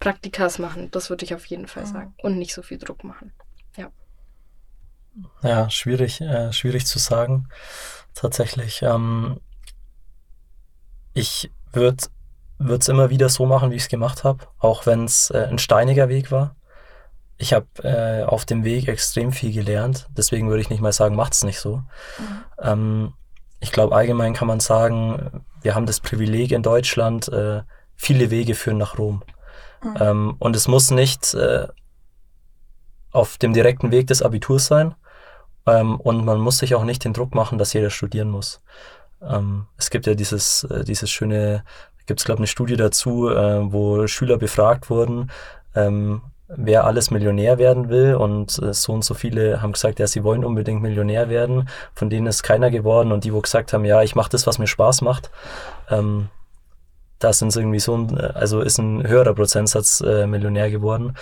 Praktikas 0.00 0.58
machen, 0.58 0.90
das 0.90 1.10
würde 1.10 1.24
ich 1.24 1.34
auf 1.34 1.46
jeden 1.46 1.68
Fall 1.68 1.86
sagen. 1.86 2.14
Und 2.22 2.38
nicht 2.38 2.54
so 2.54 2.62
viel 2.62 2.78
Druck 2.78 3.04
machen. 3.04 3.32
Ja. 3.76 3.90
Ja, 5.42 5.70
schwierig, 5.70 6.20
äh, 6.20 6.52
schwierig 6.52 6.86
zu 6.86 6.98
sagen. 6.98 7.48
Tatsächlich. 8.14 8.82
Ähm, 8.82 9.40
ich 11.12 11.50
würde 11.72 12.08
es 12.58 12.88
immer 12.88 13.10
wieder 13.10 13.28
so 13.28 13.46
machen, 13.46 13.70
wie 13.70 13.76
ich 13.76 13.82
es 13.82 13.88
gemacht 13.88 14.24
habe, 14.24 14.46
auch 14.58 14.86
wenn 14.86 15.04
es 15.04 15.30
äh, 15.30 15.46
ein 15.48 15.58
steiniger 15.58 16.08
Weg 16.08 16.30
war 16.30 16.56
ich 17.40 17.54
habe 17.54 17.66
äh, 17.82 18.22
auf 18.24 18.44
dem 18.44 18.64
Weg 18.64 18.86
extrem 18.86 19.32
viel 19.32 19.52
gelernt. 19.52 20.08
Deswegen 20.16 20.48
würde 20.48 20.60
ich 20.60 20.68
nicht 20.68 20.82
mal 20.82 20.92
sagen, 20.92 21.16
macht's 21.16 21.42
nicht 21.42 21.58
so. 21.58 21.76
Mhm. 21.76 21.84
Ähm, 22.60 23.12
ich 23.60 23.72
glaube, 23.72 23.96
allgemein 23.96 24.34
kann 24.34 24.46
man 24.46 24.60
sagen, 24.60 25.42
wir 25.62 25.74
haben 25.74 25.86
das 25.86 26.00
Privileg 26.00 26.52
in 26.52 26.62
Deutschland, 26.62 27.28
äh, 27.28 27.62
viele 27.96 28.30
Wege 28.30 28.54
führen 28.54 28.76
nach 28.76 28.98
Rom. 28.98 29.22
Mhm. 29.82 29.96
Ähm, 29.98 30.36
und 30.38 30.54
es 30.54 30.68
muss 30.68 30.90
nicht 30.90 31.32
äh, 31.32 31.66
auf 33.10 33.38
dem 33.38 33.54
direkten 33.54 33.90
Weg 33.90 34.06
des 34.06 34.20
Abiturs 34.20 34.66
sein. 34.66 34.94
Ähm, 35.66 35.98
und 35.98 36.24
man 36.24 36.40
muss 36.40 36.58
sich 36.58 36.74
auch 36.74 36.84
nicht 36.84 37.04
den 37.04 37.14
Druck 37.14 37.34
machen, 37.34 37.56
dass 37.56 37.72
jeder 37.72 37.90
studieren 37.90 38.30
muss. 38.30 38.60
Ähm, 39.22 39.66
es 39.78 39.88
gibt 39.88 40.06
ja 40.06 40.14
dieses, 40.14 40.64
äh, 40.64 40.84
dieses 40.84 41.10
schöne, 41.10 41.64
gibt 42.04 42.20
es 42.20 42.26
glaube 42.26 42.38
ich 42.38 42.40
eine 42.40 42.46
Studie 42.48 42.76
dazu, 42.76 43.30
äh, 43.30 43.72
wo 43.72 44.06
Schüler 44.06 44.36
befragt 44.36 44.90
wurden, 44.90 45.30
ähm, 45.74 46.22
wer 46.56 46.84
alles 46.84 47.10
Millionär 47.10 47.58
werden 47.58 47.88
will 47.88 48.14
und 48.14 48.60
äh, 48.62 48.72
so 48.74 48.92
und 48.92 49.04
so 49.04 49.14
viele 49.14 49.62
haben 49.62 49.72
gesagt, 49.72 49.98
ja, 49.98 50.06
sie 50.06 50.24
wollen 50.24 50.44
unbedingt 50.44 50.82
Millionär 50.82 51.28
werden, 51.28 51.68
von 51.94 52.10
denen 52.10 52.26
ist 52.26 52.42
keiner 52.42 52.70
geworden 52.70 53.12
und 53.12 53.24
die, 53.24 53.32
wo 53.32 53.40
gesagt 53.40 53.72
haben, 53.72 53.84
ja, 53.84 54.02
ich 54.02 54.14
mache 54.14 54.30
das, 54.30 54.46
was 54.46 54.58
mir 54.58 54.66
Spaß 54.66 55.02
macht, 55.02 55.30
ähm, 55.90 56.28
da 57.18 57.32
sind 57.32 57.54
irgendwie 57.54 57.80
so 57.80 57.96
ein, 57.96 58.18
also 58.18 58.60
ist 58.60 58.78
ein 58.78 59.06
höherer 59.06 59.34
Prozentsatz 59.34 60.00
äh, 60.00 60.26
Millionär 60.26 60.70
geworden. 60.70 61.16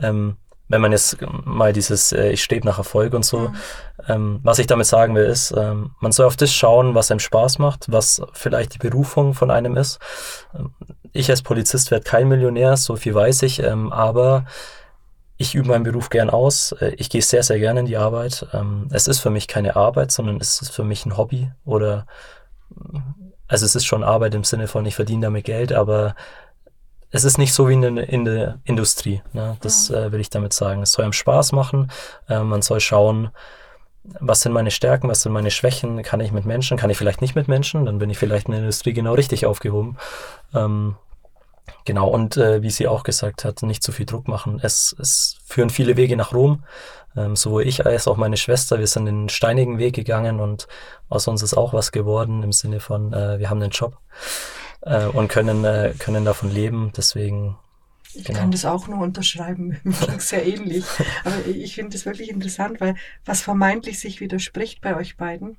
Ähm, 0.00 0.36
wenn 0.68 0.80
man 0.80 0.92
jetzt 0.92 1.18
mal 1.44 1.74
dieses 1.74 2.12
äh, 2.12 2.30
Ich 2.30 2.42
strebe 2.42 2.66
nach 2.66 2.78
Erfolg 2.78 3.12
und 3.12 3.24
so, 3.24 3.40
mhm. 3.40 3.56
ähm, 4.08 4.40
was 4.42 4.58
ich 4.58 4.66
damit 4.66 4.86
sagen 4.86 5.14
will, 5.14 5.26
ist, 5.26 5.54
ähm, 5.56 5.90
man 6.00 6.12
soll 6.12 6.26
auf 6.26 6.36
das 6.36 6.52
schauen, 6.52 6.94
was 6.94 7.10
einem 7.10 7.20
Spaß 7.20 7.58
macht, 7.58 7.92
was 7.92 8.22
vielleicht 8.32 8.74
die 8.74 8.78
Berufung 8.78 9.34
von 9.34 9.50
einem 9.50 9.76
ist. 9.76 9.98
Ähm, 10.54 10.72
ich 11.14 11.30
als 11.30 11.42
Polizist 11.42 11.90
werde 11.90 12.04
kein 12.04 12.28
Millionär, 12.28 12.76
so 12.76 12.96
viel 12.96 13.14
weiß 13.14 13.42
ich, 13.42 13.62
ähm, 13.62 13.92
aber 13.92 14.44
ich 15.36 15.54
übe 15.54 15.68
meinen 15.68 15.84
Beruf 15.84 16.10
gern 16.10 16.28
aus. 16.28 16.72
Äh, 16.72 16.94
ich 16.96 17.08
gehe 17.08 17.22
sehr, 17.22 17.42
sehr 17.42 17.58
gerne 17.58 17.80
in 17.80 17.86
die 17.86 17.96
Arbeit. 17.96 18.46
Ähm, 18.52 18.88
es 18.90 19.08
ist 19.08 19.20
für 19.20 19.30
mich 19.30 19.48
keine 19.48 19.76
Arbeit, 19.76 20.12
sondern 20.12 20.38
es 20.40 20.60
ist 20.60 20.70
für 20.70 20.84
mich 20.84 21.06
ein 21.06 21.16
Hobby 21.16 21.50
oder 21.64 22.06
also 23.46 23.66
es 23.66 23.74
ist 23.74 23.86
schon 23.86 24.04
Arbeit 24.04 24.34
im 24.34 24.44
Sinne 24.44 24.66
von, 24.66 24.84
ich 24.86 24.96
verdiene 24.96 25.26
damit 25.26 25.44
Geld, 25.44 25.72
aber 25.72 26.14
es 27.10 27.24
ist 27.24 27.38
nicht 27.38 27.52
so 27.52 27.68
wie 27.68 27.74
in 27.74 27.82
der, 27.82 28.08
in 28.08 28.24
der 28.24 28.58
Industrie. 28.64 29.22
Ne? 29.32 29.56
Das 29.60 29.88
ja. 29.88 30.06
äh, 30.06 30.12
will 30.12 30.20
ich 30.20 30.30
damit 30.30 30.52
sagen. 30.52 30.82
Es 30.82 30.92
soll 30.92 31.04
einem 31.04 31.12
Spaß 31.12 31.52
machen. 31.52 31.90
Äh, 32.28 32.40
man 32.40 32.62
soll 32.62 32.80
schauen, 32.80 33.30
was 34.20 34.40
sind 34.40 34.52
meine 34.52 34.70
Stärken, 34.70 35.08
was 35.08 35.22
sind 35.22 35.32
meine 35.32 35.50
Schwächen. 35.50 36.02
Kann 36.02 36.20
ich 36.20 36.32
mit 36.32 36.44
Menschen, 36.44 36.76
kann 36.76 36.90
ich 36.90 36.98
vielleicht 36.98 37.20
nicht 37.20 37.36
mit 37.36 37.48
Menschen? 37.48 37.86
Dann 37.86 37.98
bin 37.98 38.10
ich 38.10 38.18
vielleicht 38.18 38.46
in 38.46 38.52
der 38.52 38.60
Industrie 38.60 38.92
genau 38.92 39.14
richtig 39.14 39.46
aufgehoben. 39.46 39.96
Ähm, 40.54 40.96
genau, 41.84 42.08
und 42.08 42.36
äh, 42.36 42.62
wie 42.62 42.70
sie 42.70 42.86
auch 42.86 43.02
gesagt 43.02 43.44
hat, 43.44 43.62
nicht 43.62 43.82
zu 43.82 43.92
viel 43.92 44.06
Druck 44.06 44.28
machen. 44.28 44.60
Es, 44.62 44.94
es 44.98 45.38
führen 45.44 45.70
viele 45.70 45.96
Wege 45.96 46.16
nach 46.16 46.32
Rom. 46.32 46.64
Ähm, 47.16 47.36
sowohl 47.36 47.66
ich 47.66 47.86
als 47.86 48.08
auch 48.08 48.16
meine 48.16 48.36
Schwester, 48.36 48.78
wir 48.78 48.86
sind 48.88 49.06
den 49.06 49.28
steinigen 49.28 49.78
Weg 49.78 49.94
gegangen 49.94 50.40
und 50.40 50.66
aus 51.08 51.28
uns 51.28 51.42
ist 51.42 51.54
auch 51.54 51.72
was 51.72 51.92
geworden 51.92 52.42
im 52.42 52.50
Sinne 52.52 52.80
von, 52.80 53.12
äh, 53.12 53.38
wir 53.38 53.50
haben 53.50 53.62
einen 53.62 53.70
Job 53.70 53.98
äh, 54.80 55.06
und 55.06 55.28
können, 55.28 55.64
äh, 55.64 55.94
können 55.98 56.24
davon 56.24 56.50
leben. 56.50 56.92
Deswegen 56.96 57.56
Ich 58.14 58.24
genau. 58.24 58.40
kann 58.40 58.50
das 58.50 58.64
auch 58.64 58.88
nur 58.88 59.00
unterschreiben. 59.00 59.78
Sehr 60.18 60.44
ähnlich. 60.44 60.84
Aber 61.24 61.46
ich 61.46 61.76
finde 61.76 61.92
das 61.92 62.04
wirklich 62.04 62.30
interessant, 62.30 62.80
weil 62.80 62.96
was 63.24 63.42
vermeintlich 63.42 64.00
sich 64.00 64.20
widerspricht 64.20 64.80
bei 64.80 64.96
euch 64.96 65.16
beiden, 65.16 65.56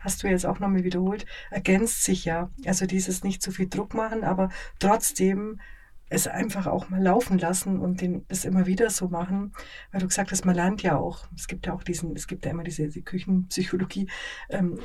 hast 0.00 0.22
du 0.22 0.28
jetzt 0.28 0.46
auch 0.46 0.58
nochmal 0.58 0.84
wiederholt, 0.84 1.26
ergänzt 1.50 2.04
sich 2.04 2.24
ja. 2.24 2.50
Also 2.66 2.86
dieses 2.86 3.24
nicht 3.24 3.42
zu 3.42 3.50
viel 3.50 3.68
Druck 3.68 3.94
machen, 3.94 4.24
aber 4.24 4.50
trotzdem 4.78 5.60
es 6.10 6.26
einfach 6.26 6.66
auch 6.66 6.88
mal 6.88 7.02
laufen 7.02 7.38
lassen 7.38 7.78
und 7.80 8.00
den, 8.00 8.24
das 8.28 8.44
immer 8.44 8.66
wieder 8.66 8.90
so 8.90 9.08
machen, 9.08 9.52
weil 9.92 10.00
du 10.00 10.08
gesagt 10.08 10.30
hast, 10.30 10.44
man 10.44 10.54
lernt 10.54 10.82
ja 10.82 10.96
auch. 10.96 11.26
Es 11.36 11.48
gibt 11.48 11.66
ja 11.66 11.74
auch 11.74 11.82
diesen, 11.82 12.16
es 12.16 12.26
gibt 12.26 12.46
ja 12.46 12.50
immer 12.50 12.64
diese 12.64 12.88
die 12.88 13.02
Küchenpsychologie. 13.02 14.08
Ähm, 14.48 14.78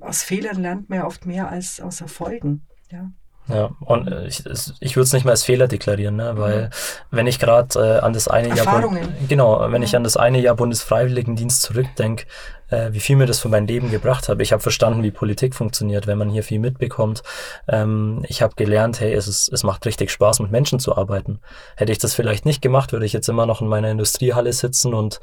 aus 0.00 0.22
Fehlern 0.22 0.60
lernt 0.60 0.88
man 0.88 1.00
ja 1.00 1.06
oft 1.06 1.26
mehr 1.26 1.48
als 1.48 1.80
aus 1.80 2.00
Erfolgen. 2.00 2.66
Ja. 2.90 3.10
Ja, 3.48 3.70
und 3.78 4.08
äh, 4.08 4.26
ich, 4.26 4.42
ich 4.80 4.96
würde 4.96 5.04
es 5.04 5.12
nicht 5.12 5.24
mehr 5.24 5.30
als 5.30 5.44
Fehler 5.44 5.68
deklarieren, 5.68 6.16
ne? 6.16 6.32
weil 6.36 6.64
mhm. 6.64 6.70
wenn 7.12 7.26
ich 7.28 7.38
gerade 7.38 7.78
äh, 7.78 7.98
an 8.00 8.12
das 8.12 8.26
eine 8.26 8.48
Jahr 8.48 8.82
genau, 9.28 9.60
wenn 9.70 9.80
mhm. 9.80 9.82
ich 9.84 9.94
an 9.94 10.02
das 10.02 10.16
eine 10.16 10.40
Jahr 10.40 10.56
Bundesfreiwilligendienst 10.56 11.62
zurückdenke, 11.62 12.26
äh, 12.70 12.92
wie 12.92 13.00
viel 13.00 13.16
mir 13.16 13.26
das 13.26 13.40
für 13.40 13.48
mein 13.48 13.66
Leben 13.66 13.90
gebracht 13.90 14.28
hat. 14.28 14.40
Ich 14.40 14.52
habe 14.52 14.62
verstanden, 14.62 15.02
wie 15.02 15.10
Politik 15.10 15.54
funktioniert, 15.54 16.06
wenn 16.06 16.18
man 16.18 16.30
hier 16.30 16.42
viel 16.42 16.58
mitbekommt. 16.58 17.22
Ähm, 17.68 18.24
ich 18.28 18.42
habe 18.42 18.54
gelernt, 18.54 19.00
hey, 19.00 19.12
es, 19.12 19.28
ist, 19.28 19.52
es 19.52 19.62
macht 19.62 19.84
richtig 19.86 20.10
Spaß, 20.10 20.40
mit 20.40 20.50
Menschen 20.50 20.78
zu 20.78 20.96
arbeiten. 20.96 21.40
Hätte 21.76 21.92
ich 21.92 21.98
das 21.98 22.14
vielleicht 22.14 22.46
nicht 22.46 22.62
gemacht, 22.62 22.92
würde 22.92 23.06
ich 23.06 23.12
jetzt 23.12 23.28
immer 23.28 23.46
noch 23.46 23.60
in 23.60 23.68
meiner 23.68 23.90
Industriehalle 23.90 24.52
sitzen 24.52 24.94
und 24.94 25.20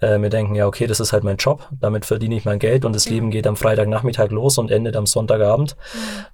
äh, 0.00 0.18
mir 0.18 0.30
denken, 0.30 0.54
ja, 0.54 0.66
okay, 0.66 0.86
das 0.86 1.00
ist 1.00 1.12
halt 1.12 1.24
mein 1.24 1.36
Job, 1.36 1.68
damit 1.80 2.04
verdiene 2.04 2.34
ich 2.34 2.44
mein 2.44 2.58
Geld 2.58 2.84
und 2.84 2.94
das. 2.94 3.04
Leben 3.04 3.30
geht 3.30 3.46
am 3.46 3.56
Freitagnachmittag 3.56 4.30
los 4.30 4.56
und 4.56 4.70
endet 4.70 4.96
am 4.96 5.06
Sonntagabend. 5.06 5.76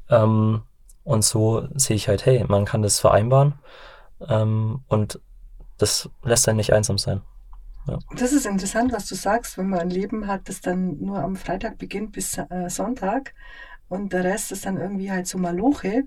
Mhm. 0.08 0.14
Ähm, 0.14 0.62
und 1.04 1.24
so 1.24 1.66
sehe 1.74 1.96
ich 1.96 2.08
halt, 2.08 2.26
hey, 2.26 2.44
man 2.46 2.64
kann 2.64 2.82
das 2.82 3.00
vereinbaren 3.00 3.54
ähm, 4.28 4.82
und 4.88 5.20
das 5.78 6.08
lässt 6.22 6.48
einen 6.48 6.58
nicht 6.58 6.72
einsam 6.72 6.98
sein. 6.98 7.22
Ja. 7.86 7.98
Das 8.16 8.32
ist 8.32 8.46
interessant, 8.46 8.92
was 8.92 9.06
du 9.06 9.14
sagst, 9.14 9.58
wenn 9.58 9.68
man 9.68 9.80
ein 9.80 9.90
Leben 9.90 10.26
hat, 10.26 10.48
das 10.48 10.60
dann 10.60 10.98
nur 10.98 11.22
am 11.22 11.36
Freitag 11.36 11.78
beginnt 11.78 12.12
bis 12.12 12.38
äh, 12.38 12.68
Sonntag 12.68 13.34
und 13.88 14.12
der 14.12 14.24
Rest 14.24 14.52
ist 14.52 14.66
dann 14.66 14.76
irgendwie 14.76 15.10
halt 15.10 15.26
so 15.26 15.38
Maloche. 15.38 16.04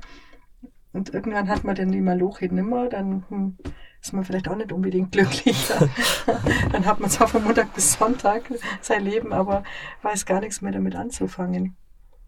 Und 0.94 1.14
irgendwann 1.14 1.50
hat 1.50 1.64
man 1.64 1.76
dann 1.76 1.92
die 1.92 2.02
Maloche 2.02 2.46
nimmer, 2.46 2.88
dann 2.88 3.26
hm, 3.28 3.58
ist 4.00 4.14
man 4.14 4.24
vielleicht 4.24 4.48
auch 4.48 4.56
nicht 4.56 4.72
unbedingt 4.72 5.12
glücklich. 5.12 5.68
dann 6.72 6.86
hat 6.86 7.00
man 7.00 7.10
zwar 7.10 7.28
von 7.28 7.44
Montag 7.44 7.74
bis 7.74 7.94
Sonntag 7.94 8.44
sein 8.82 9.04
Leben, 9.04 9.34
aber 9.34 9.64
weiß 10.02 10.26
gar 10.26 10.40
nichts 10.40 10.62
mehr 10.62 10.72
damit 10.72 10.96
anzufangen. 10.96 11.76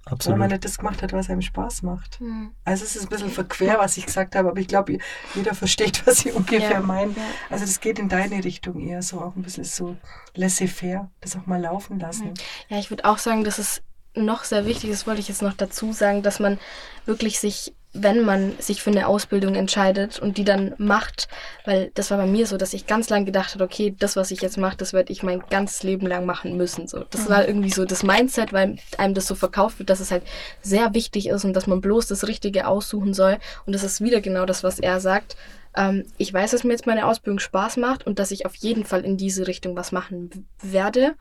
Absolut. 0.05 0.39
Weil 0.39 0.49
man 0.49 0.59
das 0.59 0.77
gemacht 0.77 1.01
hat, 1.01 1.13
was 1.13 1.29
einem 1.29 1.41
Spaß 1.41 1.81
macht. 1.81 2.21
Mhm. 2.21 2.51
Also 2.63 2.83
es 2.83 2.95
ist 2.95 3.03
ein 3.03 3.09
bisschen 3.09 3.31
verquer, 3.31 3.79
was 3.79 3.97
ich 3.97 4.05
gesagt 4.05 4.35
habe, 4.35 4.49
aber 4.49 4.59
ich 4.59 4.67
glaube, 4.67 4.99
jeder 5.33 5.55
versteht, 5.55 6.03
was 6.05 6.25
ich 6.25 6.33
ungefähr 6.33 6.71
ja. 6.71 6.79
meine. 6.79 7.11
Ja. 7.11 7.23
Also 7.49 7.65
das 7.65 7.79
geht 7.79 7.97
in 7.97 8.07
deine 8.07 8.43
Richtung 8.43 8.79
eher 8.79 9.01
so 9.01 9.19
auch 9.19 9.35
ein 9.35 9.41
bisschen 9.41 9.63
so 9.63 9.97
laissez-faire, 10.35 11.09
das 11.21 11.35
auch 11.35 11.47
mal 11.47 11.59
laufen 11.59 11.99
lassen. 11.99 12.35
Ja, 12.69 12.77
ich 12.77 12.91
würde 12.91 13.05
auch 13.05 13.17
sagen, 13.17 13.43
dass 13.43 13.57
es 13.57 13.81
noch 14.13 14.43
sehr 14.43 14.65
wichtig 14.65 14.91
ist, 14.91 15.07
wollte 15.07 15.21
ich 15.21 15.27
jetzt 15.27 15.41
noch 15.41 15.53
dazu 15.53 15.91
sagen, 15.91 16.21
dass 16.21 16.39
man 16.39 16.59
wirklich 17.05 17.39
sich 17.39 17.73
wenn 17.95 18.23
man 18.23 18.53
sich 18.59 18.83
für 18.83 18.91
eine 18.91 19.07
Ausbildung 19.07 19.55
entscheidet 19.55 20.19
und 20.19 20.37
die 20.37 20.43
dann 20.43 20.73
macht, 20.77 21.27
weil 21.63 21.91
das 21.95 22.11
war 22.11 22.17
bei 22.17 22.25
mir 22.25 22.45
so, 22.45 22.57
dass 22.57 22.73
ich 22.73 22.87
ganz 22.87 23.09
lange 23.09 23.25
gedacht 23.25 23.53
habe, 23.53 23.63
okay, 23.63 23.95
das, 23.97 24.15
was 24.15 24.31
ich 24.31 24.41
jetzt 24.41 24.57
mache, 24.57 24.77
das 24.77 24.93
werde 24.93 25.11
ich 25.13 25.23
mein 25.23 25.41
ganzes 25.49 25.83
Leben 25.83 26.05
lang 26.05 26.25
machen 26.25 26.57
müssen. 26.57 26.87
So, 26.87 27.03
das 27.09 27.25
mhm. 27.25 27.29
war 27.29 27.47
irgendwie 27.47 27.71
so 27.71 27.85
das 27.85 28.03
Mindset, 28.03 28.53
weil 28.53 28.77
einem 28.97 29.13
das 29.13 29.27
so 29.27 29.35
verkauft 29.35 29.79
wird, 29.79 29.89
dass 29.89 29.99
es 29.99 30.11
halt 30.11 30.23
sehr 30.61 30.93
wichtig 30.93 31.29
ist 31.29 31.45
und 31.45 31.53
dass 31.53 31.67
man 31.67 31.81
bloß 31.81 32.07
das 32.07 32.27
Richtige 32.27 32.67
aussuchen 32.67 33.13
soll. 33.13 33.37
Und 33.65 33.73
das 33.73 33.83
ist 33.83 34.01
wieder 34.01 34.21
genau 34.21 34.45
das, 34.45 34.63
was 34.63 34.79
er 34.79 34.99
sagt 34.99 35.35
ähm, 35.75 36.05
ich 36.17 36.33
weiß, 36.33 36.51
dass 36.51 36.63
mir 36.63 36.71
jetzt 36.71 36.87
meine 36.87 37.05
Ausbildung 37.05 37.39
Spaß 37.39 37.77
macht 37.77 38.07
und 38.07 38.19
dass 38.19 38.31
ich 38.31 38.45
auf 38.45 38.55
jeden 38.55 38.85
Fall 38.85 39.03
in 39.03 39.17
diese 39.17 39.47
Richtung 39.47 39.75
was 39.75 39.91
machen 39.91 40.47
werde, 40.61 41.15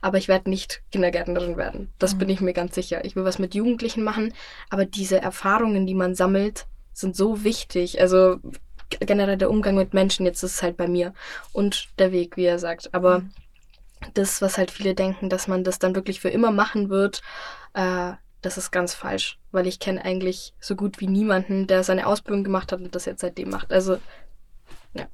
aber 0.00 0.18
ich 0.18 0.28
werde 0.28 0.50
nicht 0.50 0.82
Kindergärtnerin 0.90 1.56
werden. 1.56 1.92
Das 1.98 2.14
mhm. 2.14 2.18
bin 2.18 2.28
ich 2.30 2.40
mir 2.40 2.52
ganz 2.52 2.74
sicher. 2.74 3.04
Ich 3.04 3.16
will 3.16 3.24
was 3.24 3.38
mit 3.38 3.54
Jugendlichen 3.54 4.02
machen, 4.02 4.34
aber 4.68 4.84
diese 4.84 5.20
Erfahrungen, 5.20 5.86
die 5.86 5.94
man 5.94 6.14
sammelt, 6.14 6.66
sind 6.92 7.16
so 7.16 7.44
wichtig. 7.44 8.00
Also 8.00 8.38
generell 8.98 9.36
der 9.36 9.50
Umgang 9.50 9.76
mit 9.76 9.94
Menschen, 9.94 10.26
jetzt 10.26 10.42
ist 10.42 10.56
es 10.56 10.62
halt 10.62 10.76
bei 10.76 10.88
mir 10.88 11.14
und 11.52 11.88
der 11.98 12.10
Weg, 12.10 12.36
wie 12.36 12.44
er 12.44 12.58
sagt. 12.58 12.92
Aber 12.92 13.20
mhm. 13.20 13.30
das, 14.14 14.42
was 14.42 14.58
halt 14.58 14.70
viele 14.70 14.94
denken, 14.94 15.28
dass 15.28 15.46
man 15.46 15.62
das 15.62 15.78
dann 15.78 15.94
wirklich 15.94 16.20
für 16.20 16.30
immer 16.30 16.50
machen 16.50 16.90
wird, 16.90 17.22
äh, 17.74 18.12
das 18.42 18.56
ist 18.56 18.70
ganz 18.70 18.94
falsch, 18.94 19.38
weil 19.52 19.66
ich 19.66 19.78
kenne 19.78 20.04
eigentlich 20.04 20.54
so 20.60 20.76
gut 20.76 21.00
wie 21.00 21.06
niemanden, 21.06 21.66
der 21.66 21.84
seine 21.84 22.06
Ausbildung 22.06 22.44
gemacht 22.44 22.72
hat 22.72 22.80
und 22.80 22.94
das 22.94 23.04
jetzt 23.04 23.20
seitdem 23.20 23.50
macht. 23.50 23.72
Also, 23.72 23.98
ja. 24.94 25.06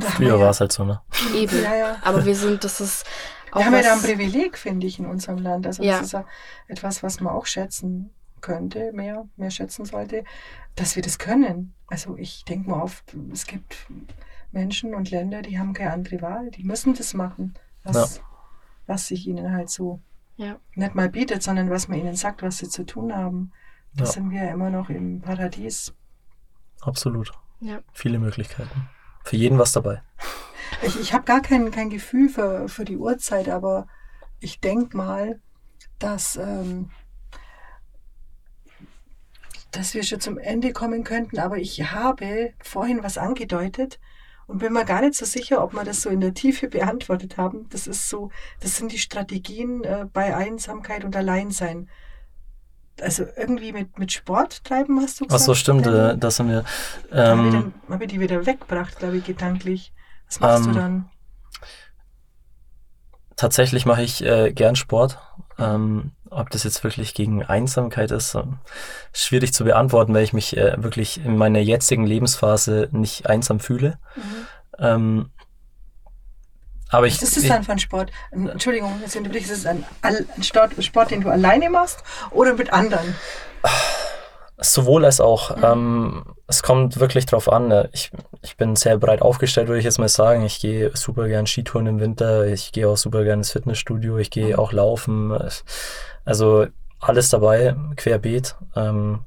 Früher 0.00 0.38
war 0.38 0.50
es 0.50 0.60
halt 0.60 0.72
so, 0.72 0.84
ne? 0.84 1.00
Eben. 1.34 1.62
Ja, 1.62 1.74
ja. 1.74 1.96
Aber 2.02 2.24
wir 2.24 2.36
sind, 2.36 2.64
das 2.64 2.80
ist 2.80 3.06
auch. 3.52 3.60
Wir 3.60 3.66
haben 3.66 3.74
ja 3.74 3.82
da 3.82 3.92
ein 3.94 4.02
Privileg, 4.02 4.58
finde 4.58 4.86
ich, 4.86 4.98
in 4.98 5.06
unserem 5.06 5.38
Land. 5.38 5.66
Also, 5.66 5.82
das 5.82 6.02
ist 6.02 6.12
ja 6.12 6.26
etwas, 6.66 7.02
was 7.02 7.20
man 7.20 7.32
auch 7.32 7.46
schätzen 7.46 8.10
könnte, 8.40 8.92
mehr, 8.92 9.26
mehr 9.36 9.50
schätzen 9.50 9.84
sollte, 9.84 10.24
dass 10.76 10.94
wir 10.94 11.02
das 11.02 11.18
können. 11.18 11.74
Also, 11.86 12.16
ich 12.16 12.44
denke 12.44 12.70
mal 12.70 12.82
oft, 12.82 13.14
es 13.32 13.46
gibt 13.46 13.86
Menschen 14.52 14.94
und 14.94 15.10
Länder, 15.10 15.42
die 15.42 15.58
haben 15.58 15.72
keine 15.72 15.92
andere 15.92 16.20
Wahl. 16.20 16.50
Die 16.50 16.64
müssen 16.64 16.94
das 16.94 17.14
machen, 17.14 17.54
was, 17.82 18.16
ja. 18.16 18.22
was 18.86 19.06
sich 19.06 19.26
ihnen 19.26 19.52
halt 19.52 19.70
so 19.70 20.00
ja. 20.38 20.58
nicht 20.74 20.94
mal 20.94 21.10
bietet, 21.10 21.42
sondern 21.42 21.68
was 21.68 21.88
man 21.88 21.98
ihnen 21.98 22.16
sagt, 22.16 22.42
was 22.42 22.58
sie 22.58 22.68
zu 22.68 22.86
tun 22.86 23.14
haben. 23.14 23.52
Da 23.94 24.04
ja. 24.04 24.10
sind 24.10 24.30
wir 24.30 24.44
ja 24.44 24.52
immer 24.52 24.70
noch 24.70 24.88
im 24.88 25.20
Paradies. 25.20 25.92
Absolut. 26.80 27.32
Ja. 27.60 27.80
Viele 27.92 28.18
Möglichkeiten. 28.18 28.88
Für 29.24 29.36
jeden 29.36 29.58
was 29.58 29.72
dabei. 29.72 30.02
Ich, 30.82 31.00
ich 31.00 31.14
habe 31.14 31.24
gar 31.24 31.40
kein, 31.40 31.70
kein 31.70 31.88
Gefühl 31.88 32.28
für, 32.28 32.68
für 32.68 32.84
die 32.84 32.98
Uhrzeit, 32.98 33.48
aber 33.48 33.86
ich 34.38 34.60
denke 34.60 34.94
mal, 34.94 35.40
dass, 35.98 36.36
ähm, 36.36 36.90
dass 39.70 39.94
wir 39.94 40.02
schon 40.02 40.20
zum 40.20 40.36
Ende 40.36 40.74
kommen 40.74 41.04
könnten. 41.04 41.38
Aber 41.38 41.56
ich 41.56 41.90
habe 41.90 42.52
vorhin 42.60 43.02
was 43.02 43.16
angedeutet, 43.16 43.98
und 44.48 44.58
bin 44.58 44.72
mir 44.72 44.84
gar 44.84 45.02
nicht 45.02 45.14
so 45.14 45.26
sicher, 45.26 45.62
ob 45.62 45.74
wir 45.74 45.84
das 45.84 46.00
so 46.02 46.08
in 46.08 46.20
der 46.20 46.34
Tiefe 46.34 46.68
beantwortet 46.68 47.36
haben. 47.36 47.68
Das 47.68 47.86
ist 47.86 48.08
so, 48.08 48.30
das 48.60 48.76
sind 48.76 48.90
die 48.90 48.98
Strategien 48.98 49.84
äh, 49.84 50.06
bei 50.10 50.34
Einsamkeit 50.34 51.04
und 51.04 51.14
Alleinsein. 51.14 51.88
Also 53.00 53.26
irgendwie 53.36 53.72
mit, 53.72 53.98
mit 53.98 54.10
Sport 54.10 54.64
treiben, 54.64 55.00
hast 55.00 55.20
du 55.20 55.26
gesagt? 55.26 55.40
Ach 55.40 55.44
so, 55.44 55.54
stimmt, 55.54 55.86
äh, 55.86 56.16
das 56.16 56.40
haben 56.40 56.48
wir. 56.48 56.64
Ähm, 57.12 57.74
habe 57.88 58.04
ich 58.04 58.10
die 58.10 58.20
wieder 58.20 58.44
weggebracht, 58.46 58.98
glaube 58.98 59.18
ich, 59.18 59.24
gedanklich. 59.24 59.92
Was 60.26 60.40
machst 60.40 60.66
ähm, 60.66 60.72
du 60.72 60.78
dann? 60.78 61.10
Tatsächlich 63.36 63.86
mache 63.86 64.02
ich 64.02 64.24
äh, 64.24 64.52
gern 64.52 64.74
Sport. 64.76 65.18
Ähm, 65.58 66.12
ob 66.30 66.50
das 66.50 66.64
jetzt 66.64 66.84
wirklich 66.84 67.14
gegen 67.14 67.42
Einsamkeit 67.42 68.10
ist, 68.10 68.34
äh, 68.34 68.42
schwierig 69.12 69.52
zu 69.52 69.64
beantworten, 69.64 70.14
weil 70.14 70.24
ich 70.24 70.32
mich 70.32 70.56
äh, 70.56 70.82
wirklich 70.82 71.24
in 71.24 71.36
meiner 71.36 71.58
jetzigen 71.58 72.06
Lebensphase 72.06 72.88
nicht 72.92 73.26
einsam 73.26 73.58
fühle. 73.58 73.98
Mhm. 74.14 74.46
Ähm, 74.78 75.30
aber 76.90 77.06
ich, 77.06 77.14
Was 77.14 77.22
ist 77.22 77.36
das 77.36 77.44
dann 77.46 77.64
für 77.64 77.72
ein 77.72 77.78
Sport? 77.78 78.10
Entschuldigung, 78.30 79.00
jetzt 79.02 79.14
ist 79.14 79.50
es 79.50 79.66
ein, 79.66 79.84
ein 80.02 80.26
Sport, 80.42 81.10
den 81.10 81.20
du 81.20 81.28
alleine 81.28 81.68
machst 81.70 82.02
oder 82.30 82.54
mit 82.54 82.72
anderen? 82.72 83.14
Sowohl 84.60 85.04
als 85.04 85.20
auch. 85.20 85.56
Mhm. 85.56 85.64
Ähm, 85.64 86.24
es 86.46 86.62
kommt 86.62 86.98
wirklich 86.98 87.26
drauf 87.26 87.50
an. 87.50 87.68
Ne? 87.68 87.88
Ich, 87.92 88.10
ich 88.42 88.56
bin 88.56 88.74
sehr 88.74 88.98
breit 88.98 89.22
aufgestellt, 89.22 89.68
würde 89.68 89.78
ich 89.78 89.84
jetzt 89.84 89.98
mal 89.98 90.08
sagen. 90.08 90.44
Ich 90.44 90.60
gehe 90.60 90.90
super 90.94 91.28
gern 91.28 91.46
Skitouren 91.46 91.86
im 91.86 92.00
Winter. 92.00 92.46
Ich 92.46 92.72
gehe 92.72 92.88
auch 92.88 92.96
super 92.96 93.22
gern 93.24 93.40
ins 93.40 93.52
Fitnessstudio. 93.52 94.18
Ich 94.18 94.30
gehe 94.30 94.54
mhm. 94.54 94.58
auch 94.58 94.72
laufen. 94.72 95.36
Also 96.24 96.66
alles 97.00 97.28
dabei, 97.30 97.76
querbeet. 97.96 98.56
Ähm, 98.74 99.20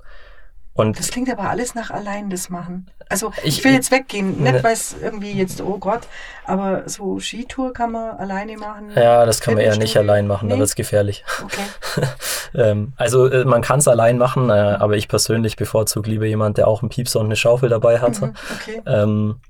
und 0.73 0.97
das 0.97 1.09
klingt 1.09 1.29
aber 1.29 1.49
alles 1.49 1.75
nach 1.75 1.91
allein 1.91 2.29
das 2.29 2.49
machen. 2.49 2.89
Also 3.09 3.33
ich, 3.43 3.57
ich 3.57 3.63
will 3.65 3.73
jetzt 3.73 3.91
weggehen, 3.91 4.41
nicht 4.41 4.53
ne. 4.53 4.63
weil 4.63 4.71
es 4.71 4.95
irgendwie 5.01 5.33
jetzt, 5.33 5.61
oh 5.61 5.77
Gott, 5.77 6.01
aber 6.45 6.87
so 6.87 7.19
Skitour 7.19 7.73
kann 7.73 7.91
man 7.91 8.17
alleine 8.17 8.55
machen. 8.57 8.89
Ja, 8.95 9.25
das 9.25 9.41
kann 9.41 9.55
man 9.55 9.63
eher 9.63 9.75
nicht 9.77 9.97
allein 9.97 10.27
machen, 10.27 10.47
nee? 10.47 10.53
da 10.53 10.59
wird 10.59 10.69
es 10.69 10.75
gefährlich. 10.75 11.25
Okay. 11.43 12.07
ähm, 12.55 12.93
also 12.95 13.27
äh, 13.27 13.43
man 13.43 13.61
kann 13.61 13.79
es 13.79 13.87
allein 13.89 14.17
machen, 14.17 14.49
äh, 14.49 14.53
aber 14.53 14.95
ich 14.95 15.09
persönlich 15.09 15.57
bevorzuge 15.57 16.09
lieber 16.09 16.25
jemand, 16.25 16.57
der 16.57 16.69
auch 16.69 16.81
einen 16.81 16.89
Piepser 16.89 17.19
und 17.19 17.25
eine 17.25 17.35
Schaufel 17.35 17.67
dabei 17.67 17.99
hat. 17.99 18.21
Mhm, 18.21 18.33
okay. 18.55 18.81
Ähm, 18.85 19.41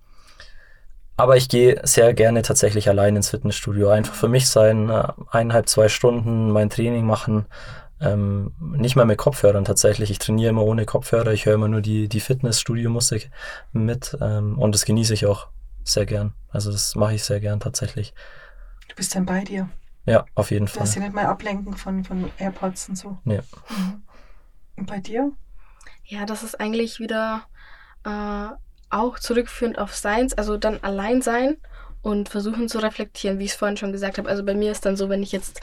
aber 1.17 1.37
ich 1.37 1.49
gehe 1.49 1.79
sehr 1.83 2.15
gerne 2.15 2.41
tatsächlich 2.41 2.89
allein 2.89 3.15
ins 3.15 3.29
Fitnessstudio. 3.29 3.89
Einfach 3.89 4.15
für 4.15 4.27
mich 4.27 4.49
sein, 4.49 4.89
äh, 4.89 5.03
eineinhalb, 5.29 5.69
zwei 5.69 5.87
Stunden 5.87 6.49
mein 6.49 6.71
Training 6.71 7.05
machen 7.05 7.45
ähm, 8.01 8.53
nicht 8.59 8.95
mal 8.95 9.05
mit 9.05 9.17
Kopfhörern 9.17 9.65
tatsächlich. 9.65 10.11
Ich 10.11 10.19
trainiere 10.19 10.49
immer 10.49 10.63
ohne 10.63 10.85
Kopfhörer. 10.85 11.31
Ich 11.31 11.45
höre 11.45 11.55
immer 11.55 11.67
nur 11.67 11.81
die, 11.81 12.07
die 12.07 12.19
Fitnessstudio-Musik 12.19 13.29
mit 13.71 14.17
ähm, 14.19 14.57
und 14.57 14.73
das 14.73 14.85
genieße 14.85 15.13
ich 15.13 15.25
auch 15.25 15.47
sehr 15.83 16.05
gern. 16.05 16.33
Also 16.49 16.71
das 16.71 16.95
mache 16.95 17.13
ich 17.13 17.23
sehr 17.23 17.39
gern 17.39 17.59
tatsächlich. 17.59 18.13
Du 18.87 18.95
bist 18.95 19.15
dann 19.15 19.25
bei 19.25 19.43
dir. 19.43 19.69
Ja, 20.05 20.25
auf 20.35 20.51
jeden 20.51 20.67
Fall. 20.67 20.79
Du 20.79 20.83
lässt 20.83 20.95
dich 20.95 21.03
nicht 21.03 21.13
mal 21.13 21.25
ablenken 21.25 21.75
von, 21.75 22.03
von 22.03 22.31
AirPods 22.37 22.89
und 22.89 22.95
so. 22.95 23.17
Nee. 23.23 23.41
Mhm. 23.69 24.01
Und 24.77 24.87
bei 24.87 24.99
dir? 24.99 25.31
Ja, 26.05 26.25
das 26.25 26.43
ist 26.43 26.59
eigentlich 26.59 26.99
wieder 26.99 27.43
äh, 28.03 28.47
auch 28.89 29.19
zurückführend 29.19 29.77
auf 29.77 29.95
Seins, 29.95 30.33
also 30.33 30.57
dann 30.57 30.79
allein 30.81 31.21
sein 31.21 31.57
und 32.01 32.29
versuchen 32.29 32.67
zu 32.67 32.79
reflektieren, 32.79 33.39
wie 33.39 33.45
ich 33.45 33.51
es 33.51 33.57
vorhin 33.57 33.77
schon 33.77 33.91
gesagt 33.91 34.17
habe. 34.17 34.27
Also 34.27 34.43
bei 34.43 34.55
mir 34.55 34.71
ist 34.71 34.85
dann 34.85 34.97
so, 34.97 35.09
wenn 35.09 35.23
ich 35.23 35.31
jetzt 35.31 35.61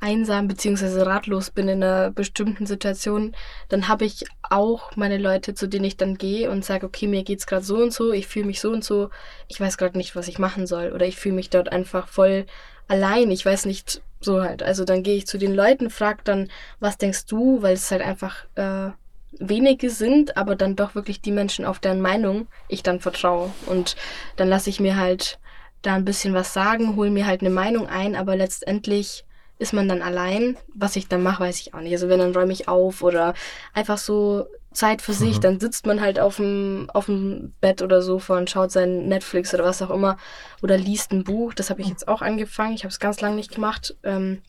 einsam 0.00 0.48
bzw. 0.48 1.02
ratlos 1.02 1.50
bin 1.50 1.68
in 1.68 1.82
einer 1.82 2.10
bestimmten 2.10 2.66
Situation, 2.66 3.36
dann 3.68 3.88
habe 3.88 4.04
ich 4.04 4.24
auch 4.42 4.96
meine 4.96 5.18
Leute, 5.18 5.54
zu 5.54 5.68
denen 5.68 5.84
ich 5.84 5.96
dann 5.96 6.16
gehe 6.16 6.50
und 6.50 6.64
sage, 6.64 6.86
okay, 6.86 7.06
mir 7.06 7.22
geht's 7.22 7.46
gerade 7.46 7.64
so 7.64 7.76
und 7.76 7.92
so, 7.92 8.12
ich 8.12 8.26
fühle 8.26 8.46
mich 8.46 8.60
so 8.60 8.70
und 8.70 8.82
so, 8.82 9.10
ich 9.48 9.60
weiß 9.60 9.76
gerade 9.78 9.98
nicht, 9.98 10.16
was 10.16 10.28
ich 10.28 10.38
machen 10.38 10.66
soll 10.66 10.92
oder 10.92 11.06
ich 11.06 11.16
fühle 11.16 11.34
mich 11.34 11.50
dort 11.50 11.70
einfach 11.70 12.08
voll 12.08 12.46
allein, 12.88 13.30
ich 13.30 13.44
weiß 13.44 13.66
nicht, 13.66 14.02
so 14.20 14.42
halt. 14.42 14.62
Also 14.62 14.84
dann 14.84 15.02
gehe 15.02 15.16
ich 15.16 15.26
zu 15.26 15.38
den 15.38 15.54
Leuten, 15.54 15.90
frage 15.90 16.20
dann, 16.24 16.48
was 16.78 16.98
denkst 16.98 17.26
du, 17.26 17.62
weil 17.62 17.74
es 17.74 17.90
halt 17.90 18.02
einfach 18.02 18.44
äh, 18.56 18.90
wenige 19.38 19.90
sind, 19.90 20.36
aber 20.36 20.56
dann 20.56 20.76
doch 20.76 20.94
wirklich 20.94 21.20
die 21.20 21.32
Menschen, 21.32 21.64
auf 21.64 21.78
deren 21.78 22.00
Meinung 22.00 22.48
ich 22.68 22.82
dann 22.82 23.00
vertraue. 23.00 23.52
Und 23.66 23.96
dann 24.36 24.48
lasse 24.48 24.70
ich 24.70 24.80
mir 24.80 24.96
halt 24.96 25.38
da 25.82 25.94
ein 25.94 26.04
bisschen 26.04 26.34
was 26.34 26.52
sagen, 26.52 26.96
hole 26.96 27.10
mir 27.10 27.26
halt 27.26 27.40
eine 27.40 27.50
Meinung 27.50 27.86
ein, 27.86 28.16
aber 28.16 28.36
letztendlich 28.36 29.24
ist 29.60 29.74
man 29.74 29.88
dann 29.88 30.00
allein. 30.00 30.56
Was 30.74 30.96
ich 30.96 31.06
dann 31.06 31.22
mache, 31.22 31.44
weiß 31.44 31.60
ich 31.60 31.74
auch 31.74 31.80
nicht. 31.80 31.92
Also 31.92 32.08
wenn, 32.08 32.18
dann 32.18 32.34
räume 32.34 32.52
ich 32.52 32.66
auf 32.66 33.02
oder 33.02 33.34
einfach 33.74 33.98
so 33.98 34.46
Zeit 34.72 35.02
für 35.02 35.12
sich, 35.12 35.36
mhm. 35.36 35.40
dann 35.42 35.60
sitzt 35.60 35.84
man 35.84 36.00
halt 36.00 36.18
auf 36.18 36.36
dem, 36.36 36.88
auf 36.94 37.06
dem 37.06 37.52
Bett 37.60 37.82
oder 37.82 38.00
Sofa 38.00 38.38
und 38.38 38.48
schaut 38.48 38.72
sein 38.72 39.06
Netflix 39.06 39.52
oder 39.52 39.64
was 39.64 39.82
auch 39.82 39.90
immer 39.90 40.16
oder 40.62 40.78
liest 40.78 41.12
ein 41.12 41.24
Buch. 41.24 41.52
Das 41.52 41.68
habe 41.68 41.82
ich 41.82 41.88
jetzt 41.88 42.08
auch 42.08 42.22
angefangen. 42.22 42.74
Ich 42.74 42.84
habe 42.84 42.90
es 42.90 43.00
ganz 43.00 43.20
lange 43.20 43.36
nicht 43.36 43.54
gemacht. 43.54 43.96
Ähm, 44.02 44.40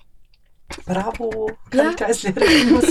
Bravo, 0.86 1.52
kann 1.70 1.80
ja? 1.80 1.90
ich 1.90 1.96
da 1.98 2.06
als 2.06 2.24
Lehrerin 2.24 2.82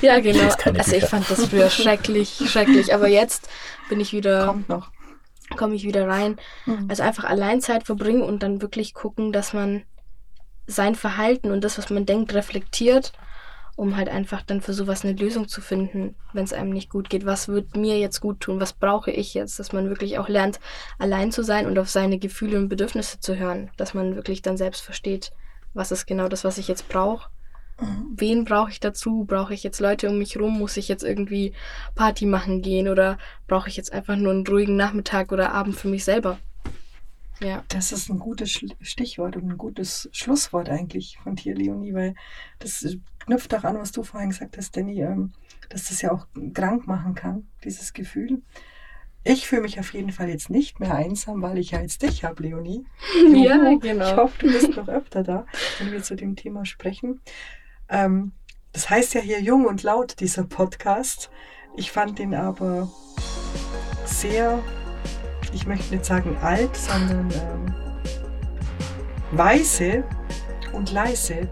Ja, 0.00 0.20
genau. 0.20 0.48
Also 0.78 0.96
ich 0.96 1.04
fand 1.04 1.30
das 1.30 1.44
früher 1.46 1.68
schrecklich, 1.68 2.42
schrecklich. 2.46 2.94
Aber 2.94 3.08
jetzt 3.08 3.50
bin 3.90 4.00
ich 4.00 4.14
wieder. 4.14 4.46
Kommt 4.46 4.70
noch. 4.70 4.90
Komme 5.58 5.74
ich 5.74 5.84
wieder 5.84 6.08
rein. 6.08 6.38
Mhm. 6.64 6.86
Also 6.88 7.02
einfach 7.02 7.24
allein 7.24 7.60
Zeit 7.60 7.84
verbringen 7.84 8.22
und 8.22 8.42
dann 8.42 8.62
wirklich 8.62 8.94
gucken, 8.94 9.32
dass 9.32 9.52
man 9.52 9.82
sein 10.66 10.94
Verhalten 10.94 11.50
und 11.50 11.62
das, 11.62 11.78
was 11.78 11.90
man 11.90 12.06
denkt, 12.06 12.34
reflektiert, 12.34 13.12
um 13.76 13.96
halt 13.96 14.08
einfach 14.08 14.42
dann 14.42 14.60
für 14.60 14.74
sowas 14.74 15.04
eine 15.04 15.14
Lösung 15.14 15.48
zu 15.48 15.60
finden, 15.60 16.14
wenn 16.32 16.44
es 16.44 16.52
einem 16.52 16.70
nicht 16.70 16.90
gut 16.90 17.08
geht. 17.08 17.24
Was 17.24 17.48
wird 17.48 17.76
mir 17.76 17.98
jetzt 17.98 18.20
gut 18.20 18.40
tun? 18.40 18.60
Was 18.60 18.72
brauche 18.72 19.10
ich 19.10 19.34
jetzt? 19.34 19.58
Dass 19.58 19.72
man 19.72 19.88
wirklich 19.88 20.18
auch 20.18 20.28
lernt, 20.28 20.60
allein 20.98 21.32
zu 21.32 21.42
sein 21.42 21.66
und 21.66 21.78
auf 21.78 21.88
seine 21.88 22.18
Gefühle 22.18 22.58
und 22.58 22.68
Bedürfnisse 22.68 23.20
zu 23.20 23.36
hören. 23.36 23.70
Dass 23.76 23.94
man 23.94 24.14
wirklich 24.14 24.42
dann 24.42 24.56
selbst 24.56 24.82
versteht, 24.82 25.32
was 25.74 25.90
ist 25.90 26.06
genau 26.06 26.28
das, 26.28 26.44
was 26.44 26.58
ich 26.58 26.68
jetzt 26.68 26.88
brauche. 26.88 27.30
Mhm. 27.80 28.12
Wen 28.14 28.44
brauche 28.44 28.70
ich 28.70 28.80
dazu? 28.80 29.24
Brauche 29.24 29.54
ich 29.54 29.62
jetzt 29.62 29.80
Leute 29.80 30.10
um 30.10 30.18
mich 30.18 30.38
rum? 30.38 30.58
Muss 30.58 30.76
ich 30.76 30.88
jetzt 30.88 31.02
irgendwie 31.02 31.54
Party 31.94 32.26
machen 32.26 32.60
gehen? 32.60 32.88
Oder 32.88 33.18
brauche 33.48 33.68
ich 33.68 33.76
jetzt 33.76 33.92
einfach 33.92 34.16
nur 34.16 34.32
einen 34.32 34.46
ruhigen 34.46 34.76
Nachmittag 34.76 35.32
oder 35.32 35.52
Abend 35.52 35.76
für 35.76 35.88
mich 35.88 36.04
selber? 36.04 36.38
Ja. 37.42 37.64
Das 37.68 37.92
ist 37.92 38.08
ein 38.08 38.18
gutes 38.18 38.50
Stichwort 38.80 39.36
und 39.36 39.50
ein 39.50 39.58
gutes 39.58 40.08
Schlusswort 40.12 40.68
eigentlich 40.68 41.18
von 41.22 41.34
dir, 41.34 41.54
Leonie, 41.54 41.92
weil 41.92 42.14
das 42.58 42.86
knüpft 43.18 43.54
auch 43.54 43.64
an, 43.64 43.78
was 43.78 43.92
du 43.92 44.02
vorhin 44.02 44.30
gesagt 44.30 44.56
hast, 44.56 44.76
Danny, 44.76 45.00
ähm, 45.02 45.32
dass 45.68 45.88
das 45.88 46.02
ja 46.02 46.12
auch 46.12 46.26
krank 46.54 46.86
machen 46.86 47.14
kann, 47.14 47.48
dieses 47.64 47.92
Gefühl. 47.92 48.42
Ich 49.24 49.46
fühle 49.46 49.62
mich 49.62 49.78
auf 49.78 49.92
jeden 49.94 50.10
Fall 50.10 50.28
jetzt 50.28 50.50
nicht 50.50 50.80
mehr 50.80 50.94
einsam, 50.94 51.42
weil 51.42 51.58
ich 51.58 51.70
ja 51.70 51.80
jetzt 51.80 52.02
dich 52.02 52.24
habe, 52.24 52.42
Leonie. 52.42 52.84
ja, 53.32 53.74
genau. 53.76 54.10
Ich 54.10 54.16
hoffe, 54.16 54.38
du 54.40 54.52
bist 54.52 54.76
noch 54.76 54.88
öfter 54.88 55.22
da, 55.22 55.46
wenn 55.78 55.92
wir 55.92 56.02
zu 56.02 56.16
dem 56.16 56.34
Thema 56.34 56.64
sprechen. 56.64 57.20
Ähm, 57.88 58.32
das 58.72 58.90
heißt 58.90 59.14
ja 59.14 59.20
hier 59.20 59.40
jung 59.40 59.66
und 59.66 59.82
laut, 59.82 60.18
dieser 60.20 60.44
Podcast. 60.44 61.30
Ich 61.76 61.92
fand 61.92 62.18
ihn 62.18 62.34
aber 62.34 62.90
sehr 64.04 64.62
ich 65.52 65.66
möchte 65.66 65.94
nicht 65.94 66.04
sagen 66.04 66.36
alt, 66.42 66.76
sondern 66.76 67.30
ähm, 67.30 67.74
weise 69.32 70.04
und 70.72 70.92
leise. 70.92 71.48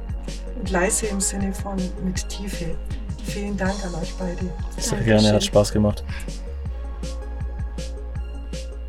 Und 0.58 0.70
leise 0.70 1.06
im 1.06 1.20
Sinne 1.20 1.52
von 1.52 1.76
mit 2.04 2.28
Tiefe. 2.28 2.76
Vielen 3.24 3.56
Dank 3.56 3.74
an 3.84 3.94
euch 3.94 4.12
beide. 4.18 4.36
Sehr 4.36 4.98
Dankeschön. 4.98 5.04
gerne, 5.04 5.32
hat 5.32 5.44
Spaß 5.44 5.72
gemacht. 5.72 6.04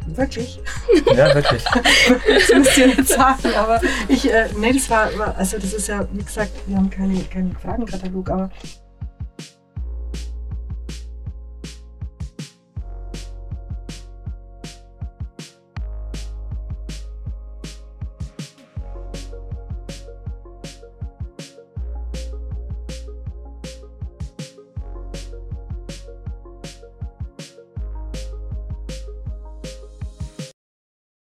Wirklich? 0.07 0.59
Ja, 1.15 1.33
wirklich. 1.33 1.63
das 2.27 2.51
müsst 2.53 2.77
ihr 2.77 2.87
nicht 2.87 3.07
sagen, 3.07 3.53
aber 3.55 3.79
ich, 4.09 4.29
äh, 4.29 4.49
nee, 4.57 4.73
das 4.73 4.89
war, 4.89 5.09
also 5.37 5.57
das 5.57 5.73
ist 5.73 5.87
ja, 5.87 6.05
wie 6.11 6.23
gesagt, 6.23 6.51
wir 6.67 6.75
haben 6.75 6.89
keinen 6.89 7.29
kein 7.29 7.55
Fragenkatalog, 7.55 8.29
aber 8.29 8.49